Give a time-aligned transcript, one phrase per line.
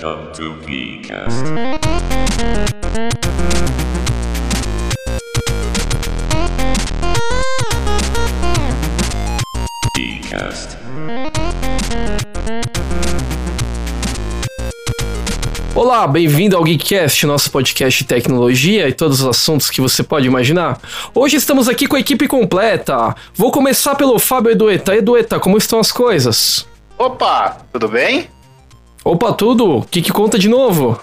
[0.00, 1.44] Welcome to Vcast.
[9.96, 10.78] Vcast.
[15.74, 20.28] Olá, bem-vindo ao Geekcast, nosso podcast de tecnologia e todos os assuntos que você pode
[20.28, 20.80] imaginar.
[21.12, 23.16] Hoje estamos aqui com a equipe completa.
[23.34, 24.94] Vou começar pelo Fábio Edueta.
[24.94, 26.68] Edueta, como estão as coisas?
[26.96, 28.37] Opa, tudo bem?
[29.04, 29.78] Opa, tudo?
[29.78, 31.00] O que, que conta de novo?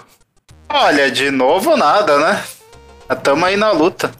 [0.68, 2.44] Olha, de novo nada, né?
[3.22, 4.12] Tamo aí na luta.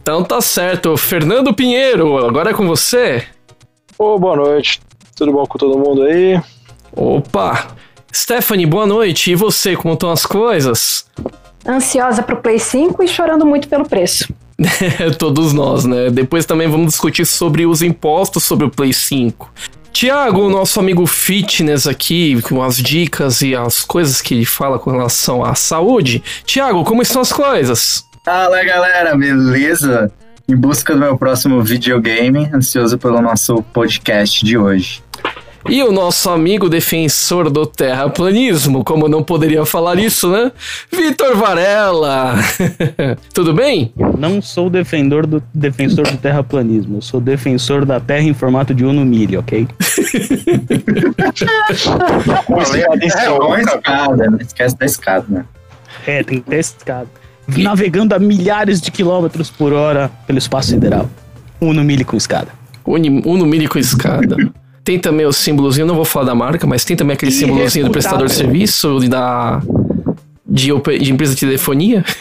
[0.00, 0.96] Então tá certo.
[0.96, 3.26] Fernando Pinheiro, agora é com você.
[3.98, 4.80] Ô, boa noite.
[5.16, 6.40] Tudo bom com todo mundo aí?
[6.94, 7.68] Opa!
[8.14, 9.32] Stephanie, boa noite.
[9.32, 11.06] E você, como estão as coisas?
[11.66, 14.32] Ansiosa pro Play 5 e chorando muito pelo preço.
[15.18, 16.08] Todos nós, né?
[16.10, 19.52] Depois também vamos discutir sobre os impostos sobre o Play 5.
[19.98, 24.90] Tiago, nosso amigo fitness aqui, com as dicas e as coisas que ele fala com
[24.90, 26.22] relação à saúde.
[26.44, 28.04] Tiago, como estão as coisas?
[28.22, 30.12] Fala galera, beleza?
[30.46, 35.02] Em busca do meu próximo videogame, ansioso pelo nosso podcast de hoje.
[35.68, 40.52] E o nosso amigo defensor do terraplanismo, como não poderia falar isso, né?
[40.92, 42.36] Vitor Varela!
[43.34, 43.92] Tudo bem?
[44.16, 48.84] Não sou defensor do, defensor do terraplanismo, eu sou defensor da Terra em formato de
[48.84, 49.66] Uno Mille, ok?
[52.72, 55.44] É, escada, não esquece da escada, né?
[56.06, 57.08] É, tem que ter escada.
[57.48, 61.08] Navegando a milhares de quilômetros por hora pelo espaço sideral.
[61.60, 62.48] Uno Mille com escada.
[62.84, 64.36] Uno Mille com escada.
[64.86, 67.90] Tem também o símbolozinho, não vou falar da marca, mas tem também aquele símbolozinho do
[67.90, 69.60] prestador de serviço, e da.
[70.48, 70.68] De,
[71.00, 72.04] de empresa de telefonia.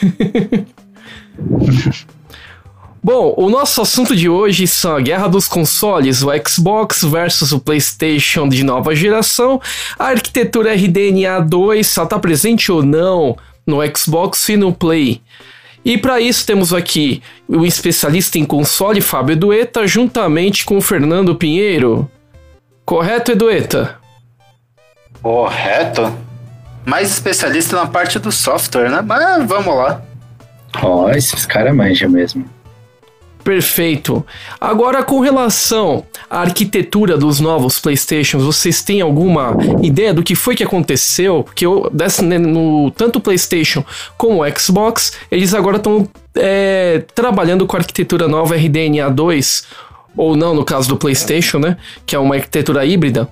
[3.03, 7.59] Bom, o nosso assunto de hoje são a guerra dos consoles, o Xbox versus o
[7.59, 9.61] PlayStation de nova geração,
[9.99, 15.21] a arquitetura RDNA 2, se ela está presente ou não no Xbox e no Play.
[15.85, 21.35] E para isso temos aqui o especialista em console Fábio Edueta, juntamente com o Fernando
[21.35, 22.09] Pinheiro.
[22.85, 23.95] Correto, Edueta?
[25.21, 26.15] Correto.
[26.85, 29.01] Mais especialista na parte do software, né?
[29.01, 30.01] Mas vamos lá.
[30.83, 32.45] Ó, esses caras manjam mesmo.
[33.43, 34.25] Perfeito.
[34.59, 40.55] Agora, com relação à arquitetura dos novos PlayStations, vocês têm alguma ideia do que foi
[40.55, 41.43] que aconteceu?
[41.43, 41.91] Porque eu,
[42.23, 43.85] né, no tanto o PlayStation
[44.17, 49.67] como o Xbox, eles agora estão é, trabalhando com a arquitetura nova RDNA 2,
[50.17, 51.77] ou não, no caso do PlayStation, né?
[52.05, 53.27] Que é uma arquitetura híbrida.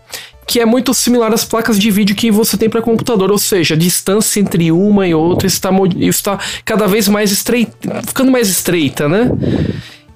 [0.45, 3.75] Que é muito similar às placas de vídeo que você tem para computador, ou seja,
[3.75, 9.07] a distância entre uma e outra está, está cada vez mais estreita, ficando mais estreita,
[9.07, 9.31] né?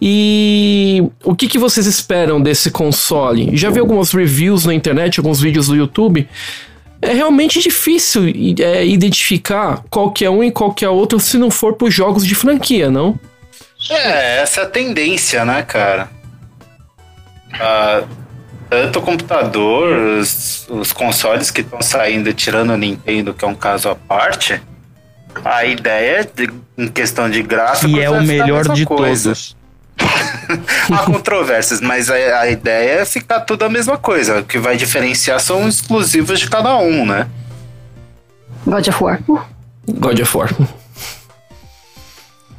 [0.01, 3.55] E o que, que vocês esperam desse console?
[3.55, 6.27] Já vi algumas reviews na internet, alguns vídeos do YouTube.
[7.01, 8.23] É realmente difícil
[8.59, 11.89] é, identificar qual que é um e qual que é outro se não for por
[11.89, 13.19] jogos de franquia, não?
[13.89, 16.09] É, essa é a tendência, né, cara?
[17.53, 18.03] Ah,
[18.69, 23.55] tanto o computador, os, os consoles que estão saindo, tirando o Nintendo, que é um
[23.55, 24.61] caso à parte,
[25.45, 29.29] a ideia, de- em questão de gráficos, Que é o melhor de coisa.
[29.29, 29.55] todos.
[30.91, 34.39] Há controvérsias, mas a, a ideia é ficar tudo a mesma coisa.
[34.39, 37.27] O que vai diferenciar são os exclusivos de cada um, né?
[38.65, 39.19] God of War.
[39.87, 40.49] God of War.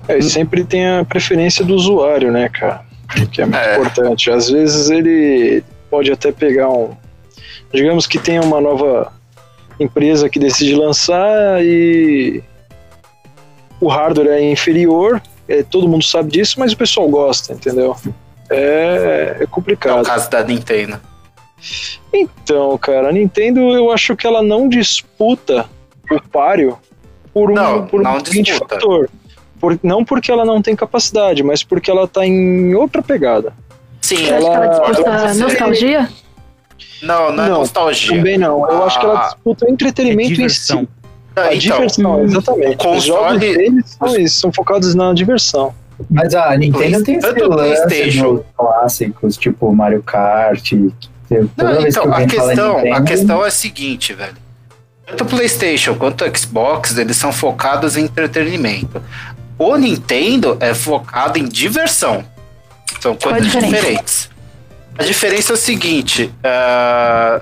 [0.09, 2.81] É, e sempre tem a preferência do usuário, né, cara?
[3.32, 3.76] Que é muito É.
[3.78, 4.30] importante.
[4.30, 6.94] Às vezes ele pode até pegar um.
[7.72, 9.12] Digamos que tem uma nova
[9.80, 12.42] empresa que decide lançar e
[13.80, 17.96] o hardware é inferior, é, todo mundo sabe disso, mas o pessoal gosta, entendeu?
[18.50, 20.04] É, é É o complicado.
[20.04, 21.00] caso da Nintendo.
[22.12, 25.66] Então, cara, a Nintendo eu acho que ela não disputa
[26.10, 26.78] o páreo
[27.32, 28.75] por um, Não, por um não disputa.
[28.76, 29.10] fator.
[29.60, 33.52] Por- não porque ela não tem capacidade, mas porque ela tá em outra pegada.
[34.00, 36.08] Sim, Você acha que ela disputa ela- nostalgia?
[37.02, 38.16] Não, não é Não, nostalgia.
[38.16, 38.69] Também não.
[38.70, 40.34] Eu acho que ela Ah, disputa entretenimento É em si.
[40.34, 40.88] diversão.
[41.36, 42.87] Ah, A então, diversão, exatamente.
[42.87, 45.75] o Os jogos console- deles são, eles são focados na diversão.
[46.11, 48.44] Mas a Nintendo tem Tanto PlayStation.
[48.56, 50.70] clássicos, tipo Mario Kart.
[51.28, 54.34] Toda Não, vez então, que a questão, a Nintendo, questão é a seguinte, velho.
[55.06, 59.02] Tanto o PlayStation quanto o Xbox, eles são focados em entretenimento.
[59.58, 62.25] O Nintendo é focado em diversão.
[63.00, 64.31] São coisas diferentes.
[64.96, 67.40] A diferença é o seguinte: ah,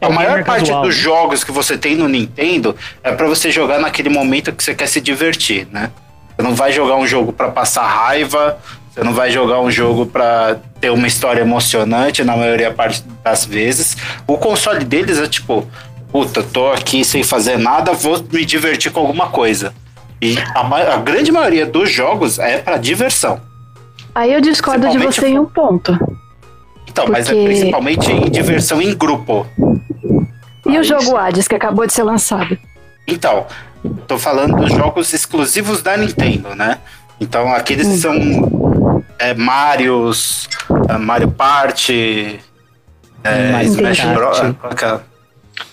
[0.00, 1.02] É a maior parte casual, dos né?
[1.02, 4.86] jogos que você tem no Nintendo é pra você jogar naquele momento que você quer
[4.86, 5.90] se divertir, né?
[6.36, 8.58] Você não vai jogar um jogo pra passar raiva,
[8.90, 12.74] você não vai jogar um jogo pra ter uma história emocionante na maioria
[13.22, 13.96] das vezes.
[14.26, 15.68] O console deles é tipo,
[16.10, 19.74] puta, tô aqui sem fazer nada, vou me divertir com alguma coisa.
[20.22, 23.40] E a, ma- a grande maioria dos jogos é pra diversão.
[24.14, 25.96] Aí eu discordo de você em um ponto.
[26.86, 29.46] Então, mas é Porque- principalmente em diversão em grupo.
[30.66, 31.16] E o Aí jogo.
[31.16, 32.58] Hades, que acabou de ser lançado?
[33.06, 33.46] Então,
[34.06, 36.78] tô falando dos jogos exclusivos da Nintendo, né?
[37.20, 40.48] Então, aqueles que são é, Marios,
[40.88, 42.40] é, Mario Party,
[43.24, 44.00] é, Smash.
[44.14, 44.38] Bros.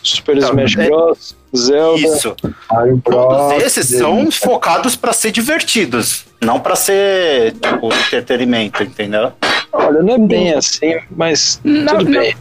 [0.04, 2.00] Super Então, Smash é- Bros, Zelda.
[2.00, 2.36] Isso.
[2.72, 9.32] Mario Todos esses são focados pra ser divertidos, não pra ser tipo entretenimento, entendeu?
[9.72, 12.20] Olha, não é bem assim, mas Não, tudo não.
[12.22, 12.36] bem.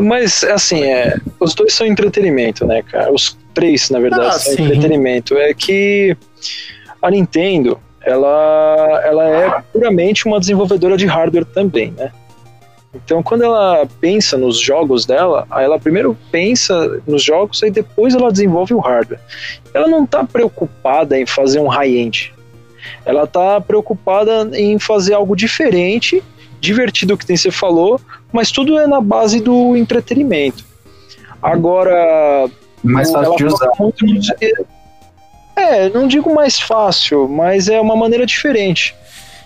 [0.00, 3.10] Mas, assim, é, os dois são entretenimento, né, cara?
[3.12, 4.64] Os três, na verdade, Ah, são sim.
[4.64, 5.36] entretenimento.
[5.36, 6.16] É que
[7.02, 12.12] a Nintendo, ela, ela é puramente uma desenvolvedora de hardware também, né?
[12.94, 18.32] Então, quando ela pensa nos jogos dela, ela primeiro pensa nos jogos e depois ela
[18.32, 19.20] desenvolve o hardware.
[19.74, 22.32] Ela não está preocupada em fazer um high-end.
[23.04, 26.22] Ela está preocupada em fazer algo diferente,
[26.60, 28.00] divertido que nem você falou,
[28.32, 30.64] mas tudo é na base do entretenimento.
[31.42, 32.50] Agora,
[32.82, 33.70] Mais fácil de usar.
[35.56, 38.94] É, não digo mais fácil, mas é uma maneira diferente.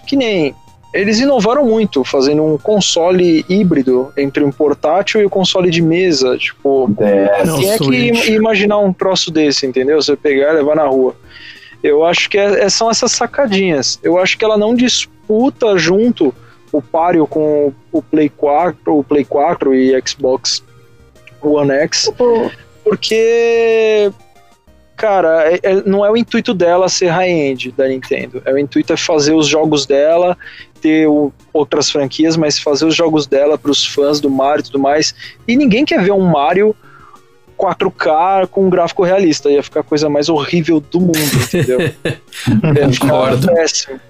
[0.06, 0.54] Que nem
[0.92, 6.36] eles inovaram muito fazendo um console híbrido entre um portátil e o console de mesa,
[6.36, 8.28] tipo, É, Não, quem é que Switch.
[8.28, 10.00] im- imaginar um troço desse, entendeu?
[10.02, 11.14] Você pegar e levar na rua.
[11.82, 13.98] Eu acho que é- é- são essas sacadinhas.
[14.02, 16.32] Eu acho que ela não disputa junto
[16.70, 20.62] o páreo com o Play 4, o Play 4 e Xbox
[21.42, 22.50] One X, O-
[22.84, 24.10] porque
[24.96, 28.40] cara, é- é- não é o intuito dela ser high-end da Nintendo.
[28.44, 30.36] É o intuito é fazer os jogos dela,
[30.82, 34.64] ter o- outras franquias, mas fazer os jogos dela para os fãs do Mario e
[34.64, 35.14] tudo mais.
[35.46, 36.74] E ninguém quer ver um Mario
[37.56, 39.48] 4K com um gráfico realista.
[39.50, 41.80] Ia ficar a coisa mais horrível do mundo, entendeu?
[41.80, 41.92] Ia
[42.90, 43.46] ficar Concordo.
[43.46, 44.00] péssimo.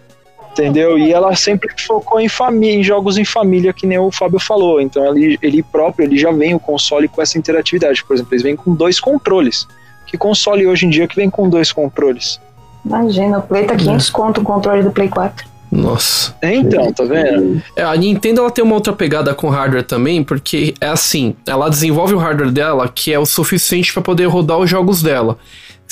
[0.52, 0.98] Entendeu?
[0.98, 4.80] E ela sempre focou em família, em jogos em família, que nem o Fábio falou.
[4.82, 8.04] Então ele, ele próprio ele já vem o console com essa interatividade.
[8.04, 9.66] Por exemplo, eles vêm com dois controles.
[10.06, 12.38] Que console hoje em dia que vem com dois controles?
[12.84, 15.46] Imagina, o Play tá 500 conto o controle do Play 4.
[15.72, 16.36] Nossa.
[16.42, 17.62] Então, tá vendo?
[17.74, 21.70] É, a Nintendo ela tem uma outra pegada com hardware também, porque é assim, ela
[21.70, 25.38] desenvolve o hardware dela que é o suficiente para poder rodar os jogos dela.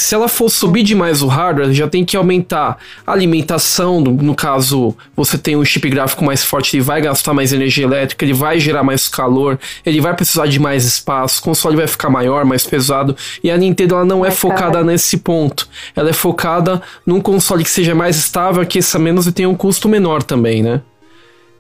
[0.03, 4.01] Se ela for subir demais o hardware, já tem que aumentar a alimentação.
[4.01, 7.85] No, no caso, você tem um chip gráfico mais forte, ele vai gastar mais energia
[7.85, 11.87] elétrica, ele vai gerar mais calor, ele vai precisar de mais espaço, o console vai
[11.87, 13.15] ficar maior, mais pesado.
[13.45, 14.85] E a Nintendo ela não é Mais focada caro.
[14.87, 15.69] nesse ponto.
[15.95, 19.87] Ela é focada num console que seja mais estável, aqueça menos e tenha um custo
[19.89, 20.81] menor também, né?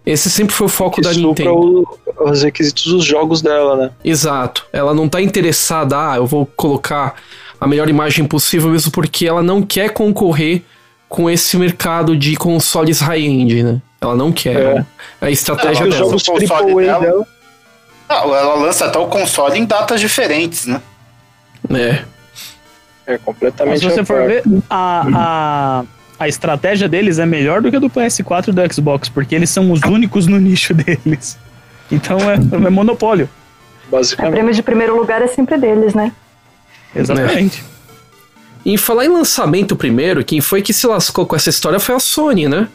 [0.06, 1.52] Esse sempre foi o foco Que da Nintendo.
[1.54, 1.86] o-
[2.30, 3.90] os requisitos dos jogos dela, né?
[4.02, 4.64] Exato.
[4.72, 7.16] Ela não tá interessada, ah, eu vou colocar
[7.60, 10.62] a melhor imagem possível, mesmo porque ela não quer concorrer
[11.08, 13.82] com esse mercado de consoles high-end, né?
[14.00, 14.56] Ela não quer.
[14.78, 14.84] É.
[15.20, 16.10] A estratégia Ela Os usa dela.
[16.10, 17.00] jogos o console dela.
[17.00, 17.26] dela.
[18.08, 20.80] Não, ela lança até o console em datas diferentes, né?
[21.70, 22.02] É.
[23.06, 23.78] É Mas completamente.
[23.80, 25.84] se você for ver, a, a,
[26.18, 29.50] a estratégia deles é melhor do que a do PS4 e do Xbox, porque eles
[29.50, 31.36] são os únicos no nicho deles.
[31.90, 32.34] Então é,
[32.66, 33.28] é monopólio.
[33.88, 34.32] O Basicamente.
[34.32, 36.12] prêmio de primeiro lugar é sempre deles, né?
[36.94, 37.62] Exatamente.
[38.64, 42.00] Em falar em lançamento primeiro, quem foi que se lascou com essa história foi a
[42.00, 42.68] Sony, né?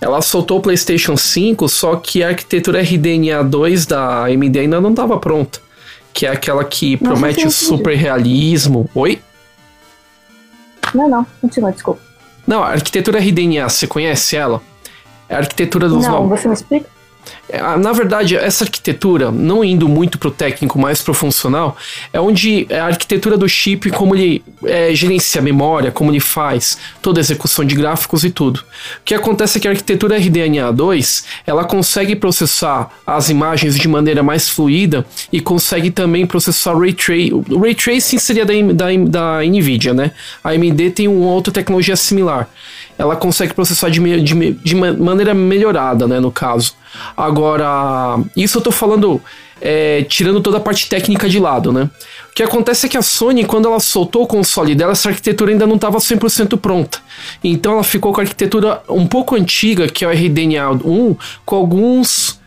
[0.00, 4.90] Ela soltou o PlayStation 5, só que a arquitetura RDNA 2 da AMD ainda não
[4.90, 5.60] estava pronta.
[6.12, 8.88] Que é aquela que Nossa, promete o super realismo.
[8.94, 9.20] Oi?
[10.94, 12.00] Não, não, continua, desculpa.
[12.46, 14.60] Não, a arquitetura RDNA, você conhece ela?
[15.28, 16.40] É a arquitetura dos Não, novos.
[16.40, 16.88] você me explica?
[17.48, 21.76] É, Na verdade, essa arquitetura, não indo muito pro técnico, mais pro funcional,
[22.12, 26.20] é onde é a arquitetura do chip, como ele é, gerencia a memória, como ele
[26.20, 28.58] faz toda a execução de gráficos e tudo.
[28.58, 28.64] O
[29.04, 34.22] que acontece é que a arquitetura RDNA 2, ela consegue processar as imagens de maneira
[34.22, 37.44] mais fluida e consegue também processar Ray Tracing.
[37.50, 40.12] O Ray Tracing seria da, da, da NVIDIA, né?
[40.42, 42.48] A AMD tem uma outra tecnologia similar
[42.98, 46.74] ela consegue processar de, de, de ma- maneira melhorada, né, no caso.
[47.16, 49.20] Agora, isso eu tô falando
[49.60, 51.90] é, tirando toda a parte técnica de lado, né?
[52.30, 55.52] O que acontece é que a Sony, quando ela soltou o console dela, essa arquitetura
[55.52, 56.98] ainda não estava 100% pronta.
[57.44, 61.56] Então ela ficou com a arquitetura um pouco antiga, que é o RDNA 1, com
[61.56, 62.39] alguns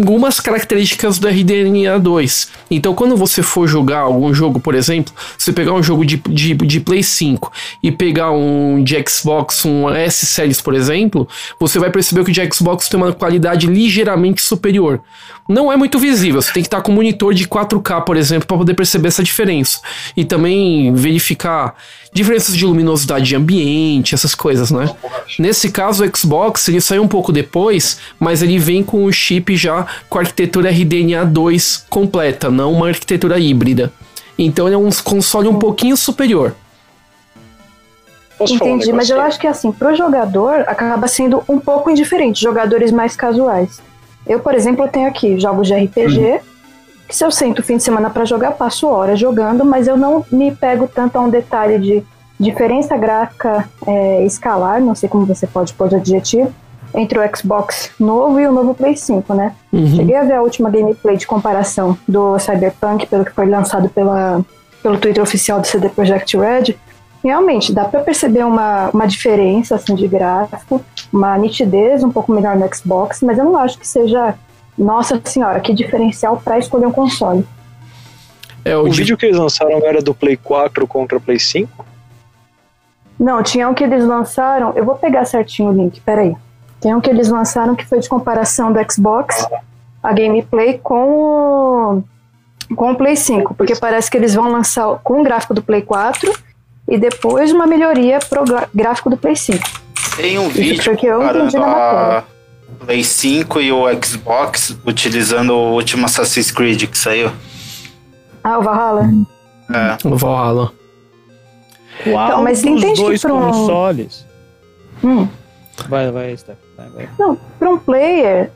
[0.00, 2.48] algumas características do RDNA 2.
[2.70, 6.54] Então, quando você for jogar algum jogo, por exemplo, você pegar um jogo de, de,
[6.54, 7.52] de Play 5
[7.82, 11.28] e pegar um de Xbox, um S Series, por exemplo,
[11.58, 15.00] você vai perceber que o de Xbox tem uma qualidade ligeiramente superior.
[15.48, 18.46] Não é muito visível, você tem que estar com um monitor de 4K, por exemplo,
[18.46, 19.80] para poder perceber essa diferença.
[20.16, 21.74] E também verificar
[22.12, 24.90] diferenças de luminosidade de ambiente, essas coisas, né?
[25.38, 29.56] Nesse caso, o Xbox ele saiu um pouco depois, mas ele vem com o chip
[29.56, 33.92] já com a arquitetura RDNA 2 completa, não uma arquitetura híbrida.
[34.38, 36.54] Então ele é um console um pouquinho superior.
[38.38, 41.90] Posso falar um Entendi, mas eu acho que assim, pro jogador acaba sendo um pouco
[41.90, 43.82] indiferente, jogadores mais casuais.
[44.26, 46.40] Eu, por exemplo, tenho aqui jogos de RPG,
[47.06, 49.96] que se eu sento o fim de semana pra jogar, passo horas jogando, mas eu
[49.96, 52.02] não me pego tanto a um detalhe de
[52.38, 56.54] diferença gráfica é, escalar, não sei como você pode pôr de adjetivo,
[56.94, 59.54] entre o Xbox novo e o novo Play 5, né?
[59.72, 59.86] Uhum.
[59.96, 64.44] Cheguei a ver a última gameplay de comparação do Cyberpunk, pelo que foi lançado pela,
[64.82, 66.76] pelo Twitter oficial do CD Projekt Red.
[67.22, 70.80] Realmente, dá pra perceber uma, uma diferença assim, de gráfico,
[71.12, 74.34] uma nitidez um pouco melhor no Xbox, mas eu não acho que seja,
[74.76, 77.46] nossa senhora, que diferencial pra escolher um console.
[78.64, 81.38] É o, O de- vídeo que eles lançaram era do Play 4 contra o Play
[81.38, 81.84] 5?
[83.18, 86.34] Não, tinha um que eles lançaram, eu vou pegar certinho o link, peraí.
[86.80, 89.46] Tem um que eles lançaram que foi de comparação do Xbox,
[90.02, 92.02] a gameplay com
[92.70, 95.62] o, com o Play 5, porque parece que eles vão lançar com o gráfico do
[95.62, 96.32] Play 4
[96.88, 98.44] e depois uma melhoria pro
[98.74, 99.58] gráfico do Play 5.
[100.16, 102.24] Tem um Isso vídeo porque eu entendi na matéria.
[102.86, 107.30] Play 5 e o Xbox utilizando o último Assassin's Creed que saiu.
[108.42, 109.06] Ah, o Valhalla?
[109.70, 110.08] É.
[110.08, 110.72] o Valhalla.
[112.04, 114.24] Qual Então, mas entende que dois pra um- consoles?
[115.04, 115.28] Hum.
[115.88, 116.56] Vai, vai, Steph.
[116.76, 117.08] Vai, vai.
[117.18, 118.50] Não, para um player,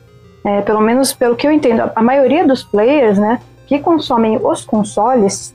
[0.45, 4.63] é, pelo menos pelo que eu entendo, a- maioria dos players, né, que consomem os
[4.63, 5.53] consoles,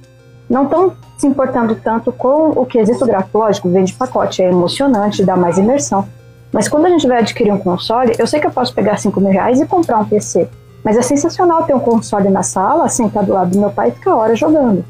[0.49, 3.39] não estão se importando tanto com o quesito gráfico.
[3.39, 6.07] Lógico, vem de pacote, é emocionante, dá mais imersão.
[6.53, 9.21] Mas quando a gente vai adquirir um console, eu sei que eu posso pegar 5
[9.21, 10.49] mil reais e comprar um PC.
[10.83, 13.93] Mas é sensacional ter um console na sala, sentado do lado do meu pai e
[13.93, 14.85] ficar horas jogando.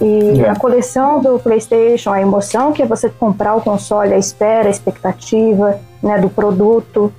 [0.00, 0.48] E É.
[0.50, 4.70] a coleção do PlayStation, a emoção que é você comprar o console, a espera, a
[4.70, 7.12] expectativa né, do produto.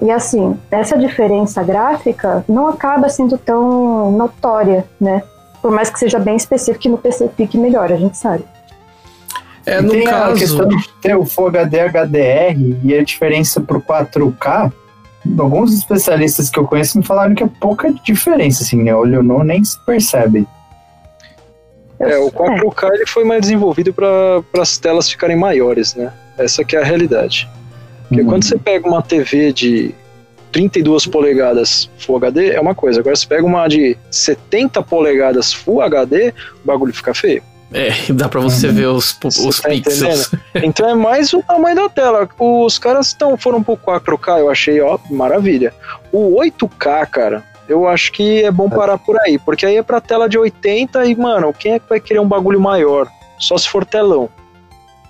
[0.00, 5.22] E assim, essa diferença gráfica não acaba sendo tão notória, né?
[5.60, 8.44] Por mais que seja bem específico que no PC fique melhor, a gente sabe.
[9.64, 10.34] É, E no tem a caso.
[10.40, 14.72] questão de ter o Full HD HDR e a diferença pro 4K.
[15.38, 18.92] Alguns especialistas que eu conheço me falaram que é pouca diferença, assim, né?
[18.92, 20.48] Olho nu nem se percebe.
[22.02, 26.12] É, o 4K ele foi mais desenvolvido para as telas ficarem maiores, né?
[26.36, 27.48] Essa que é a realidade.
[28.08, 28.28] Porque Uhum.
[28.28, 29.94] quando você pega uma TV de
[30.50, 33.00] 32 polegadas Full HD, é uma coisa.
[33.00, 37.42] Agora você pega uma de 70 polegadas Full HD, o bagulho fica feio.
[37.72, 40.30] É, dá pra você ver os, os tá pixels.
[40.62, 42.28] Então é mais o tamanho da tela.
[42.38, 45.72] Os caras tão, foram pro 4K, eu achei, ó, maravilha.
[46.12, 47.42] O 8K, cara,
[47.72, 49.38] eu acho que é bom parar por aí.
[49.38, 52.28] Porque aí é pra tela de 80 e, mano, quem é que vai querer um
[52.28, 53.08] bagulho maior?
[53.38, 54.28] Só se for telão,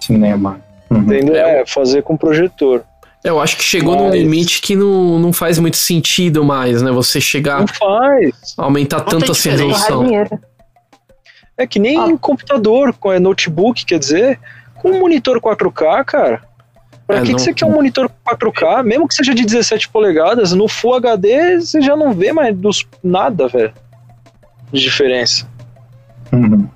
[0.01, 0.61] Cinema.
[0.91, 0.99] Uhum.
[0.99, 1.37] entendeu?
[1.37, 2.83] É, É, fazer com projetor.
[3.25, 6.91] Eu acho que chegou num Mas- limite que não, não faz muito sentido mais, né?
[6.91, 8.55] Você chegar Não faz.
[8.59, 10.07] aumentar Não tanto assim a resolução.
[11.57, 12.17] É que nem Ah.
[12.21, 14.41] computador, com é, notebook, quer dizer,
[14.75, 16.43] com um monitor 4K, cara.
[17.07, 18.83] Pra É, que, não- que você quer um monitor 4K?
[18.85, 22.87] Mesmo que seja de 17 polegadas, no Full HD você já não vê mais dos,
[23.03, 23.73] nada, velho.
[24.73, 25.47] De diferença.
[26.33, 26.67] Uhum.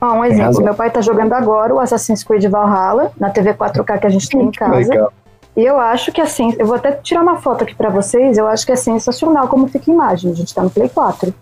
[0.00, 3.98] Ó, um exemplo, meu pai tá jogando agora o Assassin's Creed Valhalla na TV 4K
[4.00, 4.74] que a gente tem em casa.
[4.90, 5.12] Legal.
[5.56, 8.48] E eu acho que assim, eu vou até tirar uma foto aqui pra vocês, eu
[8.48, 10.32] acho que é sensacional como fica a imagem.
[10.32, 11.32] A gente tá no Play 4.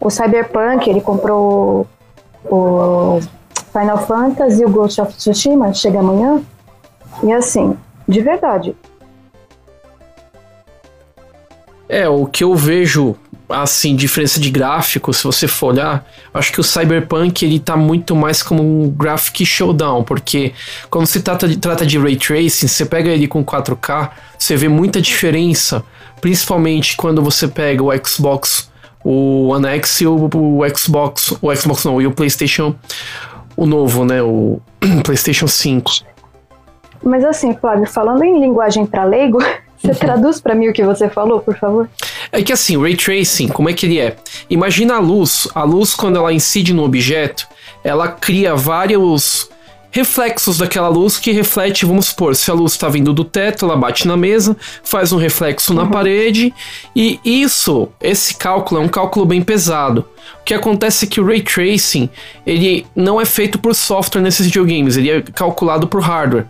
[0.00, 1.86] O Cyberpunk, ele comprou
[2.50, 3.20] o
[3.70, 6.40] Final Fantasy e o Ghost of Tsushima, chega amanhã.
[7.22, 7.76] E assim,
[8.08, 8.74] de verdade,
[11.92, 13.16] É, o que eu vejo,
[13.48, 18.14] assim, diferença de gráfico, se você for olhar, acho que o Cyberpunk ele tá muito
[18.14, 20.52] mais como um graphic showdown, porque
[20.88, 24.68] quando se trata de, trata de ray tracing, você pega ele com 4K, você vê
[24.68, 25.82] muita diferença,
[26.20, 28.70] principalmente quando você pega o Xbox,
[29.02, 32.72] o One X e o, o Xbox, o Xbox não, e o PlayStation,
[33.56, 34.60] o novo, né, o
[35.02, 35.90] PlayStation 5.
[37.02, 39.38] Mas assim, Flávio, falando em linguagem para leigo,
[39.78, 41.88] você traduz para mim o que você falou, por favor?
[42.32, 44.16] É que assim, Ray Tracing, como é que ele é?
[44.48, 47.46] Imagina a luz, a luz quando ela incide no objeto,
[47.82, 49.48] ela cria vários
[49.90, 53.76] reflexos daquela luz que reflete, vamos supor, se a luz está vindo do teto, ela
[53.76, 56.54] bate na mesa, faz um reflexo na parede,
[56.94, 60.06] e isso, esse cálculo é um cálculo bem pesado.
[60.40, 62.08] O que acontece é que o ray tracing,
[62.46, 66.46] ele não é feito por software nesses videogames, ele é calculado por hardware.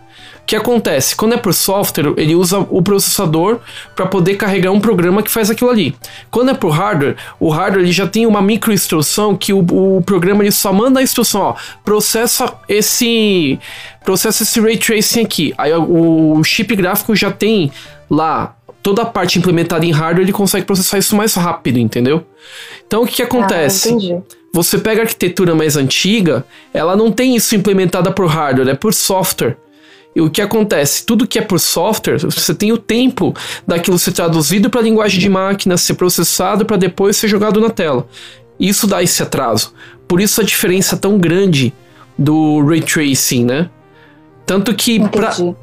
[0.51, 1.15] O que acontece?
[1.15, 3.59] Quando é por software, ele usa o processador
[3.95, 5.95] para poder carregar um programa que faz aquilo ali.
[6.29, 10.01] Quando é por hardware, o hardware ele já tem uma micro instrução que o, o
[10.01, 11.55] programa ele só manda a instrução, ó,
[11.85, 13.57] processa esse
[14.03, 15.53] processa esse ray tracing aqui.
[15.57, 17.71] Aí o, o chip gráfico já tem
[18.09, 18.53] lá
[18.83, 22.25] toda a parte implementada em hardware, ele consegue processar isso mais rápido, entendeu?
[22.85, 23.87] Então o que, que acontece?
[23.87, 24.17] Ah, entendi.
[24.53, 28.93] Você pega a arquitetura mais antiga, ela não tem isso implementada por hardware, é por
[28.93, 29.55] software.
[30.15, 31.05] E o que acontece?
[31.05, 33.33] Tudo que é por software, você tem o tempo
[33.65, 37.69] daquilo ser traduzido para a linguagem de máquina, ser processado para depois ser jogado na
[37.69, 38.07] tela.
[38.59, 39.73] Isso dá esse atraso.
[40.07, 41.73] Por isso a diferença tão grande
[42.17, 43.69] do ray tracing, né?
[44.45, 44.99] Tanto que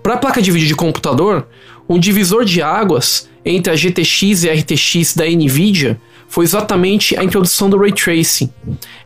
[0.02, 1.46] para a placa de vídeo de computador,
[1.88, 7.24] um divisor de águas entre a GTX e a RTX da Nvidia foi exatamente a
[7.24, 8.50] introdução do ray tracing.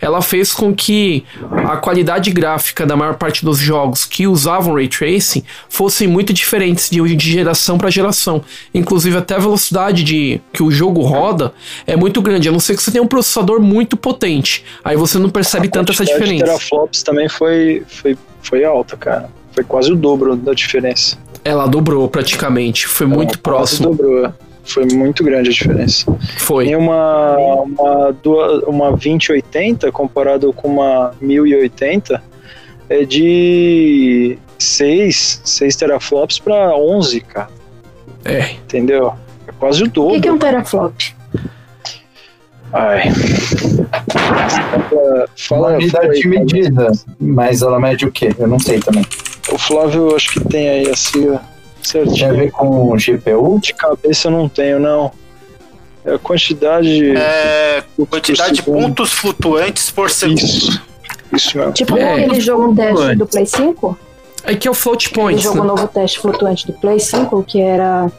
[0.01, 1.25] Ela fez com que
[1.69, 6.91] a qualidade gráfica da maior parte dos jogos que usavam ray tracing fossem muito diferentes
[6.91, 8.43] de, de geração para geração.
[8.75, 11.55] Inclusive até a velocidade de que o jogo roda
[11.87, 14.65] é muito grande, a não ser que você tenha um processador muito potente.
[14.85, 16.45] Aí você não percebe tanto essa quantidade de diferença.
[16.59, 19.31] teraflops também foi, foi, foi alta, cara.
[19.53, 21.17] Foi quase o dobro da diferença.
[21.45, 23.91] Ela dobrou praticamente, foi muito Quase próximo.
[23.91, 24.33] dobrou.
[24.65, 26.05] Foi muito grande a diferença.
[26.39, 26.67] Foi.
[26.67, 28.15] Tem uma, uma,
[28.67, 32.23] uma 2080 comparado com uma 1080
[32.89, 37.49] é de 6, 6 teraflops para 11, cara.
[38.25, 38.53] É.
[38.53, 39.15] Entendeu?
[39.47, 40.15] É quase o O dobro.
[40.15, 40.95] que, que é um teraflop?
[42.73, 43.03] Ai.
[45.37, 46.93] Fala, unidade fala aí, de medida.
[47.21, 48.35] Mas ela mede o quê?
[48.39, 49.05] Eu não sei também.
[49.53, 51.39] O Flávio, acho que tem aí assim,
[51.89, 52.35] ó, Tem a certinho.
[52.37, 53.59] ver com GPU?
[53.61, 55.11] De cabeça eu não tenho, não.
[56.05, 57.17] É a quantidade.
[57.17, 60.39] É, quantidade de pontos flutuantes por segundo.
[60.41, 60.83] Isso.
[61.33, 61.73] Isso mesmo.
[61.73, 62.25] Tipo É.
[62.25, 63.19] aquele jogo teste Antes.
[63.19, 63.99] do Play 5?
[64.45, 65.67] É que é o float Aquele point, jogo né?
[65.67, 68.11] novo teste flutuante do Play 5, que era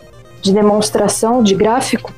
[0.41, 2.13] de demonstração de gráfico.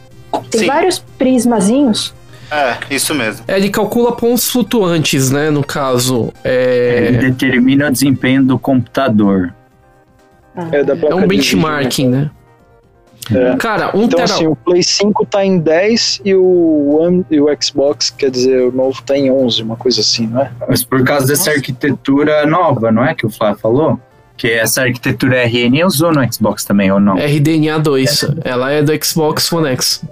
[0.52, 0.68] Tem Sim.
[0.68, 2.14] vários prismazinhos.
[2.52, 3.44] É, isso mesmo.
[3.48, 5.50] É, ele calcula pontos flutuantes, né?
[5.50, 9.52] No caso, Ele é, determina o desempenho do computador.
[10.72, 12.18] É, da é placa um de benchmarking, né?
[12.18, 13.52] vídeo, né?
[13.54, 13.56] É.
[13.58, 14.24] Cara, um Então, tera...
[14.26, 18.62] assim, o Play 5 tá em 10 e o, One, e o Xbox, quer dizer,
[18.68, 20.52] o novo tá em 11, uma coisa assim, não é?
[20.70, 24.00] Mas por causa dessa arquitetura nova, não é que o Flávio falou?
[24.38, 27.16] Que essa arquitetura RN usou no Xbox também, ou não?
[27.16, 30.04] RDNA 2, ela é do Xbox One X.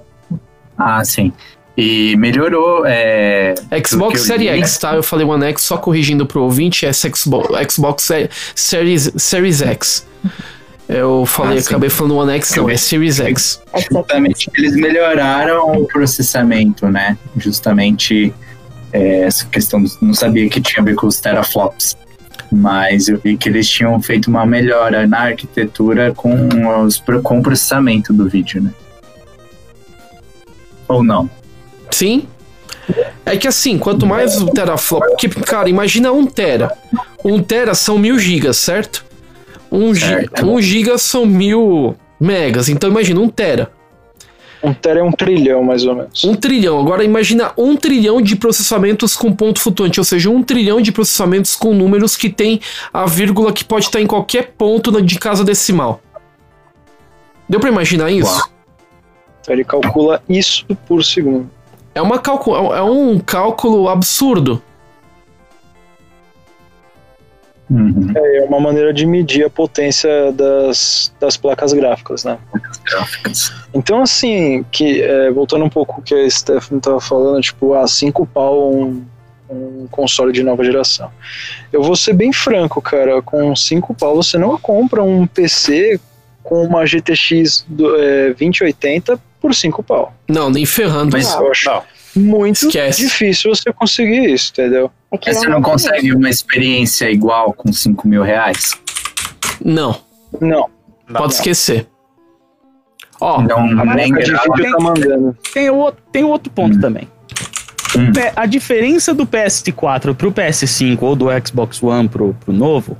[0.75, 1.31] Ah, sim.
[1.77, 2.83] E melhorou.
[2.85, 3.53] É...
[3.85, 4.95] Xbox Series X, tá?
[4.95, 10.07] Eu falei One X, só corrigindo pro ouvinte, é Xbox, Xbox Se- Series, Series X.
[10.87, 13.61] Eu falei, Ah, acabei falando One X, não, é Series X.
[13.73, 13.89] etc.
[13.91, 17.17] Justamente eles melhoraram o processamento, né?
[17.37, 18.33] Justamente
[18.91, 19.83] é, essa questão.
[20.01, 21.97] Não sabia que tinha a ver com os teraflops.
[22.51, 27.41] Mas eu vi que eles tinham feito uma melhora na arquitetura com, os, com o
[27.41, 28.71] processamento do vídeo, né?
[30.87, 31.29] Ou não?
[31.89, 32.27] Sim.
[33.25, 35.01] É que assim, quanto mais o teraflop.
[35.03, 36.71] Porque, cara, imagina um tera.
[37.23, 39.03] Um tera são mil gigas, certo?
[39.75, 40.45] Um, gi Certo.
[40.45, 42.69] um giga são mil megas.
[42.69, 43.71] Então imagina um tera.
[44.63, 46.23] Um tera é um trilhão, mais ou menos.
[46.23, 46.79] Um trilhão.
[46.79, 49.99] Agora imagina um trilhão de processamentos com ponto flutuante.
[49.99, 52.61] Ou seja, um trilhão de processamentos com números que tem
[52.93, 55.99] a vírgula que pode estar em qualquer ponto de casa decimal.
[57.49, 58.31] Deu pra imaginar isso?
[58.31, 58.49] Uau.
[59.41, 61.49] Então ele calcula isso por segundo.
[61.95, 64.61] É, uma calcu é um cálculo absurdo.
[67.69, 68.11] Uhum.
[68.15, 72.37] É uma maneira de medir a potência das, das placas gráficas, né?
[72.85, 73.51] Gráficas.
[73.73, 77.87] Então, assim, que, é, voltando um pouco o que a Stephanie estava falando, tipo, ah,
[77.87, 79.03] cinco pau um,
[79.49, 81.09] um console de nova geração.
[81.71, 85.99] Eu vou ser bem franco, cara, com cinco pau você não compra um PC
[86.43, 90.13] com uma GTX do, é, 2080 por cinco pau.
[90.27, 91.11] Não, nem ferrando.
[91.13, 91.83] Mas- Eu acho Não.
[92.15, 93.01] Muito Esquece.
[93.03, 94.91] difícil você conseguir isso, entendeu?
[95.25, 98.77] É você não consegue uma experiência igual com 5 mil reais?
[99.63, 99.99] Não,
[100.41, 100.69] Não.
[101.07, 101.27] Pode não.
[101.27, 101.87] esquecer.
[103.21, 104.53] Ó, Então, A nem placa de grava.
[104.55, 105.37] vídeo tá mandando.
[105.53, 106.81] Tem, o, tem outro ponto Hum.
[106.81, 107.07] também.
[107.95, 108.11] Hum.
[108.35, 112.97] A diferença do PS4 pro PS5 ou do Xbox One pro, pro novo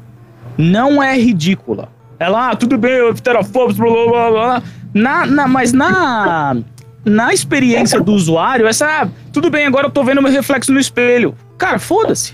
[0.58, 1.89] não é ridícula.
[2.19, 4.63] Ela, ah, tudo bem, blá blá blá blá.
[4.93, 6.58] Na, na, mas na,
[7.06, 10.80] na experiência do usuário, essa, ah, tudo bem, agora eu tô vendo meu reflexo no
[10.80, 11.36] espelho.
[11.58, 12.34] Cara, foda-se.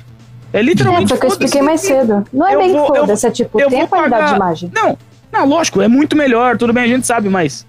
[0.53, 2.23] É É, literalmente foi o que eu expliquei mais cedo.
[2.33, 4.71] Não é Eu bem foda-se, é tipo, eu tem qualidade pagar- de imagem.
[4.73, 4.97] Não,
[5.31, 7.67] não, lógico, é muito melhor, tudo bem, a gente sabe, mas.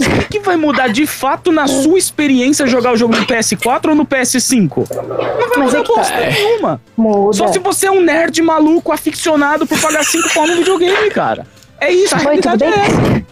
[0.00, 3.94] O que vai mudar de fato na sua experiência jogar o jogo no PS4 ou
[3.96, 4.86] no PS5?
[4.94, 5.04] Não
[5.48, 5.88] vai Mas mudar é tá.
[5.92, 6.80] bosta nenhuma.
[6.96, 7.32] Muda.
[7.36, 11.44] Só se você é um nerd maluco, aficionado por pagar 5 pau no videogame, cara.
[11.80, 13.24] É isso, a Oi, realidade é essa.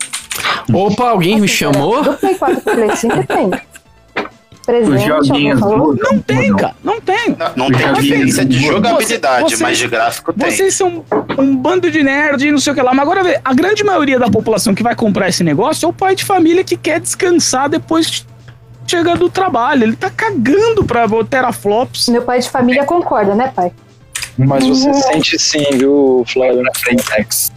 [0.72, 2.02] Opa, alguém me chamou?
[2.02, 3.50] Do Play 4 pro Play 5 tem.
[4.66, 6.10] Presente, joguinhos mudam.
[6.12, 7.28] Não tem, cara, não tem.
[7.38, 8.74] Não, não tem diferença de mudam.
[8.90, 10.50] jogabilidade, Você- mas de gráfico tem.
[10.50, 11.04] Vocês são
[11.38, 12.92] um bando de nerd e não sei o que lá.
[12.92, 15.92] Mas agora vê, a grande maioria da população que vai comprar esse negócio é o
[15.92, 18.24] pai de família que quer descansar depois que
[18.88, 19.84] chega do trabalho.
[19.84, 22.08] Ele tá cagando pra teraflops.
[22.08, 23.70] Meu pai de família concorda, né, pai?
[24.36, 26.62] Mas você sente sim, viu, Flávio?
[26.62, 27.52] Na Frentex.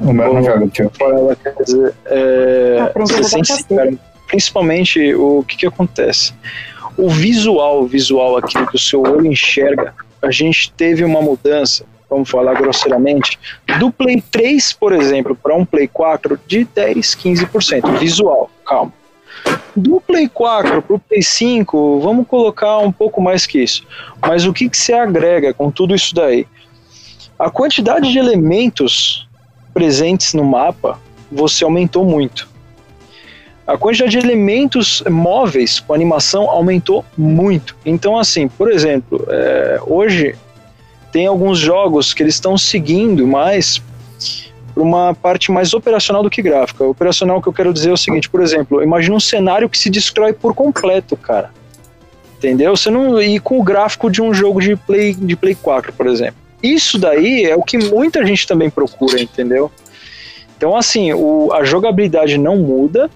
[0.00, 0.90] O meu não joga, tio.
[0.96, 2.92] Flávio, quer dizer, é,
[3.68, 3.92] cara,
[4.26, 6.34] principalmente o que que acontece?
[6.96, 11.84] O visual, o visual aquilo que o seu olho enxerga, a gente teve uma mudança,
[12.08, 13.38] vamos falar grosseiramente,
[13.78, 17.98] do Play 3, por exemplo, para um Play 4 de 10, 15%.
[17.98, 18.92] Visual, calma.
[19.74, 23.86] Do Play 4 para o Play 5, vamos colocar um pouco mais que isso.
[24.20, 26.46] Mas o que, que se agrega com tudo isso daí?
[27.38, 29.25] A quantidade de elementos
[29.76, 30.98] presentes no mapa,
[31.30, 32.48] você aumentou muito.
[33.66, 37.76] A quantidade de elementos móveis com animação aumentou muito.
[37.84, 40.34] Então, assim, por exemplo, é, hoje
[41.12, 43.82] tem alguns jogos que eles estão seguindo mais
[44.72, 46.82] para uma parte mais operacional do que gráfica.
[46.82, 49.90] Operacional que eu quero dizer é o seguinte, por exemplo, imagina um cenário que se
[49.90, 51.50] destrói por completo, cara.
[52.38, 52.74] Entendeu?
[52.74, 56.06] Você não e com o gráfico de um jogo de Play de Play 4, por
[56.06, 56.45] exemplo.
[56.74, 59.70] Isso daí é o que muita gente também procura, entendeu?
[60.56, 63.10] Então, assim, o, a jogabilidade não muda,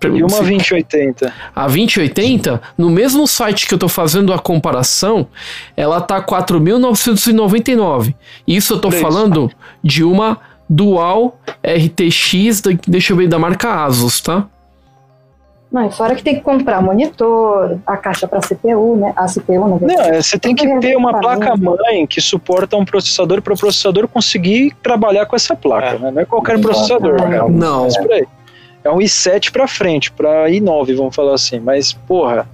[0.08, 1.32] E uma 2080.
[1.54, 5.26] A 2080, no mesmo site que eu tô fazendo a comparação,
[5.76, 8.14] ela tá 4.999.
[8.46, 9.02] Isso eu tô Preço.
[9.02, 9.50] falando
[9.82, 10.38] de uma
[10.68, 14.46] Dual RTX, da- deixa eu ver, da marca Asus, tá?
[15.70, 19.12] Não, fora que tem que comprar monitor, a caixa para CPU, né?
[19.16, 20.16] A CPU, na Não, verdade.
[20.16, 24.74] é, você tem que ter uma placa-mãe que suporta um processador para o processador conseguir
[24.82, 25.96] trabalhar com essa placa.
[25.96, 25.98] É.
[25.98, 26.10] né?
[26.10, 27.16] Não é qualquer processador.
[27.22, 27.84] É Não.
[27.84, 28.26] mas por aí.
[28.84, 31.60] É um i7 para frente, para i9, vamos falar assim.
[31.60, 32.48] Mas, porra,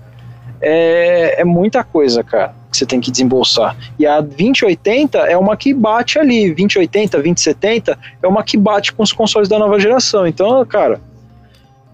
[0.60, 3.76] é, é muita coisa, cara, que você tem que desembolsar.
[3.98, 6.46] E a 2080 é uma que bate ali.
[6.54, 10.26] 2080, 2070 é uma que bate com os consoles da nova geração.
[10.26, 11.00] Então, cara,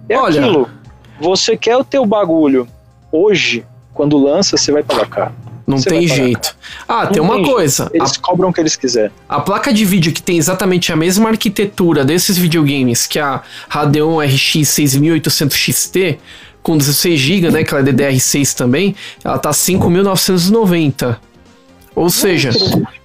[0.08, 0.40] é Olha.
[0.40, 0.70] aquilo.
[1.20, 2.66] Você quer o teu bagulho
[3.12, 5.43] hoje, quando lança, você vai pagar caro.
[5.66, 6.54] Não Você tem jeito.
[6.86, 7.54] Ah, Não tem uma tem jeito.
[7.56, 7.90] coisa.
[7.94, 9.10] Eles cobram o que eles quiserem.
[9.28, 13.42] A, a placa de vídeo que tem exatamente a mesma arquitetura desses videogames que a
[13.68, 16.18] Radeon RX 6800 XT,
[16.62, 21.16] com 16 GB, né, que ela é DDR6 também, ela tá 5.990.
[21.96, 22.50] Ou seja,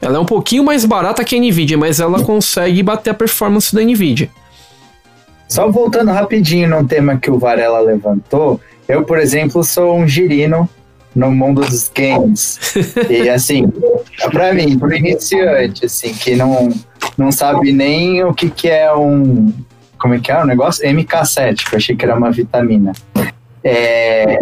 [0.02, 3.74] ela é um pouquinho mais barata que a Nvidia, mas ela consegue bater a performance
[3.74, 4.30] da Nvidia.
[5.48, 10.68] Só voltando rapidinho num tema que o Varela levantou, eu, por exemplo, sou um girino
[11.16, 12.60] no mundo dos games.
[13.10, 13.72] e assim,
[14.32, 16.70] pra mim, pro iniciante, assim, que não,
[17.18, 19.54] não sabe nem o que, que é um.
[19.98, 20.88] Como é que é o negócio?
[20.88, 22.94] MK7, que eu achei que era uma vitamina.
[23.64, 24.40] É,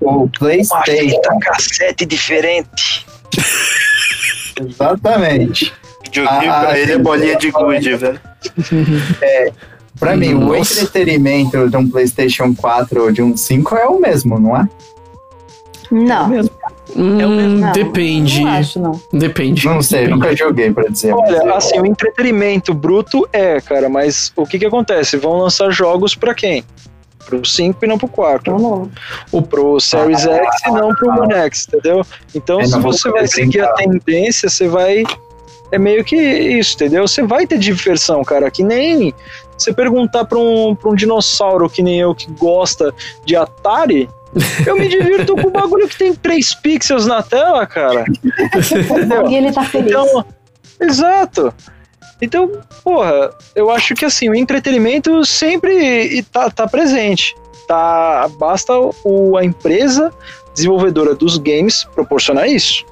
[0.00, 1.38] o PlayStation.
[1.40, 3.04] cassete diferente.
[4.60, 5.72] Exatamente.
[6.04, 8.20] Videogame Ah, pra ele é bolinha de gude, velho.
[9.98, 14.38] Pra mim, o entretenimento de um PlayStation 4 ou de um 5 é o mesmo,
[14.38, 14.68] não é?
[15.92, 16.30] Não,
[16.96, 18.40] Hum, não, depende.
[18.42, 19.00] Não acho, não.
[19.12, 19.64] Depende.
[19.66, 20.18] Não sei, Depende.
[20.20, 21.14] nunca joguei pra dizer.
[21.14, 25.16] mas Olha, eu- assim, o entretenimento bruto é, cara, mas o que que acontece?
[25.16, 26.64] Vão lançar jogos pra quem?
[27.24, 28.58] Pro 5 e não pro 4.
[28.58, 28.90] Não,
[29.32, 29.42] não.
[29.42, 32.04] Pro Series X e não pro One X, entendeu?
[32.34, 35.04] Então, É, se você vai seguir a tendência, você vai.
[35.70, 37.06] É meio que isso, entendeu?
[37.08, 38.50] Você vai ter diversão, cara.
[38.50, 39.14] Que nem
[39.56, 42.92] você perguntar pra um, pra um dinossauro que nem eu que gosta
[43.24, 44.10] de Atari.
[44.66, 48.04] Eu me divirto com o bagulho que tem 3 pixels na tela, cara.
[48.24, 49.28] Entendeu?
[49.30, 49.90] E ele tá feliz.
[49.90, 50.24] Então,
[50.80, 51.54] exato.
[52.20, 52.50] Então,
[52.84, 55.72] porra, eu acho que assim, o entretenimento sempre
[56.16, 57.34] e tá, tá presente.
[57.66, 58.72] Tá, basta
[59.04, 60.12] o, a empresa
[60.54, 62.84] desenvolvedora dos games proporcionar isso.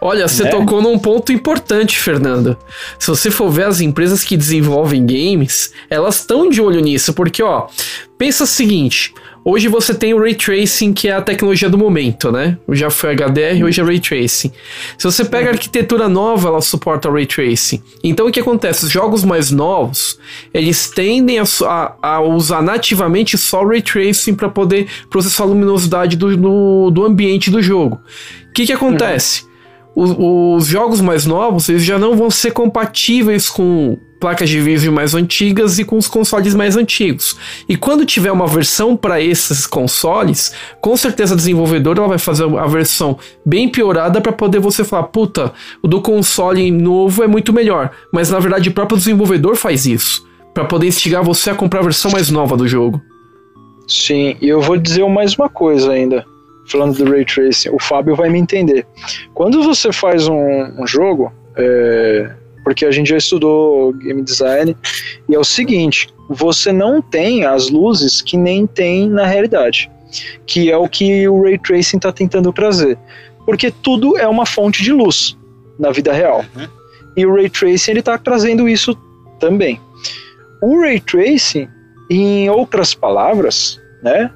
[0.00, 0.50] Olha, você Né?
[0.50, 2.56] tocou num ponto importante, Fernando.
[2.98, 7.42] Se você for ver as empresas que desenvolvem games, elas estão de olho nisso, porque,
[7.42, 7.68] ó,
[8.18, 9.14] pensa o seguinte:
[9.48, 12.58] hoje você tem o Ray Tracing, que é a tecnologia do momento, né?
[12.72, 14.50] Já foi HDR, hoje é Ray Tracing.
[14.98, 17.80] Se você pega a arquitetura nova, ela suporta o Ray Tracing.
[18.02, 18.84] Então o que acontece?
[18.84, 20.18] Os jogos mais novos,
[20.52, 25.46] eles tendem a, a- a usar nativamente só o Ray Tracing para poder processar a
[25.46, 28.00] luminosidade do, do, do ambiente do jogo.
[28.48, 29.44] O que, que acontece?
[29.94, 34.92] Os, os jogos mais novos eles já não vão ser compatíveis com placas de vídeo
[34.92, 37.36] mais antigas e com os consoles mais antigos.
[37.68, 42.44] E quando tiver uma versão para esses consoles, com certeza a desenvolvedora ela vai fazer
[42.44, 45.52] a versão bem piorada para poder você falar, puta,
[45.82, 47.90] o do console novo é muito melhor.
[48.12, 51.84] Mas na verdade o próprio desenvolvedor faz isso para poder instigar você a comprar a
[51.84, 53.00] versão mais nova do jogo.
[53.86, 56.24] Sim, e eu vou dizer mais uma coisa ainda.
[56.66, 58.84] Falando do Ray Tracing, o Fábio vai me entender.
[59.34, 62.32] Quando você faz um, um jogo, é,
[62.66, 64.76] porque a gente já estudou game design,
[65.28, 69.88] e é o seguinte: você não tem as luzes que nem tem na realidade,
[70.44, 72.98] que é o que o Ray Tracing está tentando trazer.
[73.44, 75.38] Porque tudo é uma fonte de luz
[75.78, 76.44] na vida real.
[77.16, 78.98] E o Ray Tracing ele está trazendo isso
[79.38, 79.80] também.
[80.60, 81.68] O Ray Tracing,
[82.10, 84.28] em outras palavras, né,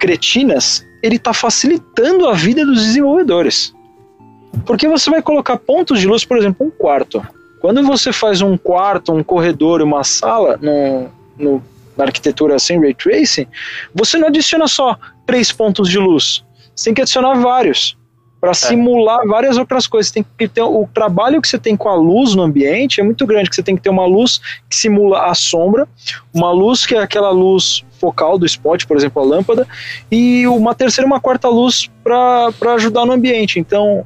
[0.00, 3.72] cretinas, ele está facilitando a vida dos desenvolvedores.
[4.66, 7.24] Porque você vai colocar pontos de luz, por exemplo, um quarto.
[7.60, 11.62] Quando você faz um quarto, um corredor e uma sala no, no-
[11.96, 13.46] na arquitetura sem ray tracing,
[13.94, 16.42] você não adiciona só três pontos de luz.
[16.74, 17.96] Você tem que adicionar vários
[18.40, 20.10] para simular várias outras coisas.
[20.10, 23.24] Tem que ter o trabalho que você tem com a luz no ambiente é muito
[23.26, 23.48] grande.
[23.48, 25.86] Que você tem que ter uma luz que simula a sombra,
[26.34, 29.68] uma luz que é aquela luz focal do spot, por exemplo, a lâmpada,
[30.10, 33.60] e uma terceira uma quarta luz para ajudar no ambiente.
[33.60, 34.04] Então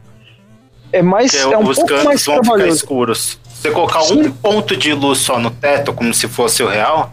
[0.97, 3.39] é mais Porque é um os pouco mais vão ficar escuros.
[3.49, 4.23] Se você colocar Sim.
[4.23, 7.13] um ponto de luz só no teto, como se fosse o real,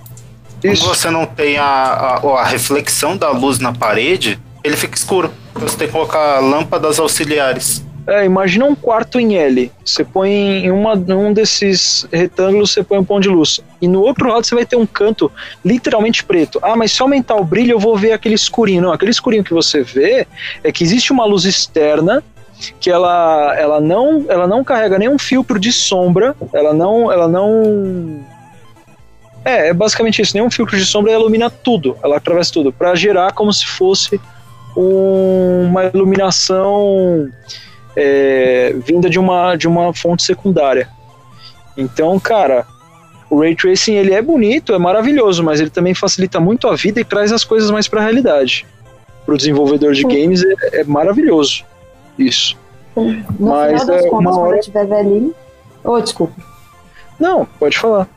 [0.64, 0.86] Isso.
[0.86, 5.32] você não tem a, a, a reflexão da luz na parede, ele fica escuro.
[5.56, 7.84] Você tem que colocar lâmpadas auxiliares.
[8.06, 9.72] É, imagina um quarto em L.
[9.84, 13.62] Você põe em uma, um desses retângulos, você põe um ponto de luz.
[13.82, 15.32] E no outro lado você vai ter um canto
[15.64, 16.60] literalmente preto.
[16.62, 18.82] Ah, mas se aumentar o brilho eu vou ver aquele escurinho.
[18.82, 20.28] Não, aquele escurinho que você vê
[20.64, 22.22] é que existe uma luz externa
[22.80, 28.24] que ela, ela, não, ela não carrega nenhum filtro de sombra, ela não, ela não
[29.44, 30.36] é, é basicamente isso.
[30.36, 34.20] Nenhum filtro de sombra ilumina tudo, ela atravessa tudo, para gerar como se fosse
[34.78, 37.30] um- uma iluminação
[37.96, 40.88] é, vinda de uma, de uma fonte secundária.
[41.78, 42.66] Então, cara,
[43.30, 47.00] o Ray Tracing ele é bonito, é maravilhoso, mas ele também facilita muito a vida
[47.00, 48.66] e traz as coisas mais para a realidade.
[49.26, 51.66] Para o desenvolvedor de games é, é maravilhoso
[52.18, 52.58] isso.
[52.96, 55.36] No Mas, final das é, contas, uma quando hora- eu tiver velhinho.
[55.84, 56.34] Oh, desculpa.
[57.20, 58.08] Não, pode falar.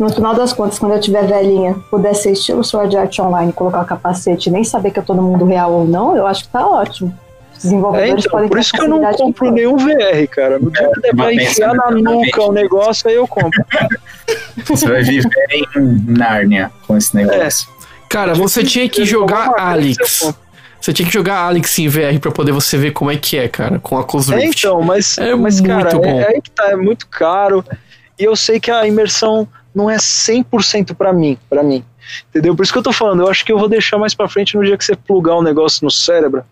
[0.00, 3.84] No final das contas, quando eu tiver velhinha, puder ser estilo Sword Art Online, colocar
[3.84, 6.48] capacete e nem saber que eu tô no mundo real ou não, eu acho que
[6.50, 7.16] tá ótimo.
[7.52, 10.58] Os É, desenvolvedores então, podem por isso que eu não compro nenhum VR, cara.
[10.58, 13.64] No dia que der pra mas enfiar na nuca o negócio, aí eu compro.
[14.66, 15.30] Você vai viver
[15.76, 17.68] em Nárnia com esse negócio.
[18.08, 20.34] Cara, você tinha que jogar Alex.
[20.80, 23.48] Você tinha que jogar Alex em VR pra poder você ver como é que é,
[23.48, 26.20] cara, com a Oculus É, então, mas, É mas cara, muito bom.
[26.20, 27.64] é, é aí que tá, é muito caro.
[28.18, 31.84] E eu sei que a imersão não é 100% pra mim, para mim.
[32.30, 32.54] Entendeu?
[32.54, 34.56] Por isso que eu tô falando, eu acho que eu vou deixar mais pra frente
[34.56, 36.42] no dia que você plugar um negócio no cérebro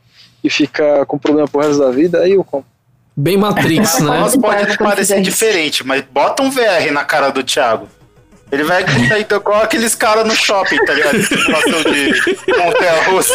[0.45, 2.69] e ficar com problema pro resto da vida, aí eu compro.
[3.17, 4.19] Bem Matrix, né?
[4.41, 7.89] Pode Quando parecer diferente, mas bota um VR na cara do Thiago.
[8.52, 11.20] Ele vai gritar então igual aqueles caras no shopping, tá ligado?
[11.22, 13.35] Situação de montanha russa.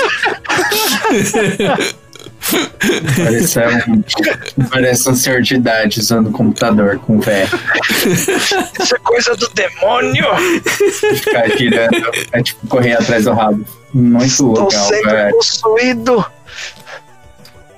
[3.17, 4.03] Parece um,
[4.69, 7.47] parece um senhor de idade usando computador com VR.
[8.07, 10.25] Isso é coisa do demônio!
[11.15, 13.65] Ficar girando, é tipo correr atrás do rabo.
[13.93, 15.35] Muito Tô legal, sendo velho.
[15.35, 16.25] possuído!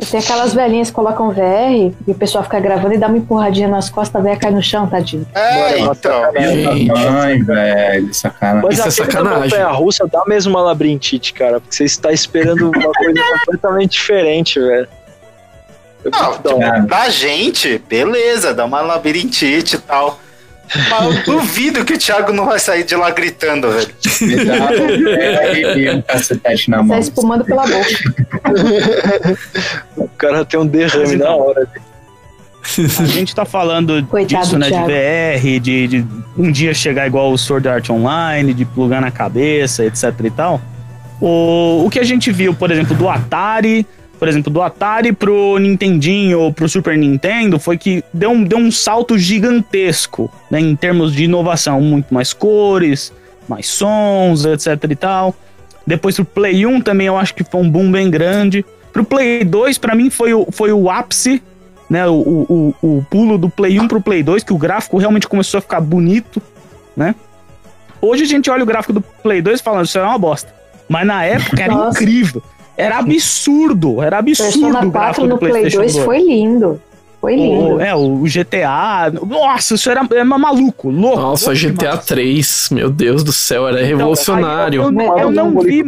[0.09, 3.67] Tem aquelas velhinhas que colocam VR e o pessoal fica gravando e dá uma empurradinha
[3.67, 5.25] nas costas, a velha cai no chão, tadinho.
[5.33, 6.21] É, então.
[6.35, 8.63] Gente, Ai, velho, sacanagem.
[8.63, 9.43] Mas Isso é a sacanagem.
[9.43, 11.59] montanha russa dá mesmo uma labirintite, cara.
[11.59, 14.87] Porque você está esperando uma coisa completamente diferente, velho.
[16.05, 20.19] Não, Pra gente, beleza, dá uma labirintite e tal.
[20.89, 23.93] Mas eu duvido que o Thiago não vai sair de lá gritando, velho.
[26.07, 26.99] cacetete na Sai mão.
[26.99, 27.87] espumando pela boca.
[29.97, 31.67] O cara tem um derrame na hora.
[32.99, 34.67] A gente tá falando Coitado disso, né?
[34.67, 34.87] De Thiago.
[34.87, 36.05] VR, de, de
[36.37, 40.61] um dia chegar igual o Sword Art Online, de plugar na cabeça, etc e tal.
[41.21, 43.85] O, o que a gente viu, por exemplo, do Atari,
[44.19, 48.57] por exemplo, do Atari pro Nintendinho ou pro Super Nintendo, foi que deu um, deu
[48.57, 50.59] um salto gigantesco, né?
[50.59, 53.11] Em termos de inovação, muito mais cores,
[53.47, 55.35] mais sons, etc e tal.
[55.85, 58.65] Depois pro Play 1 também eu acho que foi um boom bem grande.
[58.91, 61.41] Pro Play 2, pra mim, foi o, foi o ápice
[61.93, 64.97] né, o, o, o, o pulo do Play 1 pro Play 2, que o gráfico
[64.97, 66.41] realmente começou a ficar bonito,
[66.97, 67.13] né?
[68.01, 70.51] Hoje a gente olha o gráfico do Play 2 falando, isso é uma bosta.
[70.89, 72.01] Mas na época era Nossa.
[72.01, 72.41] incrível.
[72.75, 76.05] Era absurdo, era absurdo Persona o 4 gráfico no Play PlayStation 2 2.
[76.05, 76.81] foi lindo.
[77.21, 77.75] Foi lindo.
[77.75, 79.11] O, é, o GTA.
[79.25, 81.19] Nossa, isso era, era maluco, louco.
[81.21, 82.05] Nossa, louco GTA demais.
[82.05, 84.81] 3, meu Deus do céu, era revolucionário.
[84.83, 85.83] Eu, eu- eu não vi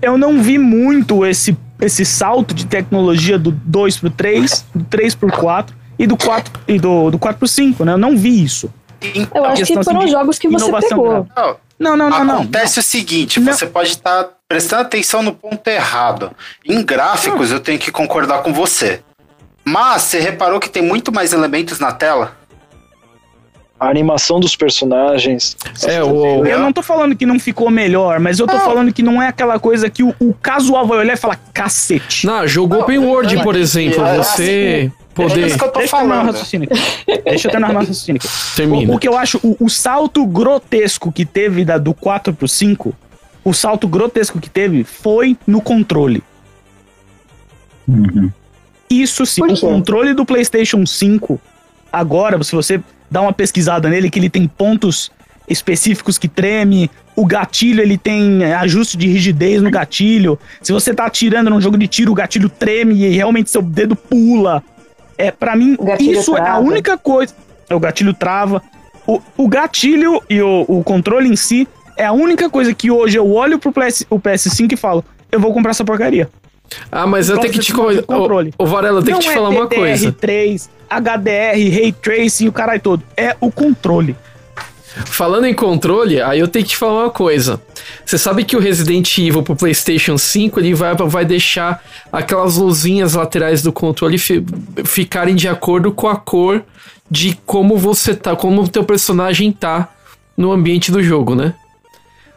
[0.00, 5.14] eu não vi muito esse, esse salto de tecnologia do 2 pro 3, do 3
[5.14, 7.92] pro 4 e do 4 e do, do 4 pro 5, né?
[7.92, 8.70] Eu não vi isso.
[9.34, 11.26] Eu acho que questão, foram assim, jogos que você pegou.
[11.34, 11.56] gráfica.
[11.78, 12.34] Não, Não, não, não, não.
[12.36, 13.52] Acontece o seguinte, Não.
[13.52, 16.30] você pode estar prestando atenção no ponto errado.
[16.64, 19.02] Em gráficos, eu tenho que concordar com você.
[19.64, 22.36] Mas você reparou que tem muito mais elementos na tela?
[23.80, 25.56] A animação dos personagens.
[25.82, 29.02] É, o, Eu não tô falando que não ficou melhor, mas eu tô falando que
[29.02, 32.24] não é aquela coisa que o, o casual vai olhar e falar cacete.
[32.26, 35.46] na jogo Open World, por exemplo, é, você É poder.
[35.46, 36.32] isso que eu tô Deixa eu terminar o falando.
[36.34, 37.22] raciocínio aqui.
[37.24, 38.28] Deixa eu terminar o raciocínio aqui.
[38.28, 38.94] O, Termina.
[38.94, 42.94] o que eu acho, o, o salto grotesco que teve da, do 4 pro 5,
[43.44, 46.22] o salto grotesco que teve foi no controle.
[47.86, 48.30] Uhum.
[48.88, 49.60] Isso sim, Por o quê?
[49.60, 51.40] controle do PlayStation 5,
[51.92, 55.10] agora, se você dá uma pesquisada nele, que ele tem pontos
[55.48, 60.38] específicos que treme, o gatilho ele tem é, ajuste de rigidez no gatilho.
[60.62, 63.94] Se você tá atirando num jogo de tiro, o gatilho treme e realmente seu dedo
[63.94, 64.62] pula.
[65.16, 66.60] É, para mim, O gatilho isso é a trava.
[66.60, 67.34] única coisa.
[67.70, 68.62] O gatilho trava.
[69.06, 73.18] O, o gatilho e o, o controle em si é a única coisa que hoje
[73.18, 76.28] eu olho pro PS, o PS5 e falo, eu vou comprar essa porcaria.
[76.90, 78.52] Ah, mas eu tenho que te co- controle.
[78.58, 80.10] Ô, ô, Varela, eu tenho que Não te é falar uma coisa.
[80.10, 83.02] DDR3, HDR, Ray Tracing, o caralho todo.
[83.16, 84.16] É o controle.
[85.06, 87.60] Falando em controle, aí eu tenho que te falar uma coisa.
[88.04, 93.14] Você sabe que o Resident Evil pro PlayStation 5 ele vai, vai deixar aquelas luzinhas
[93.14, 94.44] laterais do controle fi-
[94.84, 96.62] ficarem de acordo com a cor
[97.10, 99.88] de como você tá, como o teu personagem tá
[100.36, 101.54] no ambiente do jogo, né?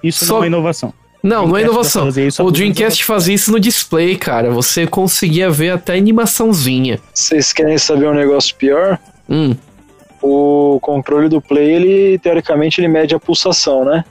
[0.03, 0.93] Isso Só- não é inovação.
[1.23, 2.07] Não, não é inovação.
[2.39, 4.49] O Dreamcast fazia isso no display, cara.
[4.51, 6.99] Você conseguia ver até animaçãozinha.
[7.13, 8.97] Vocês querem saber um negócio pior?
[9.27, 9.55] Hum.
[10.21, 14.03] O controle do Play, ele teoricamente ele mede a pulsação, né?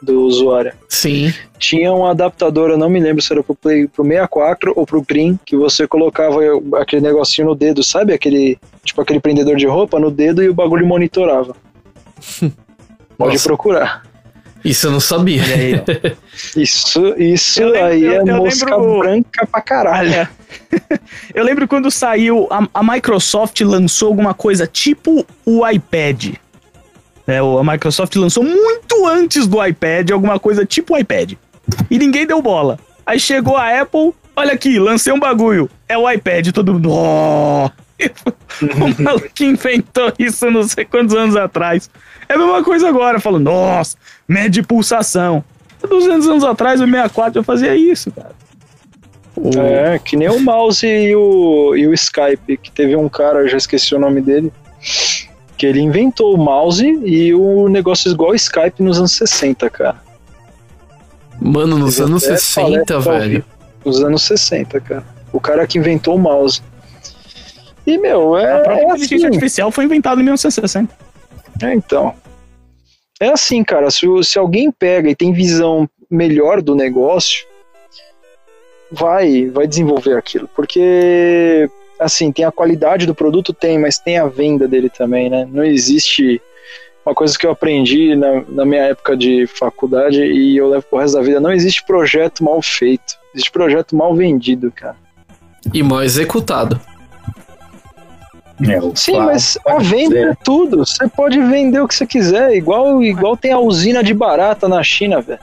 [0.00, 0.72] Do usuário.
[0.88, 1.32] Sim.
[1.58, 5.02] Tinha um adaptador, eu não me lembro se era pro Play pro 64 ou pro
[5.02, 6.40] Green, que você colocava
[6.80, 8.12] aquele negocinho no dedo, sabe?
[8.12, 11.56] Aquele, tipo aquele prendedor de roupa no dedo e o bagulho monitorava.
[13.18, 13.48] Pode Nossa.
[13.48, 14.07] procurar.
[14.70, 15.42] Isso eu não sabia.
[15.42, 15.82] Aí.
[16.56, 20.12] Isso, isso lembro- aí eu- é eu mosca lembro- branca pra caralho.
[20.14, 20.28] É.
[21.34, 26.34] Eu lembro quando saiu, a, a Microsoft lançou alguma coisa tipo o iPad.
[27.26, 31.34] É, a Microsoft lançou muito antes do iPad alguma coisa tipo o iPad.
[31.90, 32.78] E ninguém deu bola.
[33.04, 35.68] Aí chegou a Apple, olha aqui, lancei um bagulho.
[35.88, 36.90] É o iPad, todo mundo.
[36.90, 37.70] Oh!
[38.62, 41.90] O maluco que inventou isso não sei quantos anos atrás.
[42.28, 43.96] É a mesma coisa agora, falando, nossa,
[44.28, 45.42] mede pulsação.
[45.86, 48.34] 200 anos atrás, o 64 eu fazia isso, cara.
[49.56, 53.48] É, que nem o mouse e o, e o Skype, que teve um cara, eu
[53.48, 54.52] já esqueci o nome dele,
[55.56, 59.96] que ele inventou o mouse e o negócio igual o Skype nos anos 60, cara.
[61.40, 63.44] Mano, nos Teve anos até 60, palestra ao velho.
[63.84, 65.04] Nos anos 60, cara.
[65.32, 66.60] O cara que inventou o mouse.
[67.88, 69.26] E, meu, é, A própria é inteligência assim.
[69.26, 70.94] artificial foi inventada em 1960.
[71.62, 72.14] É, então.
[73.18, 77.46] É assim, cara, se, se alguém pega e tem visão melhor do negócio,
[78.92, 80.46] vai, vai desenvolver aquilo.
[80.54, 81.66] Porque,
[81.98, 85.48] assim, tem a qualidade do produto, tem, mas tem a venda dele também, né?
[85.50, 86.42] Não existe.
[87.06, 90.98] Uma coisa que eu aprendi na, na minha época de faculdade e eu levo pro
[90.98, 93.14] resto da vida, não existe projeto mal feito.
[93.34, 94.96] Existe projeto mal vendido, cara.
[95.72, 96.78] E mal executado.
[98.60, 100.30] É, Sim, mas a venda dizer.
[100.30, 100.78] é tudo.
[100.78, 102.54] Você pode vender o que você quiser.
[102.56, 105.38] Igual, igual tem a usina de barata na China, velho.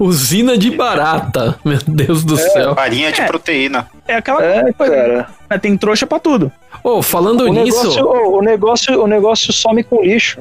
[0.00, 1.58] Usina de barata.
[1.64, 2.74] Meu Deus do céu.
[2.74, 3.26] Farinha de É.
[3.26, 3.86] proteína.
[4.06, 5.28] É aquela É, coisa, cara.
[5.50, 5.58] né?
[5.58, 6.50] Tem trouxa pra tudo.
[6.84, 7.82] Ô, falando O nisso.
[7.82, 10.38] negócio, o, o negócio, o negócio some com lixo.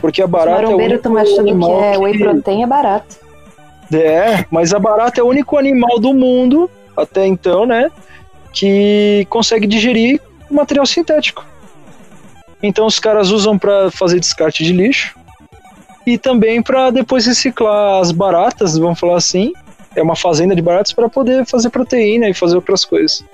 [0.00, 2.66] Porque a Os barata é o marombeiros estão achando que animal é whey protein é
[2.66, 3.16] barato.
[3.92, 7.90] É, mas a barata é o único animal do mundo, até então, né?
[8.52, 10.20] Que consegue digerir
[10.52, 11.44] material sintético.
[12.62, 15.18] Então os caras usam pra fazer descarte de lixo
[16.06, 19.52] e também pra depois reciclar as baratas, vamos falar assim.
[19.94, 23.24] É uma fazenda de baratas para poder fazer proteína e fazer outras coisas.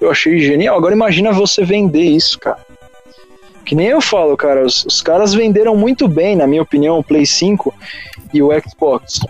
[0.00, 0.76] Eu achei genial.
[0.76, 2.58] Agora imagina você vender isso, cara.
[3.64, 4.64] Que nem eu falo, cara.
[4.66, 7.72] Os, os caras venderam muito bem, na minha opinião, o Play 5
[8.34, 9.20] e o Xbox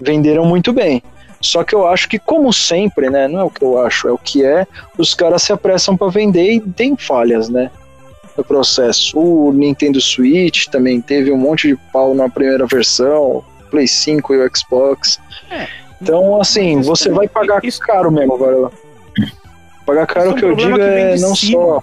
[0.00, 1.02] venderam muito bem.
[1.46, 3.28] Só que eu acho que, como sempre, né?
[3.28, 4.66] Não é o que eu acho, é o que é.
[4.98, 7.70] Os caras se apressam para vender e tem falhas, né?
[8.36, 9.18] No processo.
[9.18, 14.34] O Nintendo Switch também teve um monte de pau na primeira versão, o Play 5
[14.34, 15.18] e o Xbox.
[15.50, 15.66] É.
[16.02, 18.70] Então, assim, você vai pagar Isso- caro mesmo agora.
[19.86, 21.60] Pagar caro, é o um que eu digo que é não cima.
[21.62, 21.82] só.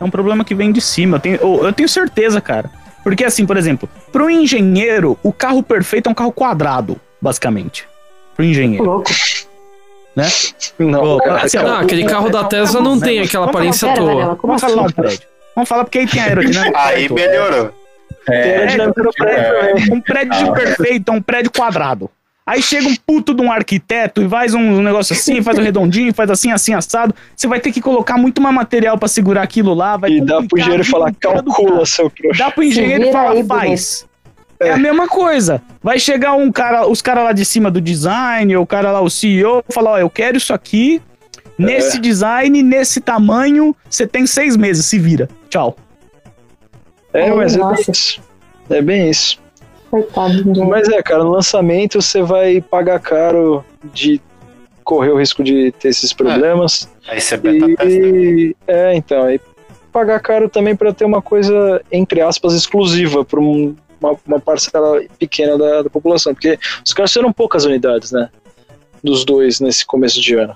[0.00, 1.16] É um problema que vem de cima.
[1.16, 2.70] Eu tenho, eu, eu tenho certeza, cara.
[3.02, 7.88] Porque, assim, por exemplo, pro engenheiro, o carro perfeito é um carro quadrado, basicamente.
[8.40, 8.84] Pro engenheiro.
[8.84, 9.10] Louco.
[10.78, 14.34] Não, Ô, cara, assim, Não, aquele carro da Tesla não tem aquela aparência toda.
[14.36, 14.94] Como Vamos falar um assim?
[14.94, 15.20] prédio.
[15.54, 16.78] Vamos falar porque aí tem aerodinâmica.
[16.82, 17.70] Aí melhorou.
[18.28, 19.92] É, prédio também.
[19.92, 22.10] Um prédio perfeito é um prédio quadrado.
[22.46, 26.12] Aí chega um puto de um arquiteto e faz um, negócio assim, faz um redondinho,
[26.14, 27.14] faz assim, assim, assado.
[27.36, 29.98] Você vai ter que colocar muito mais material pra segurar aquilo lá.
[29.98, 32.38] Vai E dá pro engenheiro falar, calcula, seu trouxa.
[32.42, 34.08] Dá pro engenheiro falar, faz.
[34.60, 35.62] É a mesma coisa.
[35.82, 39.00] Vai chegar um cara, os caras lá de cima do design, ou o cara lá,
[39.00, 41.00] o CEO, falar, ó, eu quero isso aqui,
[41.58, 45.28] nesse design, nesse tamanho, você tem seis meses, se vira.
[45.48, 45.76] Tchau.
[47.12, 47.74] É, mas é nossa.
[47.76, 48.22] bem isso.
[48.68, 49.40] É bem isso.
[49.90, 54.20] Coitado do Mas é, cara, no lançamento você vai pagar caro de
[54.84, 56.88] correr o risco de ter esses problemas.
[57.08, 57.84] Aí você beta.
[57.84, 59.40] E, é, então, e
[59.90, 63.40] pagar caro também para ter uma coisa, entre aspas, exclusiva para
[64.00, 66.32] uma, uma parcela pequena da, da população.
[66.34, 68.28] Porque os caras fizeram poucas unidades, né?
[69.02, 70.54] Dos dois nesse começo de ano.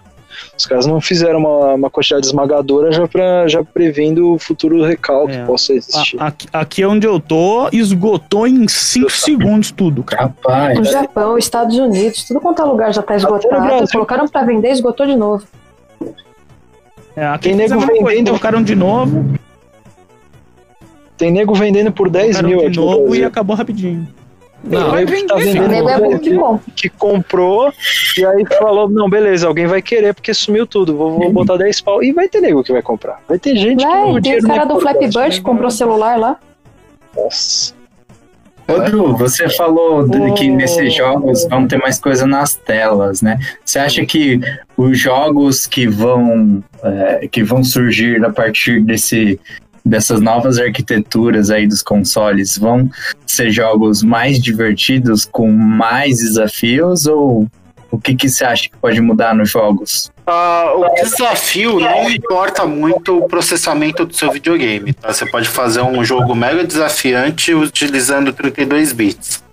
[0.59, 5.32] Os caras não fizeram uma, uma quantidade esmagadora já, pra, já previndo o futuro recalque
[5.32, 5.40] É.
[5.40, 6.20] que possa existir.
[6.20, 10.24] A- aqui, aqui onde eu tô, esgotou em cinco segundos tudo, cara.
[10.24, 13.86] Rapaz, O Japão, Estados Unidos, tudo quanto é lugar já tá esgotado.
[13.92, 15.45] Colocaram pra vender, esgotou de novo.
[17.16, 19.38] É, aqui Tem nego coisa, vendendo- colocaram de novo,
[21.17, 24.07] Tem nego vendendo por 10 colocaram mil de novo e acabou rapidinho.
[24.65, 26.41] Não, vai tá vender, O vendendo nego é por bom 10 que mil.
[26.41, 26.61] bom.
[26.75, 27.73] que comprou
[28.17, 31.81] e aí falou, não, beleza, alguém vai querer porque sumiu tudo, vou, vou botar 10
[31.83, 32.03] pau.
[32.03, 33.21] E vai ter nego que vai comprar.
[33.29, 35.09] Vai ter gente que Vai, o tem é caras do Flappy.
[35.09, 36.39] Bird que comprou celular lá.
[37.15, 37.75] Nossa.
[38.67, 43.39] Ô, Drew, você falou de que nesses jogos vão ter mais coisa nas telas, né?
[43.62, 44.41] Você acha que
[44.75, 49.39] os jogos que vão, é, que vão surgir a partir desse,
[49.85, 52.89] dessas novas arquiteturas aí dos consoles vão
[53.26, 57.47] ser jogos mais divertidos, com mais desafios, ou
[57.91, 60.11] o que, que você acha que pode mudar nos jogos?
[60.26, 65.12] Ah, o desafio não importa muito o processamento do seu videogame, tá?
[65.12, 69.45] Você pode fazer um jogo mega desafiante utilizando 32 bits.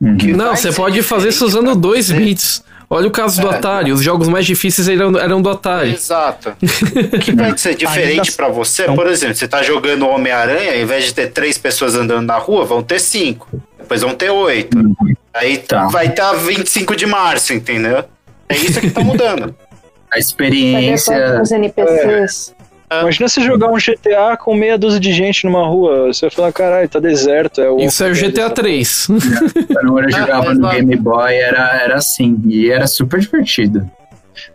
[0.00, 0.16] Uhum.
[0.16, 2.14] Que Não, você pode fazer isso usando pra 2 você.
[2.14, 2.64] bits.
[2.94, 3.54] Olha o caso do É.
[3.54, 5.94] Atari, os jogos mais difíceis eram, eram do Atari.
[5.94, 6.50] Exato.
[6.50, 11.06] O que vai ser diferente pra você, por exemplo, você tá jogando Homem-Aranha, ao invés
[11.06, 13.48] de ter três pessoas andando na rua, vão ter cinco.
[13.78, 14.76] Depois vão ter oito.
[15.32, 15.86] Aí Tá.
[15.88, 18.04] vai estar 25 de março, entendeu?
[18.46, 19.54] É isso que tá mudando.
[20.12, 21.16] A experiência.
[21.32, 22.54] quantos NPCs.
[23.00, 26.12] Imagina você jogar um GTA com meia dúzia de gente numa rua.
[26.12, 27.60] Você vai falar, caralho, tá deserto.
[27.60, 29.06] É o Isso é o GTA 3.
[29.72, 30.74] Quando eu jogava no exato.
[30.74, 33.88] Game Boy era, era assim, e era super divertido.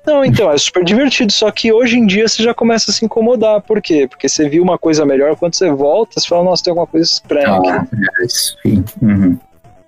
[0.06, 1.32] Não, então, é super divertido.
[1.32, 3.62] Só que hoje em dia você já começa a se incomodar.
[3.62, 4.08] Por quê?
[4.08, 7.06] Porque você viu uma coisa melhor, quando você volta, você fala, nossa, tem alguma coisa
[7.06, 7.70] estranha aqui.
[7.70, 7.88] Ah,
[8.22, 8.58] é isso.
[8.62, 8.84] sim.
[9.02, 9.38] Uhum.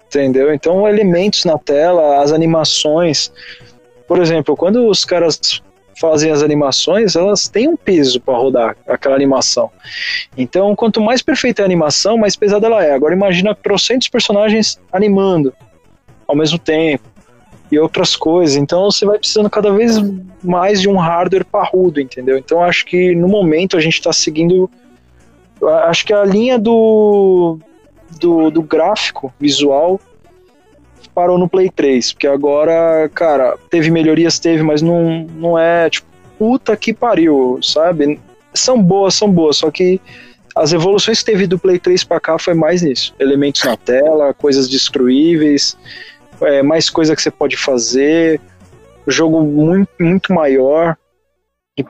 [0.07, 0.53] Entendeu?
[0.53, 3.31] Então, elementos na tela, as animações.
[4.07, 5.61] Por exemplo, quando os caras
[5.99, 9.69] fazem as animações, elas têm um peso para rodar aquela animação.
[10.37, 12.93] Então, quanto mais perfeita a animação, mais pesada ela é.
[12.93, 15.53] Agora, imagina trocentos personagens animando
[16.25, 17.03] ao mesmo tempo
[17.69, 18.55] e outras coisas.
[18.55, 19.97] Então, você vai precisando cada vez
[20.41, 22.37] mais de um hardware parrudo, entendeu?
[22.37, 24.69] Então, acho que no momento a gente está seguindo.
[25.83, 27.59] Acho que a linha do,
[28.19, 29.99] do, do gráfico visual
[31.19, 36.07] parou no Play 3, porque agora, cara, teve melhorias, teve, mas não, não é, tipo,
[36.37, 38.17] puta que pariu, sabe?
[38.53, 39.99] São boas, são boas, só que
[40.55, 43.13] as evoluções que teve do Play 3 pra cá foi mais nisso.
[43.19, 45.75] Elementos na tela, coisas destruíveis,
[46.41, 48.39] é, mais coisa que você pode fazer,
[49.05, 50.95] jogo muito, muito maior.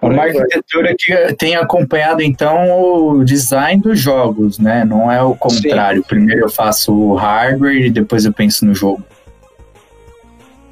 [0.01, 4.83] Uma arquitetura que tem acompanhado, então, o design dos jogos, né?
[4.83, 6.03] Não é o contrário.
[6.03, 9.03] Primeiro eu faço o hardware e depois eu penso no jogo.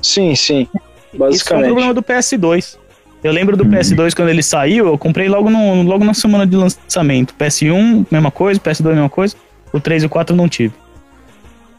[0.01, 0.61] Sim, sim.
[0.61, 1.65] Isso foi um Basicamente.
[1.65, 2.77] problema do PS2.
[3.23, 3.71] Eu lembro do Uhum.
[3.71, 7.33] PS2 quando ele saiu, eu comprei logo, no, logo na semana de lançamento.
[7.33, 9.35] PS1, mesma coisa, PS2, mesma coisa.
[9.73, 10.73] O 3 e o 4 eu não tive.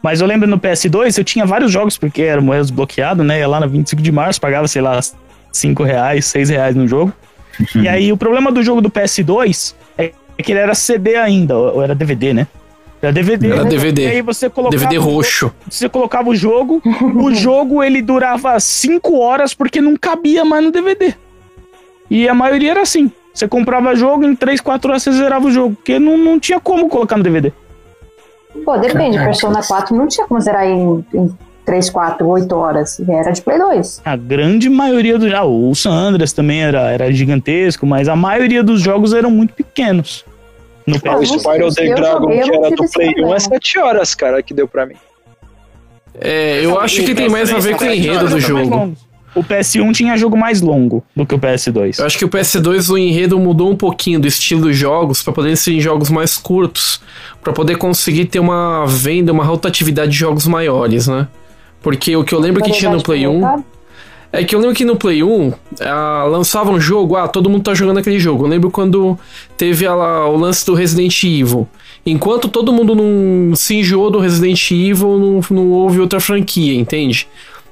[0.02, 3.38] Mas eu lembro no PS2, eu tinha vários jogos, porque era moeda desbloqueado, né?
[3.40, 4.98] Ia lá na 25 de março, pagava, sei lá,
[5.52, 7.12] 5 reais, 6 reais no jogo.
[7.74, 10.12] E aí o problema do jogo do PS2 é
[10.42, 12.46] que ele era CD ainda, ou era DVD, né?
[13.00, 13.50] Era DVD.
[13.52, 14.02] Era DVD.
[14.02, 14.76] E aí você colocava.
[14.76, 15.52] DVD o jogo- roxo.
[15.70, 16.82] você colocava o jogo,
[17.14, 21.14] o jogo ele durava 5 horas porque não cabia mais no DVD.
[22.10, 23.10] E a maioria era assim.
[23.32, 26.58] Você comprava jogo, em 3, 4 horas você zerava o jogo, porque não, não tinha
[26.58, 27.52] como colocar no DVD.
[28.64, 29.12] Pô, depende.
[29.16, 29.24] Caraca.
[29.26, 31.30] Persona 4 não tinha como zerar em, em
[31.64, 32.98] 3, 4, 8 horas.
[33.08, 34.02] Era de Play 2.
[34.04, 35.32] A grande maioria dos.
[35.32, 39.54] Ah, o San Andreas também era, era gigantesco, mas a maioria dos jogos eram muito
[39.54, 40.24] pequenos.
[40.88, 41.28] No Ah, O PS2.
[41.30, 43.40] não Spiral sei, the eu Dragon, que era do Play 1, é problema.
[43.40, 44.94] 7 horas, cara, que deu pra mim.
[46.20, 48.96] É, eu acho que tem mais a ver com o enredo do jogo.
[49.34, 51.98] O PS1 tinha jogo mais longo do que o PS2.
[52.00, 55.32] Eu acho que o PS2 o enredo mudou um pouquinho do estilo dos jogos pra
[55.32, 57.00] poder ser jogos mais curtos,
[57.40, 61.28] Pra poder conseguir ter uma venda, uma rotatividade de jogos maiores, né?
[61.80, 63.62] Porque o que eu lembro que tinha no Play 1
[64.32, 67.62] é que eu lembro que no Play 1 ah, lançava um jogo, ah, todo mundo
[67.62, 68.44] tá jogando aquele jogo.
[68.44, 69.18] Eu lembro quando
[69.56, 71.66] teve a lá, o lance do Resident Evil.
[72.04, 77.26] Enquanto todo mundo não se enjoou do Resident Evil, não, não houve outra franquia, entende?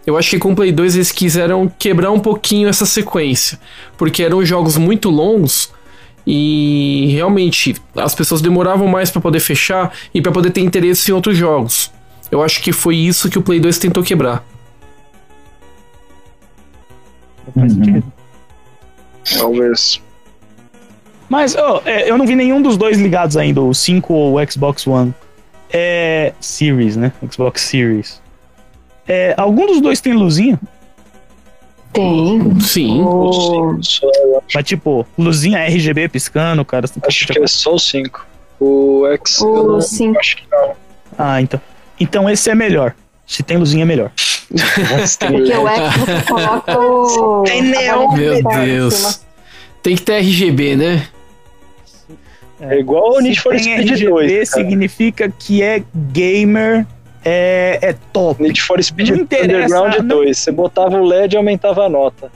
[0.07, 3.59] Eu acho que com o Play 2 eles quiseram quebrar um pouquinho essa sequência.
[3.99, 5.71] Porque eram jogos muito longos
[6.27, 11.15] e realmente as pessoas demoravam mais pra poder fechar e pra poder ter interesse em
[11.15, 11.91] outros jogos.
[12.31, 14.45] Eu acho que foi isso que o Play 2 tentou quebrar.
[17.55, 17.85] Faz Uhum.
[17.85, 18.13] sentido.
[19.39, 20.01] Talvez.
[21.29, 24.51] Mas ó, é, eu não vi nenhum dos dois ligados ainda, o 5 ou o
[24.51, 25.13] Xbox One.
[25.73, 26.33] É.
[26.41, 27.13] Series, né?
[27.31, 28.23] Xbox Series.
[29.09, 30.61] É, algum dos dois tem luzinha?
[31.93, 32.61] Tem.
[32.61, 33.01] Sim.
[33.03, 33.79] O...
[34.55, 36.87] Mas tipo, luzinha RGB piscando, cara.
[37.07, 38.27] acho que é só o 5.
[38.61, 39.41] O X.
[39.41, 40.19] eu O não- 5.
[40.19, 40.73] Acho que não.
[41.19, 41.61] Ah, então.
[41.99, 42.95] Então esse é melhor.
[43.27, 44.11] Se tem luzinha, é melhor.
[44.49, 47.43] Porque o você coloca o.
[47.43, 48.13] Tem a neon.
[48.13, 49.21] Meu Deus.
[49.83, 51.09] Tem que ter RGB, né?
[52.61, 54.51] É igual o Need for Speed RGB, 2.
[54.51, 54.63] cara.
[54.65, 56.87] significa que é gamer,
[57.25, 58.43] é, é top.
[58.43, 60.39] Need for Speed Não Underground não- 2.
[60.39, 62.31] Você botava o LED e aumentava a nota.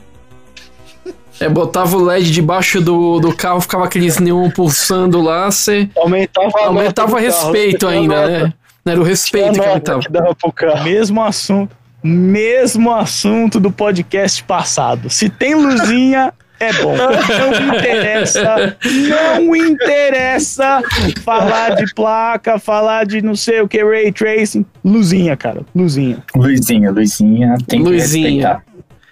[1.39, 6.51] É, botava o LED debaixo do, do carro, ficava aqueles neon pulsando lá, você Aumentava
[6.55, 8.53] a aumentava carro, respeito ainda, né?
[8.85, 9.99] Não era o tinha respeito que nota aumentava.
[10.01, 10.83] que dava pro carro.
[10.83, 11.75] Mesmo assunto.
[12.03, 15.09] Mesmo assunto do podcast passado.
[15.09, 16.95] Se tem luzinha, é bom.
[16.97, 18.77] Não interessa.
[19.07, 20.81] Não interessa
[21.23, 24.65] falar de placa, falar de não sei o que, ray tracing.
[24.83, 25.61] Luzinha, cara.
[25.75, 26.23] Luzinha.
[26.35, 28.61] Luizinha, Luizinha, tem Luizinha.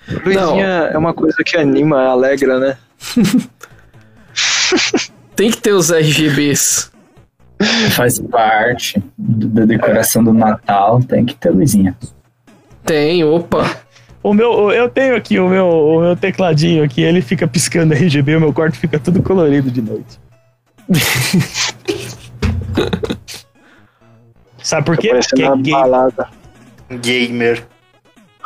[0.08, 0.46] que respeitar.
[0.48, 2.78] Luzinha é uma coisa que anima, alegra, né?
[5.36, 6.89] Tem que ter os RGBs.
[7.92, 11.96] Faz parte da decoração do Natal, tem que ter Luizinha.
[12.86, 13.78] Tem, opa.
[14.22, 18.36] O meu, eu tenho aqui o meu, o meu tecladinho aqui, ele fica piscando RGB,
[18.36, 20.20] o meu quarto fica tudo colorido de noite.
[24.62, 25.10] Sabe por quê?
[25.10, 25.74] Porque é uma gay.
[25.74, 26.28] balada.
[27.02, 27.64] Gamer.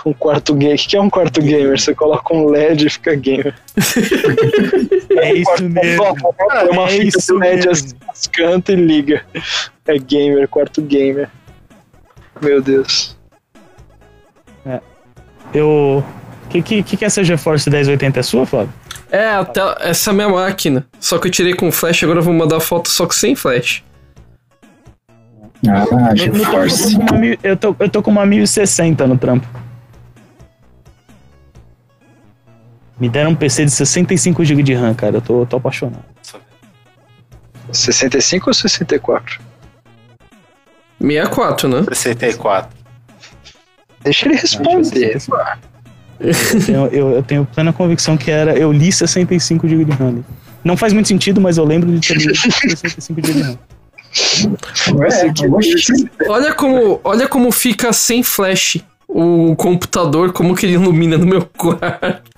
[0.06, 0.76] Um quarto gamer.
[0.76, 1.80] O que é um quarto gamer?
[1.80, 3.56] Você coloca um LED e fica gamer.
[5.20, 6.04] É isso mesmo.
[6.52, 7.72] É uma É fita LED mesmo.
[7.72, 9.24] assim, canta e liga.
[9.86, 11.30] É gamer, quarto gamer.
[12.42, 13.18] Meu Deus.
[15.54, 16.04] Eu.
[16.50, 18.74] Que, que, que que essa GeForce 1080 é sua, Fábio?
[19.12, 20.86] É, até essa é a minha máquina.
[21.00, 23.84] Só que eu tirei com flash, agora eu vou mandar foto só que sem flash.
[25.68, 25.86] Ah,
[26.18, 26.94] Eu, eu, GeForce.
[26.94, 29.48] tô com uma mil- eu, tô, eu tô com uma 1060 no trampo.
[33.00, 35.18] Me deram um PC de 65 GB de RAM, cara.
[35.18, 36.04] Eu tô, tô apaixonado.
[37.72, 39.42] 65 ou 64?
[41.00, 41.84] 64, né?
[41.92, 42.78] 64.
[44.04, 45.18] Deixa ele responder.
[46.20, 48.56] Eu tenho, eu, eu tenho plena convicção que era.
[48.58, 50.24] Eu li 65 GB de RAM.
[50.64, 53.58] Não faz muito sentido, mas eu lembro de ter lido 65 GB de RAM.
[55.10, 56.30] É.
[56.30, 58.78] Olha como, olha como fica sem flash
[59.08, 62.33] o computador, como que ele ilumina no meu quarto.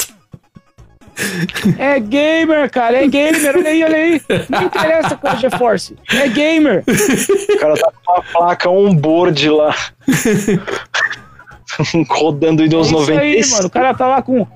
[1.78, 4.22] É gamer, cara, é gamer, olha aí, olha aí.
[4.50, 6.84] Não interessa qual é GeForce, é gamer.
[6.88, 9.76] O cara tá com uma placa on-board lá.
[12.10, 13.22] Rodando em É Windows isso 90.
[13.22, 14.48] aí, mano, o cara tá lá com...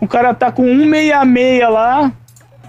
[0.00, 2.12] O cara tá com 166 lá,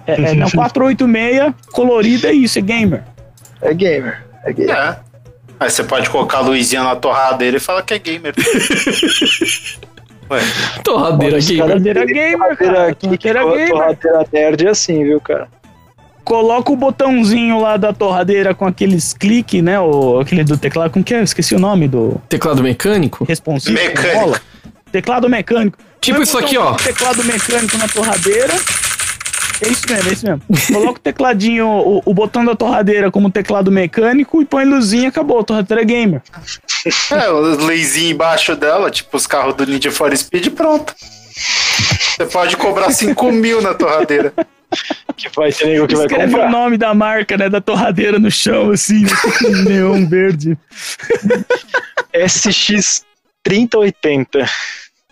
[0.06, 3.04] é, é, não, 486, colorido, é isso, é gamer.
[3.62, 4.24] É gamer.
[4.44, 4.76] É gamer.
[4.76, 4.98] É.
[5.60, 8.34] Aí você pode colocar a luzinha na torradeira e falar que é gamer.
[10.30, 10.42] Ué,
[10.84, 11.66] Torradeira gamer.
[11.66, 13.70] Torradeira gamer, torradeira cara, torradeira gamer.
[13.70, 15.48] torradeira nerd é assim, viu, cara?
[16.24, 21.06] Coloca o botãozinho lá da torradeira com aqueles cliques, né, o, aquele do teclado, como
[21.06, 21.20] que é?
[21.20, 23.24] Eu esqueci o nome do Teclado mecânico?
[23.24, 23.74] responsivo.
[23.74, 24.40] Mecânico.
[24.92, 25.78] Teclado mecânico.
[26.02, 26.72] Tipo Põe isso aqui, ó.
[26.72, 28.54] do Teclado mecânico na torradeira.
[29.62, 30.42] É isso mesmo, é isso mesmo.
[30.74, 35.44] Coloca o tecladinho, o, o botão da torradeira como teclado mecânico e põe luzinha, acabou.
[35.44, 36.22] Torradeira gamer.
[37.12, 40.94] é, o laser embaixo dela, tipo os carros do Need for Speed, pronto.
[42.16, 44.34] Você pode cobrar 5 mil na torradeira.
[45.16, 46.52] Que vai ter nego que vai Escreve o comprar.
[46.52, 49.06] nome da marca, né, da torradeira no chão, assim,
[49.40, 50.58] com neon verde.
[52.14, 53.04] SX
[53.44, 54.46] 3080.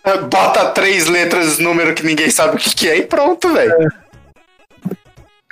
[0.03, 3.73] É, Bota três letras, número que ninguém sabe o que, que é e pronto, velho.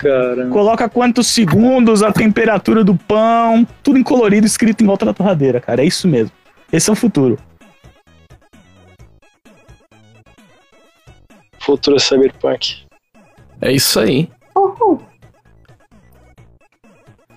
[0.04, 0.50] Caramba.
[0.50, 5.62] Coloca quantos segundos, a temperatura do pão, tudo em colorido escrito em volta da torradeira,
[5.62, 5.82] cara.
[5.82, 6.32] É isso mesmo.
[6.72, 7.40] Esse é o futuro.
[11.60, 12.84] Futuro Cyberpunk.
[13.62, 14.30] É isso aí.
[14.54, 15.02] Uhul.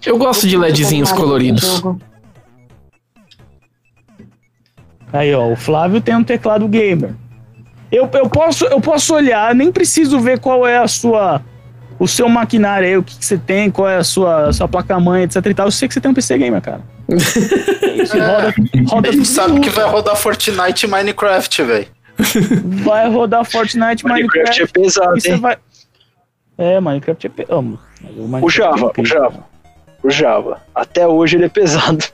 [0.04, 1.82] Eu gosto de LEDzinhos coloridos.
[5.12, 7.14] Aí, ó, o Flávio tem um teclado gamer.
[7.92, 11.40] Eu, eu, posso, eu posso olhar, nem preciso ver qual é a sua.
[11.99, 15.22] O seu maquinário aí, o que, que você tem, qual é a sua, sua placa-mãe,
[15.24, 15.66] etc e tal.
[15.66, 16.80] Eu sei que você tem um PC gamer, cara.
[17.09, 17.14] É
[18.03, 18.55] isso, roda,
[18.88, 21.86] roda A gente tudo sabe que vai rodar Fortnite e Minecraft, velho.
[22.84, 24.62] Vai rodar Fortnite, Minecraft Minecraft.
[24.62, 25.36] é pesado, e hein?
[25.40, 25.57] vai.
[26.59, 27.30] É, Minecraft é.
[27.30, 27.47] Pe...
[27.49, 29.05] Oh, mas o O é Java, o incrível.
[29.22, 29.44] Java.
[30.03, 30.62] O Java.
[30.74, 32.05] Até hoje ele é pesado.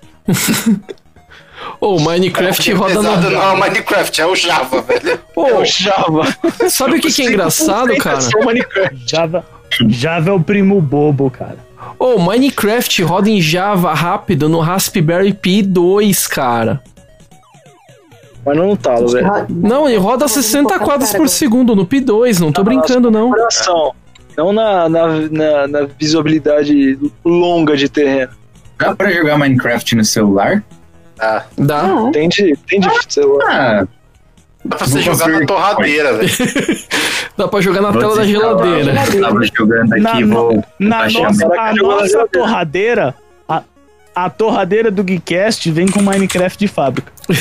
[1.81, 3.31] Ô, Minecraft é roda pesado, no.
[3.31, 5.21] não é o Minecraft, é o Java, velho.
[5.35, 6.23] Ô, É o Java.
[6.69, 8.19] sabe o que, que é engraçado, cara?
[8.19, 9.11] É o Minecraft.
[9.11, 9.45] Java,
[9.89, 11.59] Java é o primo bobo, cara.
[11.99, 16.83] Ô, Minecraft roda em Java rápido no Raspberry Pi 2, cara.
[18.45, 19.29] Mas não no talo, velho.
[19.49, 23.33] Não, ele roda 60 quadros por segundo no Pi 2, não tô brincando, não.
[24.37, 28.33] Não na, na, na, na visibilidade longa de terreno.
[28.79, 30.65] Dá pra jogar Minecraft no celular?
[31.21, 31.83] Ah, Dá.
[31.83, 33.85] Ah, Tem de, tem de celular.
[33.85, 33.89] Ah,
[34.65, 36.31] dá pra você Vou jogar fazer- na torradeira, velho.
[37.37, 38.93] Dá pra jogar na vou tela da geladeira.
[39.15, 43.15] Eu Tava jogando Na, aqui, no- vou na nossa, a na nossa torradeira,
[43.49, 43.63] a,
[44.15, 47.11] a torradeira do Geekcast vem com Minecraft de fábrica.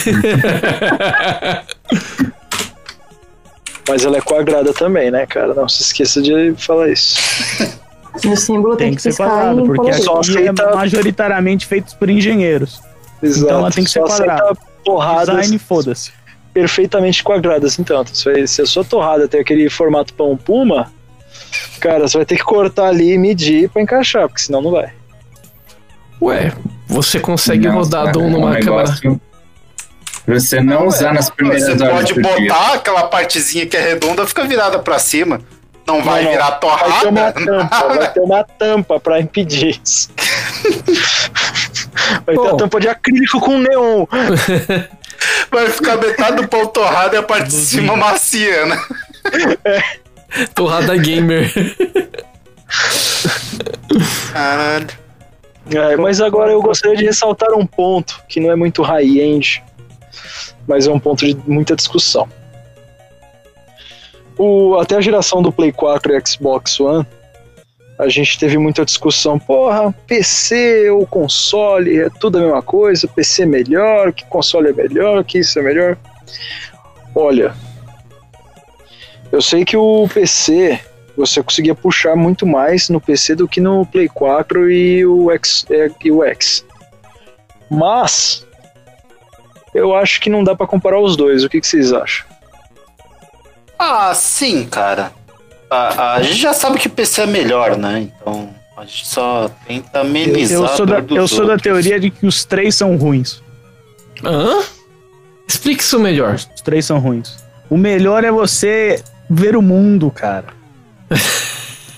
[3.88, 5.54] Mas ela é quadrada também, né, cara?
[5.54, 7.20] Não se esqueça de falar isso.
[8.28, 10.04] O símbolo tem, Tem que ser piscar quadrado, porque colorido.
[10.04, 12.82] Só aqui aceita- é majoritariamente feito por engenheiros.
[13.24, 13.46] Exato.
[13.46, 14.54] Então ela tem que ser quadrada.
[14.84, 16.12] porradas Design, foda-se.
[16.54, 17.78] Perfeitamente quadradas.
[17.80, 20.92] Então, se vai- se a sua torrada tem aquele formato pão puma,
[21.80, 24.92] cara, você vai ter que cortar ali e medir pra encaixar, porque senão não vai.
[26.22, 26.52] Ué,
[26.88, 28.64] você consegue Não, rodar cara, Doom é um numa câmera.
[28.66, 29.22] negócio
[30.24, 32.48] Pra você não usar nas primeiras Você horas pode do dia.
[32.54, 35.42] botar aquela partezinha que é redonda, fica virada pra cima.
[35.88, 36.32] Não vai Não, não.
[36.32, 36.60] virar Vai
[37.02, 37.34] ter uma torrada.
[37.70, 40.12] tampa, vai ter uma tampa pra impedir isso.
[42.26, 44.06] Vai ter a tampa de acrílico com neon.
[45.50, 48.82] Vai ficar metade do pão torrado e a parte de cima macia, né?
[50.56, 51.52] Torrada gamer.
[54.32, 54.88] Caralho.
[55.74, 59.64] É, mas agora eu gostaria de ressaltar um ponto que não é muito high-end,
[60.68, 62.28] mas é um ponto de muita discussão.
[64.38, 67.06] O, até a geração do Play 4 e Xbox One,
[68.02, 69.38] a gente teve muita discussão.
[69.38, 74.74] Porra, PC ou console é tudo a mesma coisa, PC é melhor, que console é
[74.74, 75.96] melhor, que isso é melhor.
[77.14, 77.54] Olha,
[79.32, 80.80] eu sei que o PC
[81.16, 85.68] você conseguia puxar muito mais no PC do que no Play 4 e o X.
[85.70, 86.66] é, E o X.
[87.70, 88.48] Mas
[89.76, 91.44] eu acho que não dá pra comparar os dois.
[91.44, 92.26] O que, que vocês acham?
[93.78, 95.12] Ah, sim, cara.
[95.72, 98.02] A, a gente já sabe que PC é melhor, né?
[98.02, 101.98] Então a gente só tenta Eu, amenizar eu sou, a da, eu sou da teoria
[101.98, 103.42] de que os três são ruins.
[104.22, 104.60] Hã?
[105.48, 106.36] Explique isso melhor.
[106.36, 107.38] Os três são ruins.
[107.70, 110.48] O melhor é você ver o mundo, cara.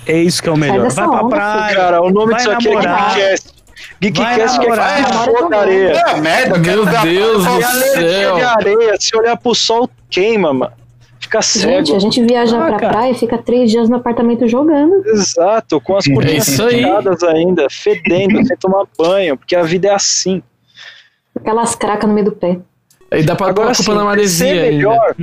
[0.05, 0.89] É isso que é o melhor.
[0.91, 1.75] Vai pra onda, praia.
[1.77, 3.17] Cara, o nome disso aqui namorar.
[3.17, 3.49] é Geekcast.
[4.01, 5.91] Geekcast que for da areia.
[5.93, 8.35] É, merda, eu Meu Deus do céu.
[8.35, 10.73] de areia, se olhar pro sol, queima, mano.
[11.23, 11.71] Fica cego.
[11.85, 12.93] Gente, a gente viaja Ah, pra cara.
[12.93, 15.05] praia e fica três dias no apartamento jogando.
[15.07, 16.81] Exato, com as cortinas isso aí.
[16.83, 20.43] fechadas ainda, fedendo, sem tomar banho, porque a vida é assim.
[21.35, 22.59] Aquelas cracas no meio do pé.
[23.09, 24.65] Aí dá pra Agora a sim, culpa na PC é ainda.
[24.71, 25.15] melhor.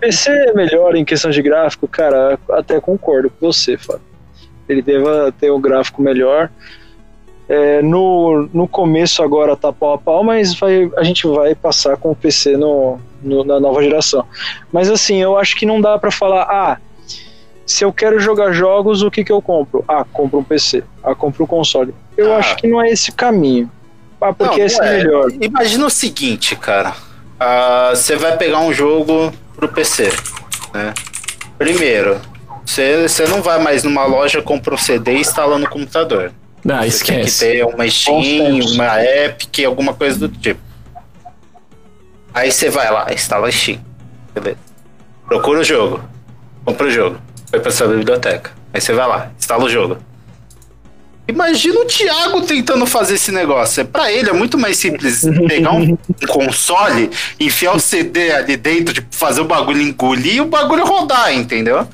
[0.00, 4.02] PC é melhor em questão de gráfico, cara, até concordo com você, Fábio.
[4.68, 6.50] Ele deva ter um gráfico melhor.
[7.54, 11.98] É, no, no começo agora tá pau a pau, mas vai, a gente vai passar
[11.98, 14.24] com o PC no, no- na nova geração.
[14.72, 16.78] Mas assim, eu acho que não dá pra falar, ah,
[17.66, 19.84] se eu quero jogar jogos, o que, que eu compro?
[19.86, 20.82] Ah, compro um PC.
[21.04, 21.94] Ah, compro um console.
[22.16, 22.38] Eu Ah.
[22.38, 23.70] acho que não é esse o caminho.
[24.18, 24.96] Ah, porque Não, esse é é.
[24.98, 25.30] melhor.
[25.38, 26.94] Imagina o seguinte, cara.
[27.38, 30.10] Ah, Você vai pegar um jogo pro PC,
[30.72, 30.94] né?
[31.58, 32.18] Primeiro,
[32.64, 36.32] você você não vai mais numa loja, compra um CD e instala no computador.
[36.68, 37.38] Ah, Você tem que esquece.
[37.46, 40.60] ter uma Steam, uma Epic, alguma coisa do tipo.
[42.32, 43.80] Aí você vai lá, instala a Steam.
[44.32, 44.58] Beleza.
[45.26, 46.02] Procura o jogo.
[46.64, 47.18] Compra o jogo.
[47.50, 48.52] Foi pra sua biblioteca.
[48.72, 49.98] Aí você vai lá, instala o jogo.
[51.28, 53.84] Imagina o Thiago tentando fazer esse negócio.
[53.86, 58.92] Pra ele é muito mais simples pegar um, um console, enfiar o CD ali dentro,
[58.94, 61.86] tipo, fazer o bagulho engolir e o bagulho rodar, entendeu?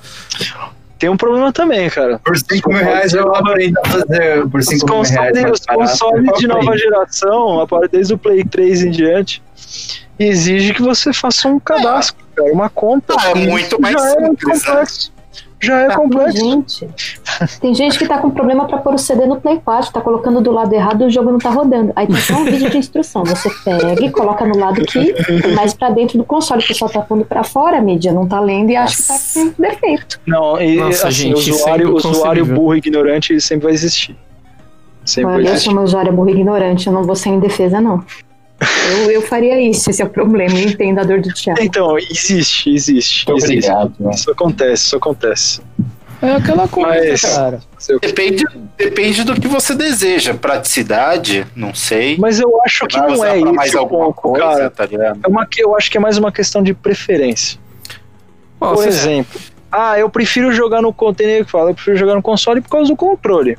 [0.98, 2.18] Tem um problema também, cara.
[2.18, 4.48] Por 5 mil reais eu aprendo a fazer.
[4.48, 5.50] Por Os 5 mil reais.
[5.52, 9.42] os consoles de nova geração, a partir desde o Play 3 em diante,
[10.18, 13.14] exige que você faça um cadastro, cara, uma conta.
[13.16, 15.12] Ah, é muito mais já simples, É complexo.
[15.60, 16.38] Já é Tem complexo.
[16.38, 16.88] gente,
[17.60, 20.40] tem gente que tá com problema pra pôr o CD no Play 4, tá colocando
[20.40, 21.92] do lado errado e o jogo não tá rodando.
[21.96, 23.24] Aí tem só um vídeo de instrução.
[23.24, 26.62] Você pega e coloca no lado que é mais pra dentro do console.
[26.62, 29.14] O pessoal tá pondo pra fora, a mídia não tá lendo e acha que tá
[29.34, 30.20] com defeito.
[30.26, 32.54] Não, e Nossa, assim, gente, usuário, é usuário inconcebível.
[32.56, 34.16] burro e ignorante sempre vai existir.
[35.04, 35.64] Sempre vai Olha, eu existir.
[35.64, 38.04] sou uma usuária burra e ignorante, eu não vou ser em defesa, não.
[38.90, 40.58] Eu, eu faria isso, esse é o problema.
[40.58, 41.60] Eu entendo a dor do Thiago.
[41.62, 43.30] Então, existe, existe.
[43.30, 43.30] Existe.
[43.30, 43.94] obrigado.
[44.00, 44.10] né?
[44.12, 45.60] Isso acontece, isso acontece.
[46.20, 47.60] É aquela coisa, Mas- cara.
[47.78, 48.44] Seu- Depende,
[48.76, 50.34] depende do que você deseja.
[50.34, 52.16] Praticidade, não sei.
[52.18, 54.70] Mas eu acho que não é mais isso o alguma coisa, cara.
[54.70, 55.20] tá ligado?
[55.24, 57.60] É uma, que- eu acho que é mais uma questão de preferência.
[58.60, 59.40] Ó, Por exemplo,
[59.70, 62.88] ah, eu prefiro jogar no container que fala, eu prefiro jogar no console por causa
[62.90, 63.56] do controle.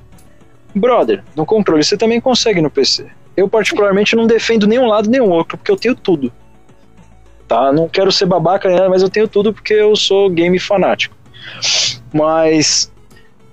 [0.76, 3.06] Brother, no controle você também consegue no PC.
[3.40, 6.30] Eu particularmente não defendo nenhum lado nem outro, porque eu tenho tudo.
[7.48, 7.72] Tá?
[7.72, 11.16] Não quero ser babaca, nada, mas eu tenho tudo porque eu sou game fanático.
[12.14, 12.92] Mas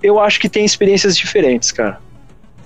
[0.02, 2.00] eu acho que tem experiências diferentes, cara.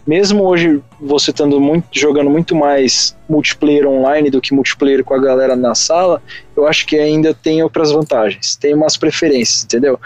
[0.07, 5.21] Mesmo hoje você estando muito, jogando muito mais multiplayer online do que multiplayer com a
[5.21, 6.23] galera na sala,
[6.57, 10.01] eu acho que ainda tem outras vantagens, tem umas preferências, entendeu?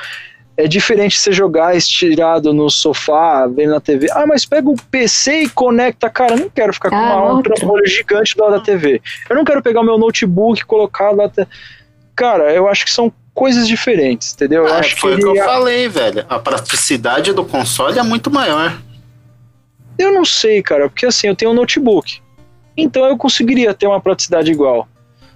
[0.56, 4.06] É diferente você jogar estirado no sofá, vendo na TV.
[4.12, 6.08] Ah, mas pega o PC e conecta.
[6.08, 7.54] Cara, eu não quero ficar com Ah, uma, um outra.
[7.54, 9.02] trambolho gigante do lado da TV.
[9.28, 11.26] Eu não quero pegar o meu notebook e colocar lá.
[11.26, 11.46] da-
[12.14, 14.64] Cara, eu acho que são coisas diferentes, entendeu?
[14.64, 16.24] Eu Ah, acho que foi o que eu falei, velho.
[16.28, 18.78] A praticidade do console é muito maior.
[19.98, 22.20] Eu não sei, cara, porque assim, eu tenho um notebook.
[22.76, 24.88] Então eu conseguiria ter uma praticidade igual.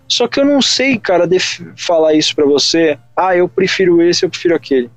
[0.06, 1.28] Só que eu não sei, cara,
[1.76, 2.96] falar isso pra você.
[3.16, 4.88] Ah, eu prefiro esse, eu prefiro aquele.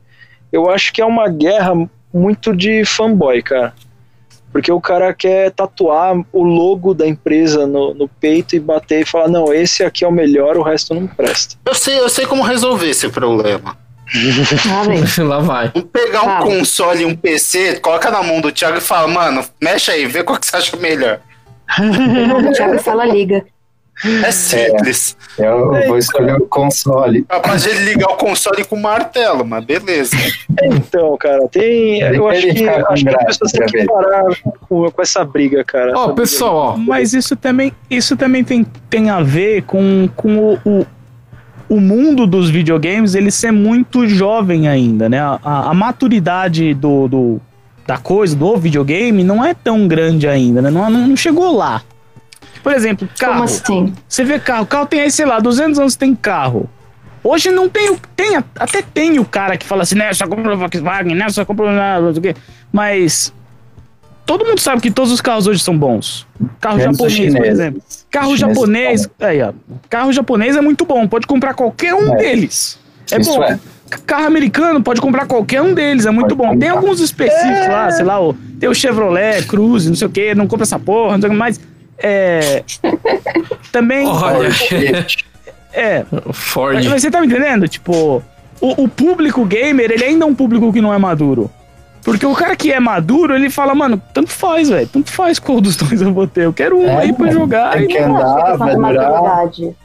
[0.51, 1.73] Eu acho que é uma guerra
[2.13, 3.73] muito de fanboy, cara.
[4.51, 9.05] Porque o cara quer tatuar o logo da empresa no, no peito e bater e
[9.05, 11.55] falar: não, esse aqui é o melhor, o resto não presta.
[11.65, 13.77] Eu sei, eu sei como resolver esse problema.
[14.69, 14.83] Ah.
[15.23, 15.71] Lá vai.
[15.73, 16.45] Vamos pegar um Fala.
[16.45, 20.21] console e um PC, coloca na mão do Thiago e fala, mano, mexe aí, vê
[20.21, 21.21] qual que você acha melhor.
[21.79, 23.45] O Thiago fala liga.
[24.03, 25.15] É simples.
[25.37, 27.23] Eu vou escolher o console.
[27.23, 30.15] Capaz de ele ligar o console com martelo, mas beleza.
[30.63, 32.01] Então, cara, tem.
[32.01, 34.23] Ele eu acho que, acho que as pessoas têm que parar
[34.67, 35.93] com, com essa briga, cara.
[35.95, 36.77] Ó, Essa pessoal, ó.
[36.77, 40.85] Mas isso também, isso também tem, tem a ver com, com o, o,
[41.69, 45.19] o mundo dos videogames ele ser muito jovem ainda, né?
[45.19, 47.41] A, a- a maturidade do, do-
[47.87, 50.69] da coisa, do videogame, não é tão grande ainda, né?
[50.69, 51.81] Não, não chegou lá.
[52.64, 53.43] Por exemplo, Como carro.
[53.43, 53.93] assim?
[54.07, 56.70] Você vê carro, carro tem aí, sei lá, 200 anos tem carro.
[57.24, 60.26] Hoje não tem, o- tem a- até tem o cara que fala assim, né, só
[60.28, 62.36] compra Volkswagen, né, só compra nada, não sei o quê.
[62.72, 63.32] Mas
[64.26, 66.26] todo mundo sabe que todos os carros hoje são bons.
[66.59, 67.82] Carro Menos os japonês, por exemplo.
[68.09, 69.53] Carro japonês, são aí, ó,
[69.89, 72.18] carro japonês é muito bom, pode comprar qualquer um É.
[72.18, 72.80] deles.
[73.12, 73.43] É Isso bom.
[73.43, 73.59] é.
[74.05, 76.57] Carro americano, pode comprar qualquer um deles, é muito Pode bom.
[76.57, 76.72] Tem comprar.
[76.82, 80.47] alguns específicos lá, sei lá, o, tem o Chevrolet, Cruze, não sei o que, não
[80.47, 81.59] compra essa porra, não sei o que, mas
[82.01, 82.63] é.
[83.71, 84.05] Também.
[84.07, 84.49] Olha,
[85.73, 86.83] É, Ford.
[86.85, 87.67] mas, você tá me entendendo?
[87.67, 88.21] Tipo,
[88.59, 91.49] o, o público gamer, ele ainda é um público que não é maduro.
[92.03, 94.87] Porque o cara que é maduro, ele fala, mano, tanto faz, velho.
[94.87, 96.45] Tanto faz qual dos dois eu vou ter.
[96.45, 97.73] Eu quero um É, aí pra mano, jogar.
[97.73, 99.11] tem e que Eu não acho que é andar, questão vai de durar.
[99.13, 99.75] Eu,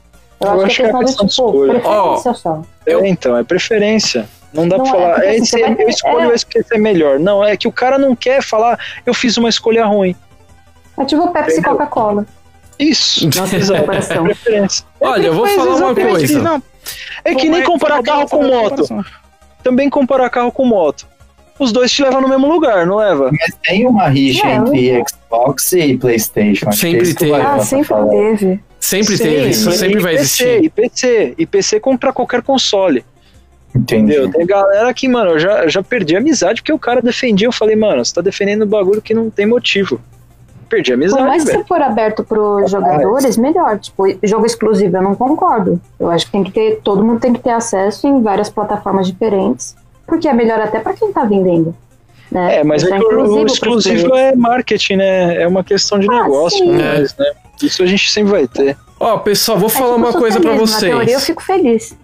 [0.40, 1.80] Eu acho, que é questão que do questão de escolha.
[1.80, 2.62] preferência só.
[2.86, 4.26] É, então, é preferência.
[4.54, 6.34] Não dá Não pra é, falar, é, esse, eu escolho é.
[6.34, 7.18] esse porque esse é melhor.
[7.20, 10.16] Não, é que o cara não quer falar, eu fiz uma escolha ruim.
[10.98, 11.62] É tipo Pepsi e?
[11.62, 12.26] Coca-Cola.
[12.78, 13.26] Isso.
[13.34, 13.80] Nossa, Exato.
[13.80, 14.24] comparação.
[14.24, 14.84] Preferência.
[15.00, 16.42] Olha, eu vou falar uma coisa.
[16.42, 16.62] Não,
[17.24, 18.84] É que nem comparar carro com moto.
[19.62, 21.06] Também comparar carro com moto.
[21.58, 23.30] Os dois te levam no mesmo lugar, não leva?
[23.32, 26.70] Mas tem uma rixa É, entre Xbox e PlayStation.
[26.70, 27.32] Sempre é teve.
[27.34, 28.60] Ah, sempre teve.
[28.78, 30.64] Sempre teve isso, e sempre vai PC, existir.
[30.64, 33.04] E PC, e PC contra qualquer console.
[33.74, 34.12] Entendi.
[34.12, 34.30] Entendeu?
[34.30, 37.48] Tem galera que, mano, eu já, já perdi a amizade porque o cara defendia.
[37.48, 40.00] Eu falei, mano, você tá defendendo um bagulho que não tem motivo.
[40.68, 41.64] Perdi a Por amizade, mais que velho.
[41.66, 43.78] for aberto pros jogadores, melhor.
[43.78, 45.80] Tipo, jogo exclusivo, eu não concordo.
[45.98, 49.06] Eu acho que tem que ter, todo mundo tem que ter acesso em várias plataformas
[49.06, 51.74] diferentes, porque é melhor até pra quem tá vendendo.
[52.30, 52.56] Né?
[52.56, 55.42] É, mas é o, exclusivo é marketing, né?
[55.42, 56.58] É uma questão de Ah, negócio.
[56.58, 56.72] sim.
[56.72, 57.04] Né?
[57.62, 58.76] Isso a gente sempre vai ter.
[58.98, 61.26] Ó, pessoal, vou É falar tipo uma coisa pra socialismo, Na teoria eu vocês.
[61.26, 61.96] fico feliz.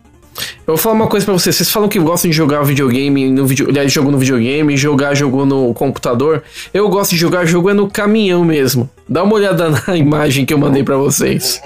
[0.64, 1.56] Eu vou falar uma coisa pra vocês.
[1.56, 5.74] Vocês falam que gostam de jogar videogame no video, jogo no videogame, jogar jogo no
[5.74, 6.42] computador.
[6.72, 8.88] Eu gosto de jogar jogo é no caminhão mesmo.
[9.12, 11.60] Dá uma olhada na imagem que eu mandei pra vocês.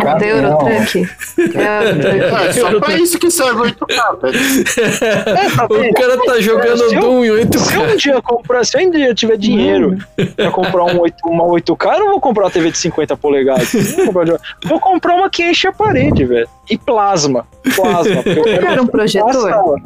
[0.00, 0.60] Caminhão.
[0.60, 1.08] Eurotruck.
[1.56, 4.38] É só pra isso que serve 8K, velho.
[5.90, 7.92] O cara tá jogando Se eu- Doom em Se eu 8K.
[7.92, 9.98] um dia comprar, se eu um dia tiver dinheiro
[10.36, 13.74] pra comprar um 8, uma 8K, eu não vou comprar uma TV de 50 polegadas.
[13.74, 16.48] Eu Vou comprar, de- vou comprar uma que enche a parede, velho.
[16.70, 17.44] E plasma.
[17.74, 18.22] Plasma.
[18.24, 19.80] eu Quero um projetor?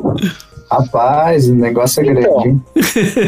[0.70, 2.22] Rapaz, o negócio é Então.
[2.42, 2.48] grande.
[2.48, 2.62] hein?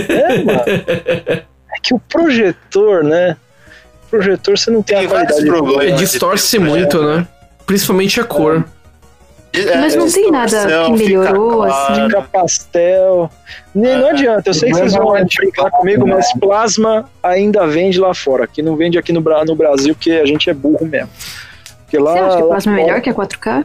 [0.08, 1.44] É, mano.
[1.76, 3.36] É que o projetor, né?
[4.18, 5.44] Projetor você não tem, Tem a qualidade.
[5.46, 5.86] problemas.
[5.86, 7.26] É, distorce muito, né?
[7.66, 8.64] Principalmente a cor.
[9.52, 11.72] É, Mas não tem nada que fica melhorou, claro.
[11.92, 12.04] assim.
[12.06, 13.30] Fica pastel.
[13.72, 18.12] Nem, não adianta, eu sei que vocês vão brincar comigo, mas plasma ainda vende lá
[18.12, 18.48] fora.
[18.48, 21.08] Que não vende aqui no, no Brasil, porque a gente é burro mesmo.
[21.84, 23.64] Porque lá, Você acha que plasma é fora- melhor que a 4K?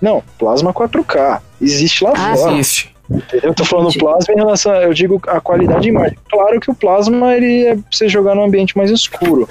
[0.00, 1.40] Não, plasma 4K.
[1.60, 2.52] Existe lá Ah, fora.
[2.52, 2.94] Existe.
[3.42, 4.00] Eu tô falando Entendi.
[4.04, 6.18] plasma em relação, eu digo a qualidade de imagem.
[6.30, 9.48] Claro que o plasma ele é pra você jogar num ambiente mais escuro,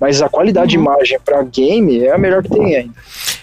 [0.00, 0.84] mas a qualidade de Uhum.
[0.84, 2.92] imagem pra game é a melhor que tem ainda.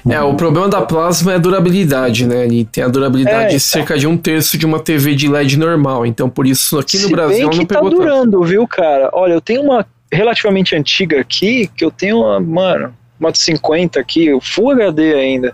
[0.10, 2.46] É, o problema da plasma é a durabilidade, né?
[2.46, 5.58] Ele tem a durabilidade É, de cerca de um terço de uma TV de LED
[5.60, 6.06] normal.
[6.06, 8.02] Então, por isso, aqui no Se Brasil bem que não tá pegou tanto.
[8.02, 9.10] durando, viu, cara?
[9.12, 14.00] Olha, eu tenho uma relativamente antiga aqui, que eu tenho uma, mano, uma de 50
[14.00, 15.54] aqui, Full HD ainda.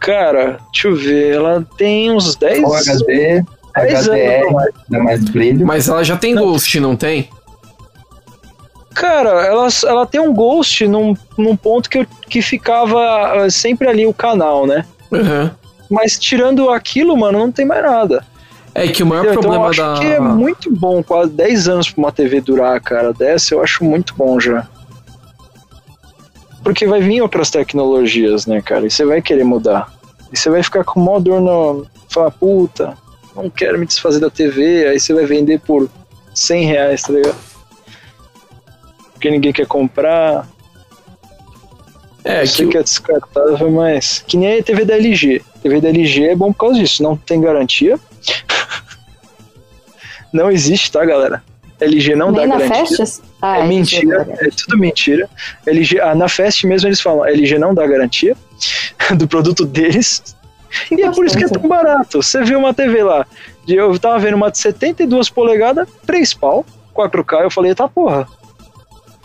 [0.00, 3.44] Cara, deixa eu ver, ela tem uns 10, O HD,
[3.76, 4.64] 10 HDR, anos.
[4.88, 5.66] dá mais brilho.
[5.66, 7.28] Mas ela já tem Ghost, não tem?
[8.94, 13.86] Cara, ela, ela tem um ghost num, num ponto que, eu, que ficava ah, sempre
[13.86, 14.84] ali o canal, né?
[15.12, 15.54] Aham.
[15.88, 18.24] Mas tirando aquilo, mano, não tem mais nada.
[18.74, 19.40] É que o maior Entendeu?
[19.40, 20.00] então eu problema acho da.
[20.00, 23.12] que é muito bom, quase 10 anos pra uma TV durar, cara.
[23.12, 24.66] Dessa eu acho muito bom já.
[26.62, 28.86] Porque vai vir outras tecnologias, né, cara?
[28.86, 29.92] E você vai querer mudar.
[30.32, 31.86] E você vai ficar com mó dor no.
[32.10, 32.96] Falar, puta,
[33.34, 34.88] não quero me desfazer da TV.
[34.88, 35.88] Aí você vai vender por
[36.34, 37.36] 100 reais, tá ligado?
[39.12, 40.46] Porque ninguém quer comprar.
[42.24, 44.22] É, que que é descartável, mas.
[44.26, 45.42] Que nem a TV da LG.
[45.56, 47.02] A TV da LG é bom por causa disso.
[47.02, 47.98] Não tem garantia.
[50.32, 51.42] não existe, tá, galera?
[51.80, 52.86] LG não Nem dá na garantia.
[52.86, 53.22] Festas?
[53.40, 55.28] Ah, É mentira, é tudo mentira.
[55.66, 58.36] LG, ah, na Fest mesmo eles falam, LG não dá garantia
[59.16, 60.22] do produto deles.
[60.90, 62.22] E é por isso que é tão barato.
[62.22, 63.26] Você vê uma TV lá,
[63.66, 66.64] eu tava vendo uma de 72 polegadas, 3 pau,
[66.94, 68.26] 4K, eu falei, tá porra.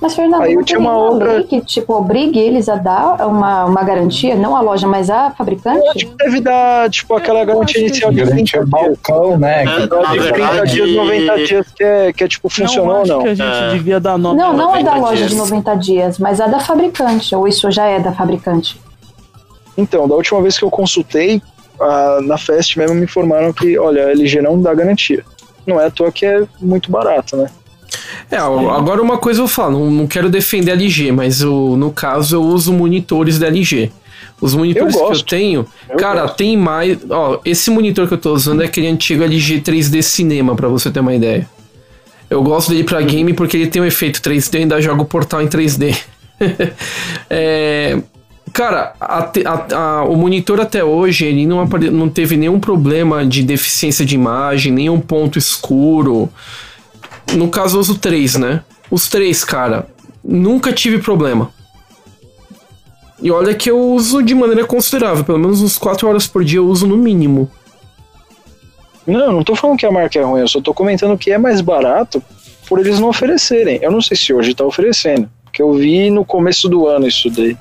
[0.04, 2.76] Mas, Fernando, Aí eu não tinha tem uma outra- lei que, tipo, obrigue eles a
[2.76, 6.06] dar uma, uma garantia, não a loja, mas a fabricante?
[6.18, 8.70] Deve dar, tipo, aquela Eu garantia acho que inicial de Garantia 30 dias.
[8.70, 9.64] balcão, né?
[9.64, 12.96] É, que- na De 30 verdade- dias, 90 dias, que é, que é tipo, funcionou
[12.98, 13.22] ou acho não.
[13.22, 13.70] que a gente É.
[13.72, 14.38] devia dar nome.
[14.38, 15.30] Não, não a da 90 loja dias.
[15.32, 17.34] de 90 dias, mas a da fabricante.
[17.34, 18.78] Ou isso já é da fabricante?
[19.78, 21.42] Então, da última vez que eu consultei,
[21.80, 25.24] ah, na Fest mesmo me informaram que, olha, a LG não dá garantia.
[25.66, 27.48] Não é à toa que é muito barato, né?
[28.32, 31.92] É, agora uma coisa eu falo, não, não quero defender a LG, mas eu, no
[31.92, 33.92] caso eu uso monitores da LG.
[34.42, 36.36] Os monitores Eu que eu tenho, Eu cara, gosto.
[36.38, 36.98] tem mais.
[37.10, 40.90] Ó, esse monitor que eu tô usando é aquele antigo LG 3D Cinema, pra você
[40.92, 41.48] ter uma ideia.
[42.30, 45.06] Eu gosto dele pra game porque ele tem um efeito 3D e ainda joga o
[45.06, 45.96] portal em 3D.
[47.30, 48.00] É,
[48.52, 53.26] cara, a a- a- o monitor até hoje ele não, apare- não teve nenhum problema
[53.26, 56.30] de deficiência de imagem, nenhum ponto escuro.
[57.36, 58.64] No caso, eu uso três, né?
[58.92, 59.88] Os três, cara,
[60.24, 61.52] nunca tive problema.
[63.22, 66.60] E olha que eu uso de maneira considerável, pelo menos uns 4 horas por dia
[66.60, 67.50] eu uso no mínimo.
[69.08, 71.38] Não, não tô falando que a marca é ruim, eu só tô comentando que é
[71.38, 72.22] mais barato
[72.68, 73.80] por eles não oferecerem.
[73.82, 77.30] Eu não sei se hoje tá oferecendo, porque eu vi no começo do ano isso
[77.30, 77.58] daí.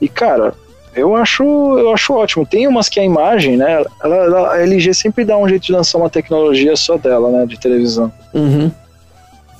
[0.00, 0.54] E, cara,
[0.96, 2.46] eu acho, eu acho ótimo.
[2.46, 3.84] Tem umas que a imagem, né?
[4.02, 7.46] Ela, ela- a LG sempre dá um jeito de lançar uma tecnologia só dela, né?
[7.46, 8.12] De televisão.
[8.34, 8.70] Uhum.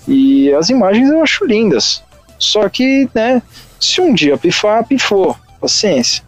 [0.09, 2.03] E as imagens eu acho lindas.
[2.39, 3.43] Só que, né,
[3.81, 5.37] se um dia pifar, pifou.
[5.61, 6.23] Paciência.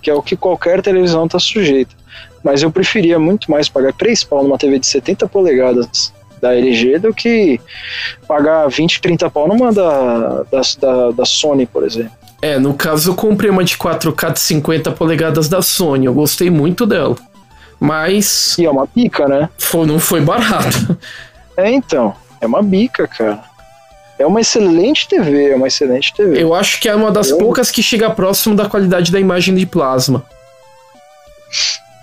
[0.00, 1.94] Que é o que qualquer televisão está sujeita.
[2.42, 7.00] Mas eu preferia muito mais pagar 3 pau numa TV de 70 polegadas da LG
[7.00, 7.60] do que
[8.28, 12.12] pagar 20, 30 pau numa da, da, da, da Sony, por exemplo.
[12.40, 16.50] É, no caso eu comprei uma de 4K de 50 polegadas da Sony, eu gostei
[16.50, 17.16] muito dela.
[17.80, 19.48] Mas E é uma pica, né?
[19.58, 20.96] foi, não foi barato.
[21.56, 22.14] É, então.
[22.40, 23.42] É uma bica, cara.
[24.18, 26.40] É uma excelente TV, é uma excelente TV.
[26.42, 29.54] Eu acho que é uma das Eu- poucas que chega próximo da qualidade da imagem
[29.54, 30.24] de plasma.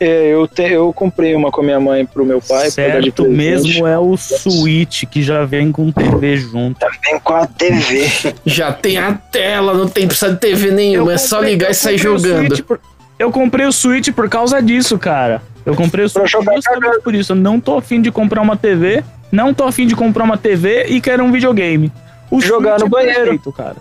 [0.01, 2.69] É, eu, te, eu comprei uma com a minha mãe pro meu pai.
[2.69, 6.85] certo mesmo é o Switch, que já vem com TV junto.
[7.05, 8.05] Vem com a TV.
[8.45, 11.73] Já tem a tela, não tem precisa de TV nenhuma, é só comprei- ligar e
[11.73, 12.63] sair comprei jogando.
[12.63, 12.79] Por-
[13.17, 15.41] eu comprei o Switch por causa disso, cara.
[15.65, 17.31] Eu comprei o Switch jogar justamente por isso.
[17.31, 20.87] Eu não tô afim de comprar uma TV, não tô afim de comprar uma TV
[20.89, 21.89] e quero um videogame.
[22.29, 23.19] O Jogar no é banheiro.
[23.21, 23.77] perfeito, cara.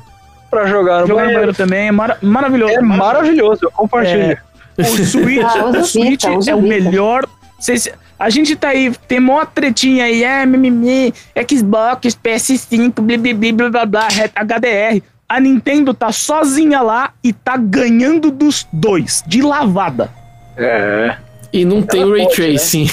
[0.48, 1.34] Pra jogar no Jogar no banheiro.
[1.34, 2.72] banheiro também é mara- maravilhoso.
[2.74, 4.22] É maravilhoso, eu compartilho.
[4.32, 4.38] É,
[4.78, 6.68] O Switch, Ah, o Switch Vita, é o Vita.
[6.74, 7.26] melhor.
[7.60, 11.12] Cês- a gente tá aí, tem mó tretinha aí, é mimimi,
[11.48, 15.02] Xbox, PS5, blá blá blá blá blá, blá ret- HDR.
[15.28, 20.10] A Nintendo tá sozinha lá e tá ganhando dos dois, de lavada.
[20.56, 21.16] É.
[21.52, 22.46] E não tem Ela ray pode, né?
[22.48, 22.86] tracing.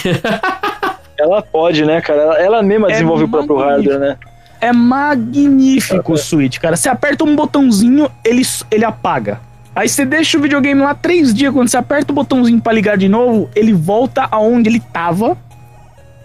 [1.19, 2.21] Ela pode, né, cara?
[2.21, 4.17] Ela, ela mesma É desenvolve o próprio hardware, né?
[4.59, 6.75] É magnífico o Switch, cara.
[6.75, 9.39] Você aperta um botãozinho, ele, ele apaga.
[9.75, 12.97] Aí você deixa o videogame lá três dias, quando você aperta o botãozinho pra ligar
[12.97, 15.37] de novo, ele volta aonde ele tava.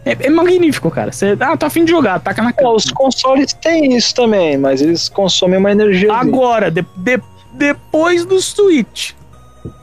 [0.04, 1.12] É, é magnífico, cara.
[1.12, 2.72] Você, ah, tá afim de jogar, taca na É, cama.
[2.74, 6.12] os consoles têm isso também, mas eles consomem uma energia.
[6.12, 7.22] Agora, de- de-
[7.54, 9.12] depois do Switch.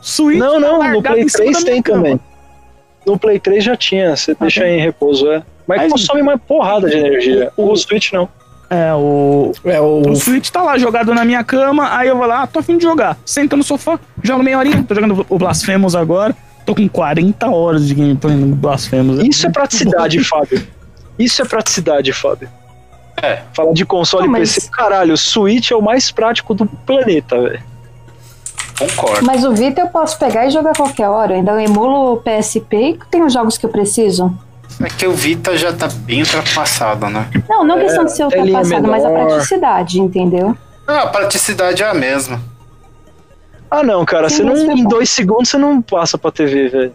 [0.02, 1.98] Switch Não, tá não, no largado Play em cima 3 da minha tem cama.
[2.04, 2.20] também.
[3.06, 4.80] No Play 3 já tinha, você deixa tem?
[4.80, 5.42] em repouso, é.
[5.68, 7.52] Mas, Mas- consome uma porrada de energia.
[7.58, 8.28] O- O, Switch não.
[8.74, 10.02] É, o, É o.
[10.10, 12.78] o Switch tá lá jogado na minha cama, aí eu vou lá, ah, tô afim
[12.78, 13.18] de jogar.
[13.26, 16.36] Senta no sofá, jogo meia horinha, tô jogando o Blasphemous agora.
[16.66, 19.20] Tô com 40 horas de gameplay no Blasphemous.
[19.24, 20.66] Isso é praticidade, Fábio.
[21.20, 22.50] Isso é praticidade, Fábio.
[23.22, 23.42] É.
[23.54, 26.66] Falar de console Não, e mas- PC, caralho, o Switch é o mais prático do
[26.66, 27.62] planeta, velho.
[28.80, 29.26] Concordo.
[29.26, 31.38] Mas o Vita eu posso pegar e jogar a qualquer hora.
[31.38, 34.36] Eu emulo o PSP e tem os jogos que eu preciso.
[34.82, 37.30] É que o Vita já tá bem ultrapassado, né?
[37.50, 40.58] Não, não questão de ser telinha ultrapassado, mas a praticidade, entendeu?
[40.88, 42.42] Ah, a praticidade é a mesma.
[43.72, 46.70] Ah, não, cara, Sim, você não, é em dois segundos você não passa pra TV,
[46.70, 46.94] velho.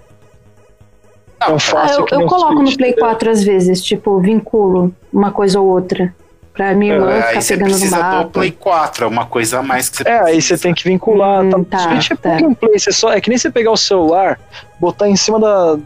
[1.40, 3.08] Não, Tão Ah, fácil eu, que eu o coloco no Switch, Play entendeu?
[3.08, 6.14] 4 às vezes, tipo, vinculo uma coisa ou outra.
[6.52, 8.30] Pra minha irmã É, ficar aí pegando no precisa do mapa.
[8.30, 10.56] Play 4, é uma coisa a mais que você É, aí precisa.
[10.56, 11.44] você tem que vincular.
[11.44, 11.78] Hum, tá?
[11.78, 12.30] tá, O Switch é tá.
[12.30, 14.38] plug and play, você só, é que nem você pegar o celular,
[14.80, 15.78] botar em cima da,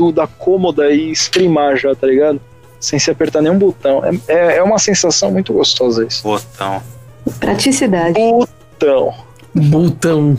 [0.00, 2.40] do- da cômoda e streamar já, tá ligado?
[2.80, 4.02] Sem se apertar nenhum botão.
[4.04, 6.22] É, é, é uma sensação muito gostosa isso.
[6.22, 6.82] Botão.
[7.38, 8.14] Praticidade.
[8.18, 9.14] Botão.
[9.54, 10.36] Botão.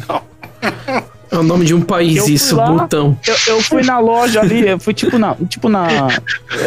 [1.30, 3.18] É o nome de um país, Eu isso, lá- botão.
[3.26, 5.36] Eu, eu fui na loja ali, eu fui tipo na.
[5.48, 5.88] Tipo na.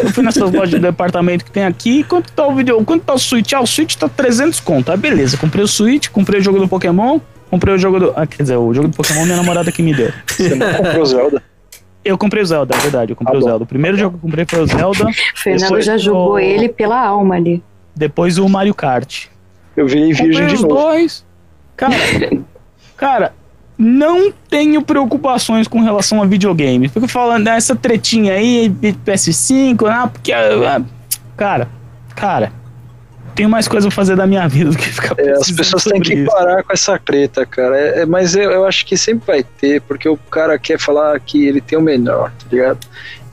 [0.03, 2.03] Eu fui nessas lojas de departamento que tem aqui.
[2.05, 2.83] Quanto tá o vídeo?
[2.85, 3.53] Quanto tá o Switch?
[3.53, 4.91] Ah, o Switch tá 300 conto.
[4.93, 5.37] Ah, beleza.
[5.37, 7.19] Comprei o Switch, comprei o jogo do Pokémon.
[7.51, 8.13] Comprei o jogo do.
[8.17, 10.11] Ah, quer dizer, o jogo do Pokémon minha namorada que me deu.
[10.27, 11.43] Você não comprou Zelda.
[12.05, 13.13] Eu comprei o Zelda, é verdade.
[13.13, 13.43] Eu comprei Ah, o.
[13.43, 13.65] Zelda.
[13.65, 15.07] O primeiro jogo que eu comprei foi o Zelda.
[15.35, 16.39] O Fernando já jogou Oh.
[16.39, 17.63] ele pela alma ali.
[17.97, 19.27] Depois o Mario Kart.
[19.77, 20.75] Eu virei virgem Comprei de os novo.
[20.75, 21.25] dois.
[21.77, 21.95] Cara,
[22.97, 23.33] cara,
[23.79, 26.89] não tenho preocupações com relação a videogame.
[26.89, 28.69] Fico falando essa tretinha aí,
[29.05, 30.33] PS5, ah, porque.
[30.33, 30.81] ah,
[31.37, 31.69] Cara,
[32.15, 32.53] cara,
[33.35, 36.01] tenho mais coisa pra fazer da minha vida do que ficar É, as pessoas têm
[36.01, 36.31] que isso.
[36.31, 37.77] parar com essa treta, cara.
[37.77, 41.19] É, é- mas eu, eu acho que sempre vai ter, porque o cara quer falar
[41.21, 42.79] que ele tem o melhor, tá ligado?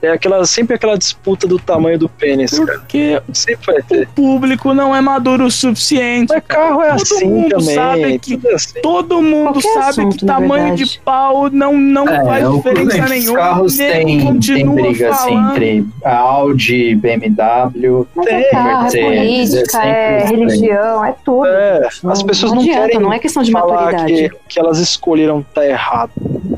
[0.01, 2.79] É aquela, sempre aquela disputa do tamanho do pênis, cara.
[2.79, 4.07] Porque Sempre vai o ter.
[4.09, 6.33] público não é maduro o suficiente.
[6.33, 7.75] Mas carro é Todo assim mundo também.
[7.75, 8.81] sabe que- é assim.
[8.81, 10.83] Todo mundo Qualquer sabe assunto, que tamanho verdade.
[10.85, 13.37] de pau não, não É, faz o- diferença os nenhuma.
[13.37, 18.07] carros O nego têm, tem continua briga assim entre Audi, BMW.
[18.15, 21.45] Mas Tem, é carro, é Mercedes, política, é é religião, é tudo.
[21.45, 24.13] É, as pessoas não, adianta, querem não é questão de falar maturidade.
[24.13, 26.11] que, que elas escolheram tá errado.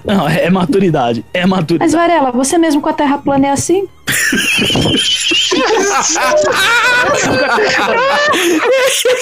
[0.06, 1.26] Não, é maturidade.
[1.34, 1.92] É maturidade.
[1.92, 3.88] Mas Varela, você mesmo com a Terra plana é assim?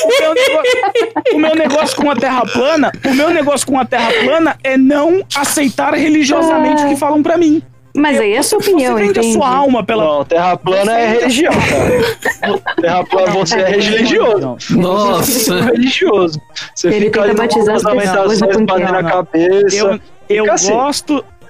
[0.04, 3.86] O meu, negócio, o meu negócio com a Terra plana, o meu negócio com a
[3.86, 7.62] Terra plana é não aceitar religiosamente o que falam pra mim.
[7.94, 9.34] Mas aí é a sua opinião, Você vende a entende?
[9.38, 10.04] sua alma pela.
[10.06, 12.64] Não, terra plana é religião, cara.
[12.82, 14.58] Terra plana, você é religioso.
[14.70, 15.62] Nossa.
[15.62, 16.42] religioso.
[16.74, 19.76] Você Ele fica ali batizar as pessoas batendo na Não, cabeça.
[19.76, 20.00] Eu,
[20.30, 20.72] eu assim.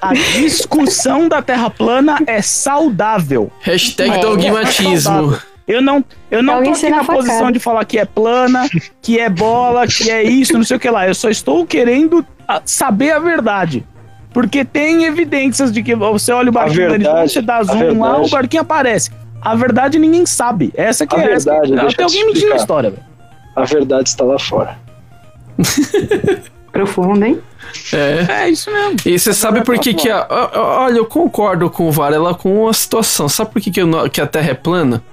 [0.02, 3.52] A discussão da Terra plana é saudável.
[3.62, 5.38] Hashtag É, dogmatismo.
[5.68, 7.24] Eu não, eu não tô aqui na a facada.
[7.24, 8.68] posição de falar que é plana,
[9.02, 11.08] que é bola, que é isso, não sei o que lá.
[11.08, 13.86] Eu só estou querendo ah, saber a verdade.
[14.34, 18.00] Porque tem evidências de que você olha o barquinho da verdade, você dá a zoom
[18.00, 19.12] lá, o barquinho aparece.
[19.42, 20.72] A verdade ninguém sabe.
[20.76, 21.52] Essa que A é essa.
[21.52, 22.56] verdade, deixa Tem eu alguém na explicar.
[22.58, 23.04] história, velho.
[23.56, 24.78] A verdade está lá fora.
[26.72, 27.40] Profundo, hein?
[27.94, 28.44] É.
[28.46, 28.96] É isso mesmo.
[29.06, 30.26] E você sabe por que que a...
[30.30, 33.28] ó, Olha, eu concordo com o Varela com a situação.
[33.30, 35.04] Sabe por que, que, eu que a Terra é plana?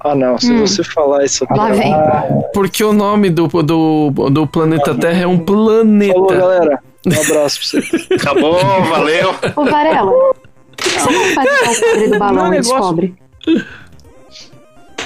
[0.00, 0.36] Ah, não.
[0.38, 0.60] Se Hum.
[0.60, 1.92] você falar isso Lá vem.
[2.52, 6.12] Porque o nome do, do, do planeta Terra é um planeta.
[6.14, 6.78] Falou, galera.
[7.06, 8.14] Um abraço pra você.
[8.14, 9.34] Acabou, valeu.
[9.56, 10.12] Ô, Varela,
[10.78, 13.14] você não faz o do balão Não, e negócio- descobre?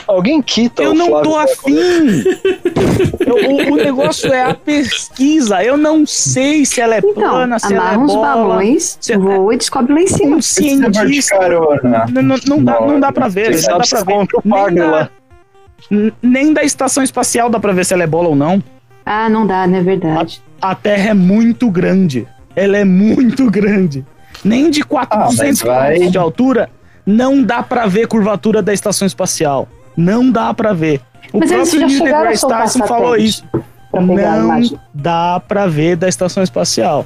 [0.09, 1.77] Alguém quita Eu o não Flávio tô afim.
[3.21, 5.63] Eu- o, o negócio é a pesquisa.
[5.63, 8.27] Eu não sei se ela é Então, plana, se ela é amarra uns bola.
[8.27, 10.37] balões, se- voa e descobre lá em cima.
[10.37, 11.39] Um cientista.
[11.39, 12.07] carona.
[12.11, 13.51] Não, não, não dá, não dá pra ver.
[13.55, 14.29] Não dá pra ver.
[14.45, 15.11] Nem da,
[16.23, 18.63] nem da estação espacial dá pra ver se ela é bola ou não.
[19.05, 20.43] Ah, não dá, não é verdade.
[20.61, 22.27] A Terra é muito grande.
[22.57, 24.05] Ela é muito grande.
[24.45, 26.71] Nem de 400 Ah, vai- de altura
[27.07, 29.69] não dá pra ver curvatura da estação espacial.
[29.99, 31.01] Não dá pra ver.
[31.33, 33.45] O Mas próprio Neil a deGrasse Tyson falou isso.
[33.93, 34.61] A Não
[34.95, 37.05] dá pra ver da estação espacial.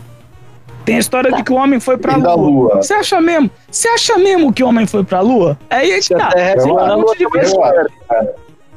[0.85, 1.37] Tem a história Tá.
[1.39, 2.51] de que o homem foi pra E da lua.
[2.75, 2.83] Lua?
[2.83, 3.51] Você acha mesmo?
[3.71, 5.57] Você acha mesmo que o homem foi pra lua?
[5.71, 6.29] Aí é que a tá.
[6.29, 7.57] Terra é a acho,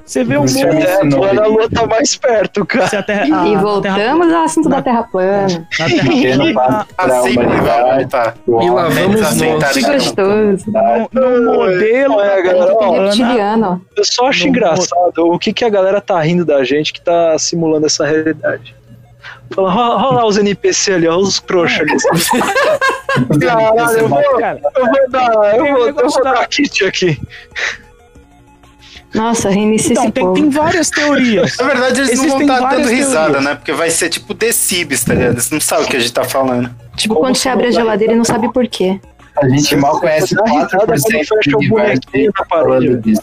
[0.06, 0.12] Tá.
[0.12, 0.70] Você vê um Se a é.
[0.76, 1.47] Terra é a.
[1.47, 2.88] Lua tá mais perto, cara.
[2.88, 5.68] Se a terra, E a- a terra- voltamos ao assunto na- da Terra plana.
[5.80, 8.36] na terra Pequeno plana, Assim voltar.
[8.47, 9.84] E lá vamos nós.
[9.84, 10.66] Gostoso.
[11.12, 13.82] no, no modelo É, da galera, terra ó, plana, Reptiliano.
[13.97, 17.36] Eu só acho engraçado o que, que a galera tá rindo da gente que tá
[17.39, 18.76] simulando essa realidade.
[19.56, 19.74] Fala,
[20.08, 23.39] olha lá os NPC ali, olha os trouxas ali.
[23.39, 27.20] Caralho, eu vou, cara, eu vou dar, eu vou, eu vou da- dar kit aqui.
[29.16, 30.36] Nossa, reinicia então, esse tem, povo.
[30.36, 31.55] tem várias teorias.
[31.59, 33.43] Na verdade, eles não Existem vão estar várias dando risada, teorias.
[33.43, 33.55] né?
[33.55, 35.34] Porque vai ser tipo decibes, tá ligado?
[35.34, 36.70] Eles não sabem o que a gente tá falando.
[36.95, 38.99] Tipo quando você abre a geladeira e não sabe por quê.
[39.41, 42.01] A gente mal conhece Dá risada 4% quando fecha do o universo
[42.49, 43.22] falando disso.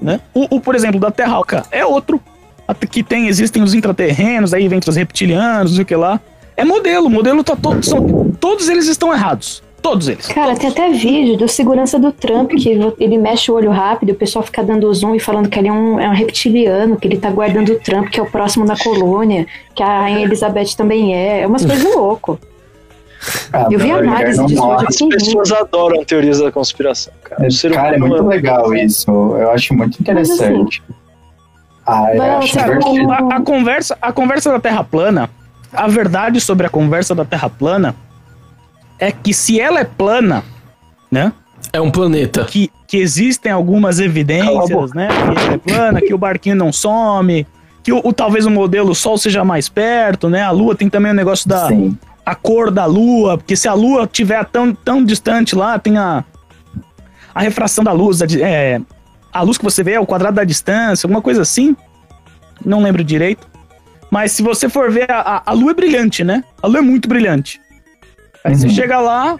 [0.00, 0.20] né?
[0.34, 2.20] O, o, por exemplo, da Terralca é outro.
[2.66, 6.20] Até Que tem, existem os intraterrenos, aí vem os reptilianos, não sei o que lá.
[6.56, 7.84] É modelo, o modelo tá todo.
[7.84, 9.62] São, todos eles estão errados.
[9.82, 10.28] Todos eles.
[10.28, 12.68] Cara, tem até vídeo do segurança do Trump que
[12.98, 15.72] ele mexe o olho rápido o pessoal fica dando zoom e falando que ele é
[15.72, 18.76] um, é um reptiliano, que ele tá guardando o Trump, que é o próximo da
[18.76, 21.40] colônia, que a Rainha Elizabeth também é.
[21.40, 22.38] É umas coisas loucas.
[23.52, 24.72] Ah, Eu vi não, análise disso.
[24.72, 27.46] As pessoas adoram teorias da conspiração, cara.
[27.46, 29.10] O ser Cara, é muito legal isso.
[29.10, 30.82] Eu acho muito interessante.
[31.84, 35.28] Ah, eu acho você Cara, a, a conversa, a conversa da Terra plana,
[35.72, 37.96] a verdade sobre a conversa da Terra plana
[38.98, 40.42] é que se ela é plana,
[41.10, 41.32] né?
[41.72, 42.44] É um planeta.
[42.44, 45.08] Que, que existem algumas evidências, né?
[45.08, 47.46] Que ela é plana, que o barquinho não some,
[47.82, 50.42] que o, o- talvez o modelo Sol seja mais perto, né?
[50.42, 51.96] A Lua tem também o negócio da Sim.
[52.26, 56.24] a cor da Lua, porque se a Lua estiver tão, tão distante lá, tem a,
[57.34, 58.80] a refração da luz, a, é,
[59.32, 61.74] a luz que você vê é o quadrado da distância, alguma coisa assim.
[62.64, 63.48] Não lembro direito.
[64.10, 66.44] Mas se você for ver, a, a- a Lua é brilhante, né?
[66.62, 67.60] A Lua é muito brilhante.
[68.44, 68.72] Aí você Uhum.
[68.72, 69.36] chega lá,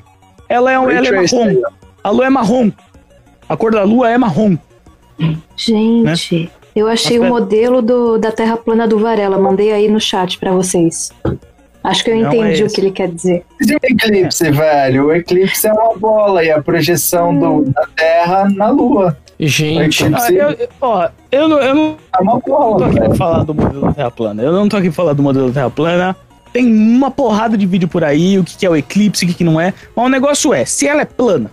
[0.48, 1.62] ela é, ela é tracing marrom.
[2.04, 2.70] A Lua é marrom.
[3.48, 4.56] A cor da Lua é marrom.
[5.56, 9.38] Gente, eu achei Mas o modelo do, da Terra plana do Varela.
[9.38, 11.10] Mandei aí no chat pra vocês.
[11.84, 12.74] Acho que eu Não é entendi o esse.
[12.76, 13.44] que ele quer dizer.
[13.60, 15.06] E o eclipse, velho?
[15.06, 19.16] O eclipse é uma bola e a projeção do, da Terra na Lua.
[19.38, 22.86] O Gente, Ah, eu, eu- ó, eu, não- eu não é uma não tô bola,
[22.86, 24.42] aqui pra falar do modelo da Terra plana.
[24.42, 26.16] Eu não tô aqui pra falar do modelo da Terra plana.
[26.52, 29.34] Tem uma porrada de vídeo por aí, o que, que é o eclipse, o que,
[29.34, 29.72] que não é.
[29.96, 31.50] Mas o negócio é, se ela é plana,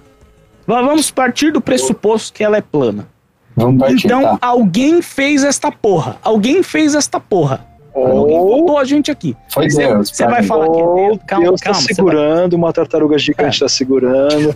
[0.68, 3.08] va- vamos partir do pressuposto que ela é plana.
[3.56, 4.38] Vamos partir, Então, tá?
[4.42, 6.18] alguém fez esta porra.
[6.24, 7.66] Alguém fez esta porra.
[7.96, 9.36] Alguém Ou, botou a gente aqui.
[9.50, 10.10] Foi Você- Deus.
[10.10, 11.20] você vai falar que é ou Deus.
[11.28, 13.60] Calma, Deus calma, tá você vai- segurando, uma tartaruga gigante É.
[13.62, 14.56] tá segurando.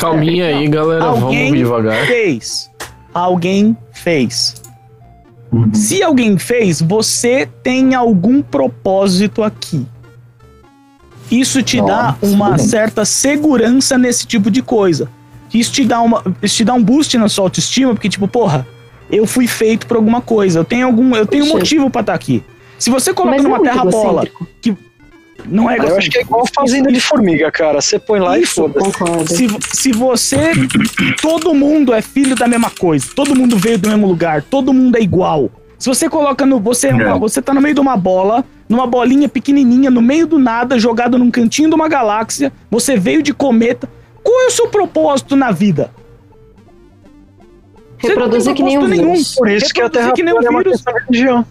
[0.00, 1.04] calminha aí, galera.
[1.04, 2.06] Alguém Vamos devagar.
[2.06, 2.70] fez.
[3.14, 4.60] Alguém fez.
[5.52, 5.74] Uhum.
[5.74, 9.86] Se alguém fez, você tem algum propósito aqui.
[11.30, 12.68] Isso te dá Nossa, uma sim.
[12.68, 15.08] certa segurança nesse tipo de coisa.
[15.52, 18.66] Isso te dá, uma, isso te dá um boost na sua autoestima, porque, tipo, porra,
[19.10, 20.60] eu fui feito por alguma coisa.
[20.60, 21.14] Eu tenho algum.
[21.14, 22.42] Eu tenho um motivo pra estar aqui.
[22.78, 24.22] Se você coloca Mas é numa muito terra bola.
[24.24, 24.46] egocêntrico.
[25.46, 27.80] Não é Eu acho que é igual fazenda de formiga, cara.
[27.80, 28.92] Você põe lá e Isso, foda-se.
[28.92, 29.28] Concordo.
[29.32, 30.52] Se, se você.
[31.20, 33.06] Todo mundo é filho da mesma coisa.
[33.14, 34.42] Todo mundo veio do mesmo lugar.
[34.42, 35.50] Todo mundo é igual.
[35.78, 36.60] Se você coloca no.
[36.60, 40.26] Você, é uma- você tá no meio de uma bola, numa bolinha pequenininha, no meio
[40.26, 42.52] do nada, jogado num cantinho de uma galáxia.
[42.70, 43.88] Você veio de cometa.
[44.22, 45.90] Qual é o seu propósito na vida?
[47.98, 49.34] Reproduzir que nem um propósito vírus.
[49.34, 50.72] Por isso que a Reproduzir Terra que nem um plana é uma vírus.
[50.82, 51.46] questão de religião.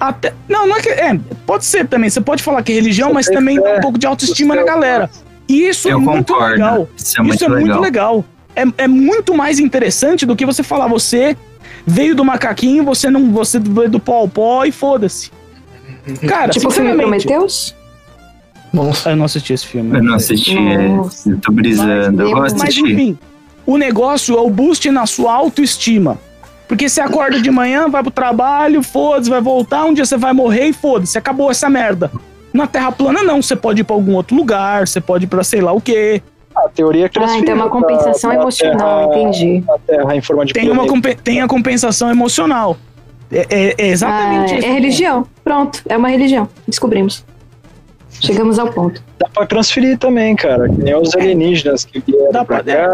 [0.00, 0.88] Até, não, não é que.
[0.88, 2.08] É, pode ser também.
[2.10, 4.62] Você pode falar que é religião, mas também dá é- um pouco de autoestima na
[4.62, 5.10] é- galera.
[5.48, 6.52] E isso é Eu muito concordo.
[6.54, 6.88] legal.
[6.96, 7.66] Isso é muito Isso é legal.
[7.66, 8.24] muito legal.
[8.56, 11.36] É, é muito mais interessante do que você falar, você
[11.86, 13.30] veio do macaquinho, você não.
[13.32, 15.30] Você veio do pó ao pó e foda-se.
[16.26, 17.26] Cara, Tipo o filme sinceramente.
[17.26, 17.74] Prometheus?
[18.72, 19.10] Nossa.
[19.10, 19.96] Eu não assisti esse filme.
[19.98, 21.30] Eu não assisti, é, Nossa.
[21.30, 22.22] eu tô brisando.
[22.22, 22.90] Eu vou Mas- Mas assistir.
[22.92, 23.18] enfim,
[23.66, 26.18] o negócio é o boost na sua autoestima.
[26.72, 30.32] Porque você acorda de manhã, vai pro trabalho, foda-se, vai voltar, um dia você vai
[30.32, 32.10] morrer e foda-se, acabou essa merda.
[32.50, 33.42] Na Terra plana, não.
[33.42, 36.22] Você pode ir pra algum outro lugar, você pode ir pra sei lá o quê.
[36.56, 39.62] A teoria é que Ah, então é uma compensação emocional, entendi.
[39.68, 40.84] A Terra em forma de Tem, uma,
[41.22, 42.78] tem a compensação emocional.
[43.30, 44.66] É, é- é Ah, exatamente isso.
[44.66, 45.26] é religião.
[45.44, 46.48] Pronto, é uma religião.
[46.66, 47.22] Descobrimos.
[48.26, 49.02] Chegamos ao ponto.
[49.18, 50.68] Dá pra transferir também, cara.
[50.68, 52.88] Que nem os alienígenas que vieram Dá pra pra- cá.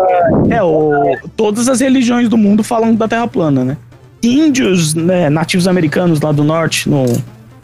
[0.51, 3.77] É, o, todas as religiões do mundo falam da Terra plana, né?
[4.23, 7.05] Índios, né, nativos americanos lá do norte, no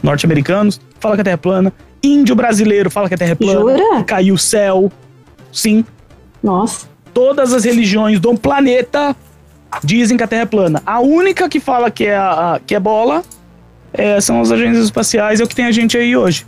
[0.03, 1.73] norte-americanos, fala que a Terra é plana.
[2.03, 3.59] Índio brasileiro fala que a Terra é plana.
[3.59, 4.03] Jura?
[4.03, 4.91] Caiu o céu.
[5.51, 5.83] Sim.
[6.43, 6.87] Nossa.
[7.13, 9.15] Todas as religiões do planeta
[9.83, 10.81] dizem que a Terra é plana.
[10.85, 13.23] A única que fala que é, a, a- que é bola
[13.91, 16.45] é, são as agências espaciais, é o que tem a gente aí hoje.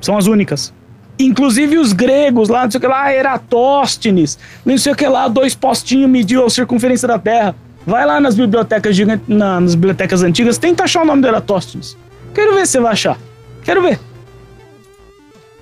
[0.00, 0.72] São as únicas.
[1.18, 5.28] Inclusive os gregos lá, não sei o que lá, Eratóstenes, não sei o que lá,
[5.28, 7.54] dois postinhos mediu a circunferência da Terra.
[7.86, 8.96] Vai lá nas bibliotecas,
[9.28, 11.96] na- nas bibliotecas antigas, tenta achar o nome do Eratóstenes.
[12.34, 13.18] Quero ver se você vai achar.
[13.64, 13.98] Quero ver.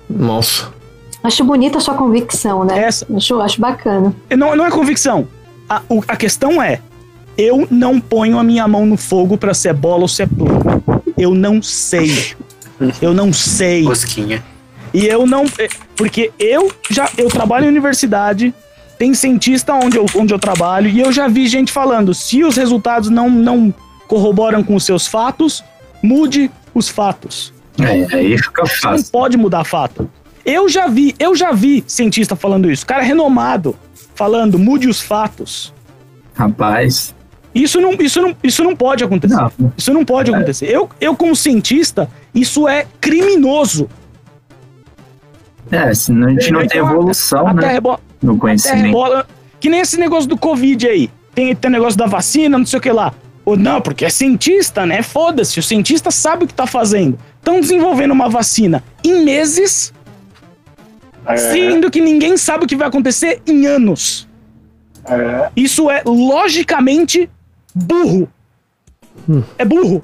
[0.09, 0.67] Nossa.
[1.23, 2.79] Acho bonita a sua convicção, né?
[2.79, 3.05] Essa.
[3.15, 4.13] Acho, acho bacana.
[4.37, 5.27] Não, não é convicção.
[5.69, 6.79] A, o- a questão é:
[7.37, 10.81] eu não ponho a minha mão no fogo pra ser bola ou ser plano.
[11.17, 12.33] Eu não sei.
[13.01, 13.83] Eu não sei.
[13.83, 14.43] Rosquinha.
[14.93, 15.45] E eu não.
[15.57, 17.09] é, Porque eu já.
[17.17, 18.53] Eu trabalho em universidade,
[18.97, 22.55] tem cientista onde eu, onde eu trabalho, e eu já vi gente falando: se os
[22.55, 23.73] resultados não, não
[24.07, 25.63] corroboram com os seus fatos,
[26.01, 27.53] mude os fatos.
[27.79, 30.09] É, aí fica Você não pode mudar fato.
[30.45, 32.85] Eu já vi, eu já vi cientista falando isso.
[32.85, 33.75] Cara renomado
[34.15, 35.73] falando, mude os fatos.
[36.33, 37.13] Rapaz.
[37.53, 39.35] Isso não, isso não, isso não pode acontecer.
[39.35, 39.73] Não.
[39.77, 40.65] Isso não pode acontecer.
[40.67, 43.89] Eu, eu como cientista, isso é criminoso.
[45.71, 47.75] É, senão a gente não tem Então, a- evolução, a né?
[47.75, 48.91] É bo- No a é conhecimento.
[48.91, 49.27] bola.
[49.59, 51.09] Que nem esse negócio do Covid aí.
[51.35, 53.13] Tem, tem negócio da vacina, não sei o que lá.
[53.45, 55.01] Ou não, porque é cientista, né?
[55.01, 57.17] Foda-se, o cientista sabe o que tá fazendo.
[57.37, 59.93] Estão desenvolvendo uma vacina em meses,
[61.25, 64.27] É, sendo que ninguém sabe o que vai acontecer em anos.
[65.05, 65.49] é.
[65.55, 67.29] Isso é logicamente
[67.73, 68.29] burro.
[69.57, 70.03] É burro.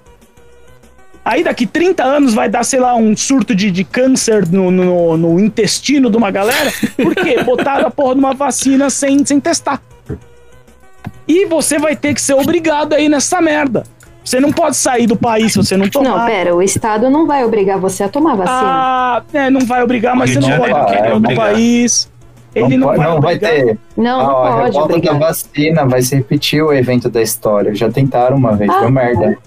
[1.23, 5.17] Aí daqui 30 anos vai dar, sei lá, um surto de, de câncer no, no,
[5.17, 6.71] no intestino de uma galera.
[6.95, 7.41] Por quê?
[7.43, 9.81] Botaram a porra de uma vacina sem, sem testar.
[11.27, 13.83] E você vai ter que ser obrigado aí nessa merda.
[14.23, 16.09] Você não pode sair do país se você não tomar.
[16.09, 18.59] Não, pera, o Estado não vai obrigar você a tomar vacina.
[18.61, 21.35] Ah, é, não vai obrigar, mas Rio você não pode obrigar.
[21.35, 22.09] país.
[22.55, 23.77] Ele não, pode- vai, não vai ter.
[23.97, 27.75] não, Ah, não a pode revolta da vacina vai se repetir o evento da história.
[27.75, 29.37] Já tentaram uma vez, Ah, deu merda.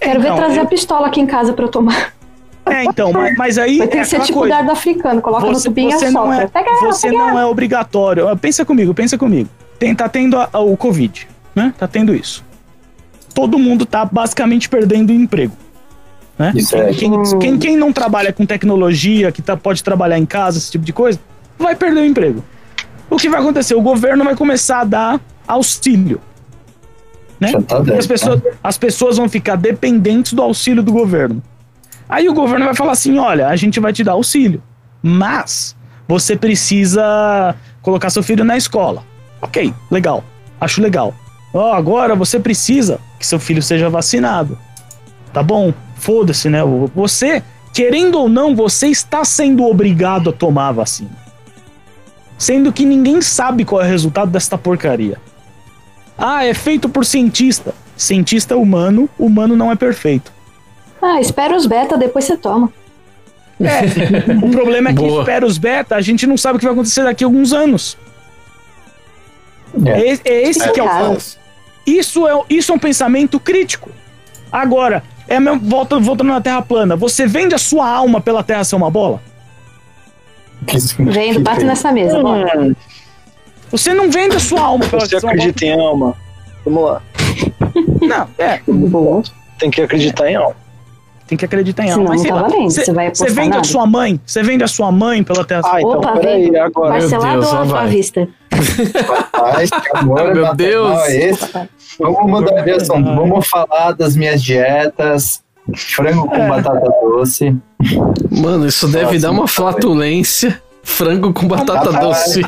[0.00, 2.14] Quero ver Então, trazer eu- a pistola aqui em casa pra eu tomar.
[2.66, 4.54] É, então, mas, mas aí Vai ter é que ser tipo coisa.
[4.54, 6.44] dardo africano, coloca no você, tubinho e você não assopra.
[6.44, 7.40] é, Pega ela, você pega não ela.
[7.42, 8.28] é obrigatório.
[8.28, 9.48] Ah, Pensa comigo, pensa comigo.
[9.78, 11.74] Tem, tá tendo a- a- o Covid, né?
[11.78, 12.44] Tá tendo isso.
[13.34, 15.54] Todo mundo tá basicamente perdendo o emprego.
[16.38, 16.52] Né?
[16.54, 16.92] Isso é.
[16.94, 20.84] Quem, quem, quem não trabalha com tecnologia, que tá, pode trabalhar em casa, esse tipo
[20.84, 21.18] de coisa,
[21.62, 22.44] vai perder o emprego.
[23.08, 23.74] O que vai acontecer?
[23.74, 26.20] O governo vai começar a dar auxílio.
[27.38, 27.52] Né?
[27.66, 31.42] Tá as pessoas, as pessoas vão ficar dependentes do auxílio do governo.
[32.08, 34.62] Aí o governo vai falar assim: olha, a gente vai te dar auxílio,
[35.02, 35.76] mas
[36.06, 39.04] você precisa colocar seu filho na escola.
[39.40, 40.22] Ok, legal,
[40.60, 41.14] acho legal.
[41.54, 44.58] Ó, agora você precisa que seu filho seja vacinado.
[45.32, 46.60] Tá bom, foda-se, né?
[46.94, 47.42] Você,
[47.72, 51.19] querendo ou não, você está sendo obrigado a tomar a vacina.
[52.40, 55.18] Sendo que ninguém sabe qual é o resultado desta porcaria.
[56.16, 57.74] Ah, é feito por cientista.
[57.94, 60.32] Cientista é humano, humano não é perfeito.
[61.02, 62.72] Ah, espera os beta, depois você toma.
[64.42, 65.20] O problema é que Boa.
[65.20, 67.98] espera os beta, a gente não sabe o que vai acontecer daqui a alguns anos.
[69.84, 71.38] É, é esse que é o fato.
[71.86, 73.90] Isso é, isso é um pensamento crítico.
[74.50, 76.96] Agora, É a mesma, volta, voltando na Terra plana.
[76.96, 79.22] Você vende a sua alma pela Terra ser uma bola?
[80.98, 82.18] Vendo, bate nessa mesa.
[82.18, 82.74] Hum,
[83.70, 86.14] Você não vende a sua alma pela você acredita em alma?
[86.64, 87.02] Vamos lá.
[88.02, 88.60] Não, é.
[88.66, 89.22] Boa.
[89.58, 90.56] Tem que acreditar em alma.
[91.26, 92.10] Tem que acreditar em Senão alma.
[92.10, 93.64] Mas não tá valendo, Você você vai você vende a nada.
[93.64, 94.20] sua mãe?
[94.26, 96.60] Você vende a sua mãe pela Terra Ah, então Opa, peraí, vem.
[96.60, 96.90] agora.
[96.98, 98.28] Parcelado ou à vista?
[98.50, 100.98] Que amor, Meu Deus.
[101.08, 101.30] é?
[102.00, 103.14] Vamos mudar de assunto.
[103.14, 105.42] Vamos falar das minhas dietas.
[105.74, 106.48] Frango com É.
[106.48, 107.56] batata doce.
[108.30, 110.60] Mano, isso deve dar uma flatulência.
[110.82, 112.42] Frango com batata doce.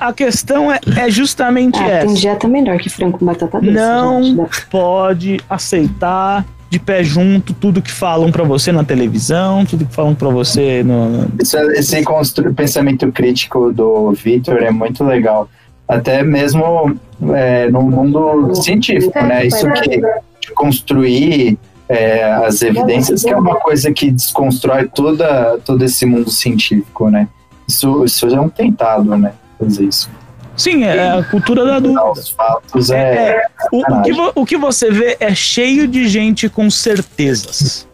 [0.00, 2.14] A questão é, é justamente Ah, tem essa.
[2.14, 3.72] dieta melhor que frango com batata doce.
[3.72, 4.36] Não gente.
[4.36, 9.94] Dá- pode aceitar de pé junto tudo que falam pra você na televisão, tudo que
[9.94, 11.26] falam pra você no.
[11.42, 15.48] Isso- Esse constru- pensamento crítico do Victor é muito legal.
[15.88, 16.94] Até mesmo
[17.34, 19.46] é, no mundo científico, né?
[19.46, 21.58] Isso que de construir
[21.92, 27.26] é, as evidências, que é uma coisa que desconstrói toda, todo esse mundo científico, né?
[27.66, 29.32] Isso, isso é um tentado, né?
[29.58, 30.08] Fazer isso.
[30.56, 32.04] Sim, é a cultura da dúvida.
[32.10, 33.28] Os fatos É, é.
[33.30, 37.86] é, o, o que vo- o que você vê é cheio de gente com certezas.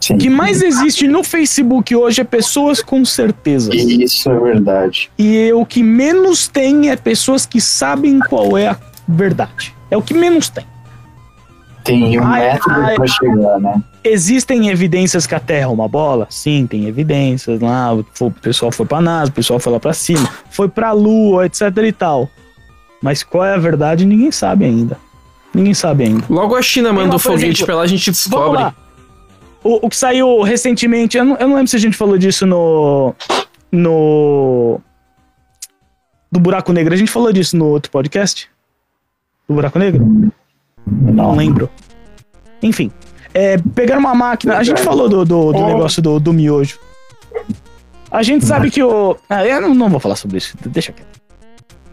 [0.00, 0.14] sim.
[0.14, 3.74] O que mais existe no Facebook hoje é pessoas com certezas.
[3.74, 5.10] Isso é verdade.
[5.18, 8.76] E o que menos tem é pessoas que sabem qual é a
[9.06, 9.74] verdade.
[9.90, 10.64] É o que menos tem.
[11.88, 12.94] Tem um Ai, método ai.
[12.96, 13.82] para chegar, né?
[14.04, 16.26] Existem evidências que a Terra é uma bola?
[16.28, 17.94] Sim, tem evidências lá.
[17.94, 21.62] O pessoal foi pra NASA, o pessoal foi lá pra cima, foi pra Lua, etc
[21.82, 22.28] e tal.
[23.02, 24.98] Mas qual é a verdade, ninguém sabe ainda.
[25.54, 26.24] Ninguém sabe ainda.
[26.28, 28.70] Logo a China manda o foguete pra lá, a gente descobre.
[29.64, 32.46] O, o que saiu recentemente, eu não, eu não lembro se a gente falou disso
[32.46, 33.14] no.
[33.72, 34.78] No.
[36.30, 36.92] Do Buraco Negro.
[36.92, 38.50] A gente falou disso no outro podcast?
[39.48, 40.30] Do Buraco Negro?
[40.90, 41.68] Não lembro.
[42.62, 42.90] Enfim.
[43.34, 44.56] É, pegaram uma máquina.
[44.56, 46.78] A gente falou do, do, do negócio do, do miojo.
[48.10, 49.16] A gente sabe que o.
[49.28, 50.56] Ah, eu não, não vou falar sobre isso.
[50.66, 51.18] Deixa quieto.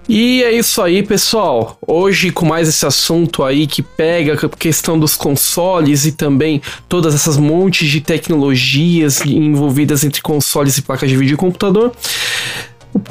[0.08, 1.80] E é isso aí, pessoal.
[1.86, 7.16] Hoje, com mais esse assunto aí que pega a questão dos consoles e também todas
[7.16, 11.92] essas montes de tecnologias envolvidas entre consoles e placas de vídeo e computador.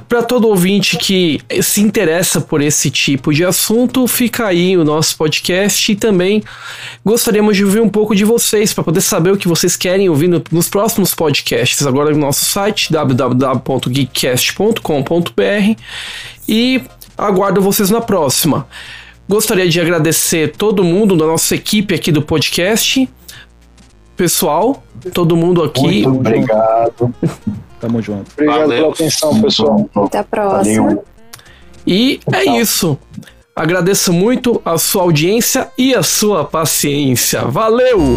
[0.09, 5.15] Para todo ouvinte que se interessa por esse tipo de assunto, fica aí o nosso
[5.17, 6.43] podcast e também
[7.05, 10.29] gostaríamos de ouvir um pouco de vocês para poder saber o que vocês querem ouvir
[10.29, 11.87] no- nos próximos podcasts.
[11.87, 15.81] Agora no nosso site www.geekcast.com.br
[16.49, 16.81] e
[17.17, 18.67] aguardo vocês na próxima.
[19.29, 23.09] Gostaria de agradecer todo mundo da nossa equipe aqui do podcast.
[24.17, 24.83] Pessoal,
[25.13, 26.07] todo mundo aqui.
[26.07, 27.15] Muito obrigado.
[27.85, 28.33] Tamo junto.
[28.33, 28.77] Obrigado Valeu.
[28.79, 29.91] pela atenção, pessoal.
[29.95, 30.83] Até a próxima.
[30.87, 31.05] Valeu.
[31.87, 32.61] E é Tchau.
[32.61, 32.99] isso.
[33.55, 37.43] Agradeço muito a sua audiência e a sua paciência.
[37.43, 38.17] Valeu!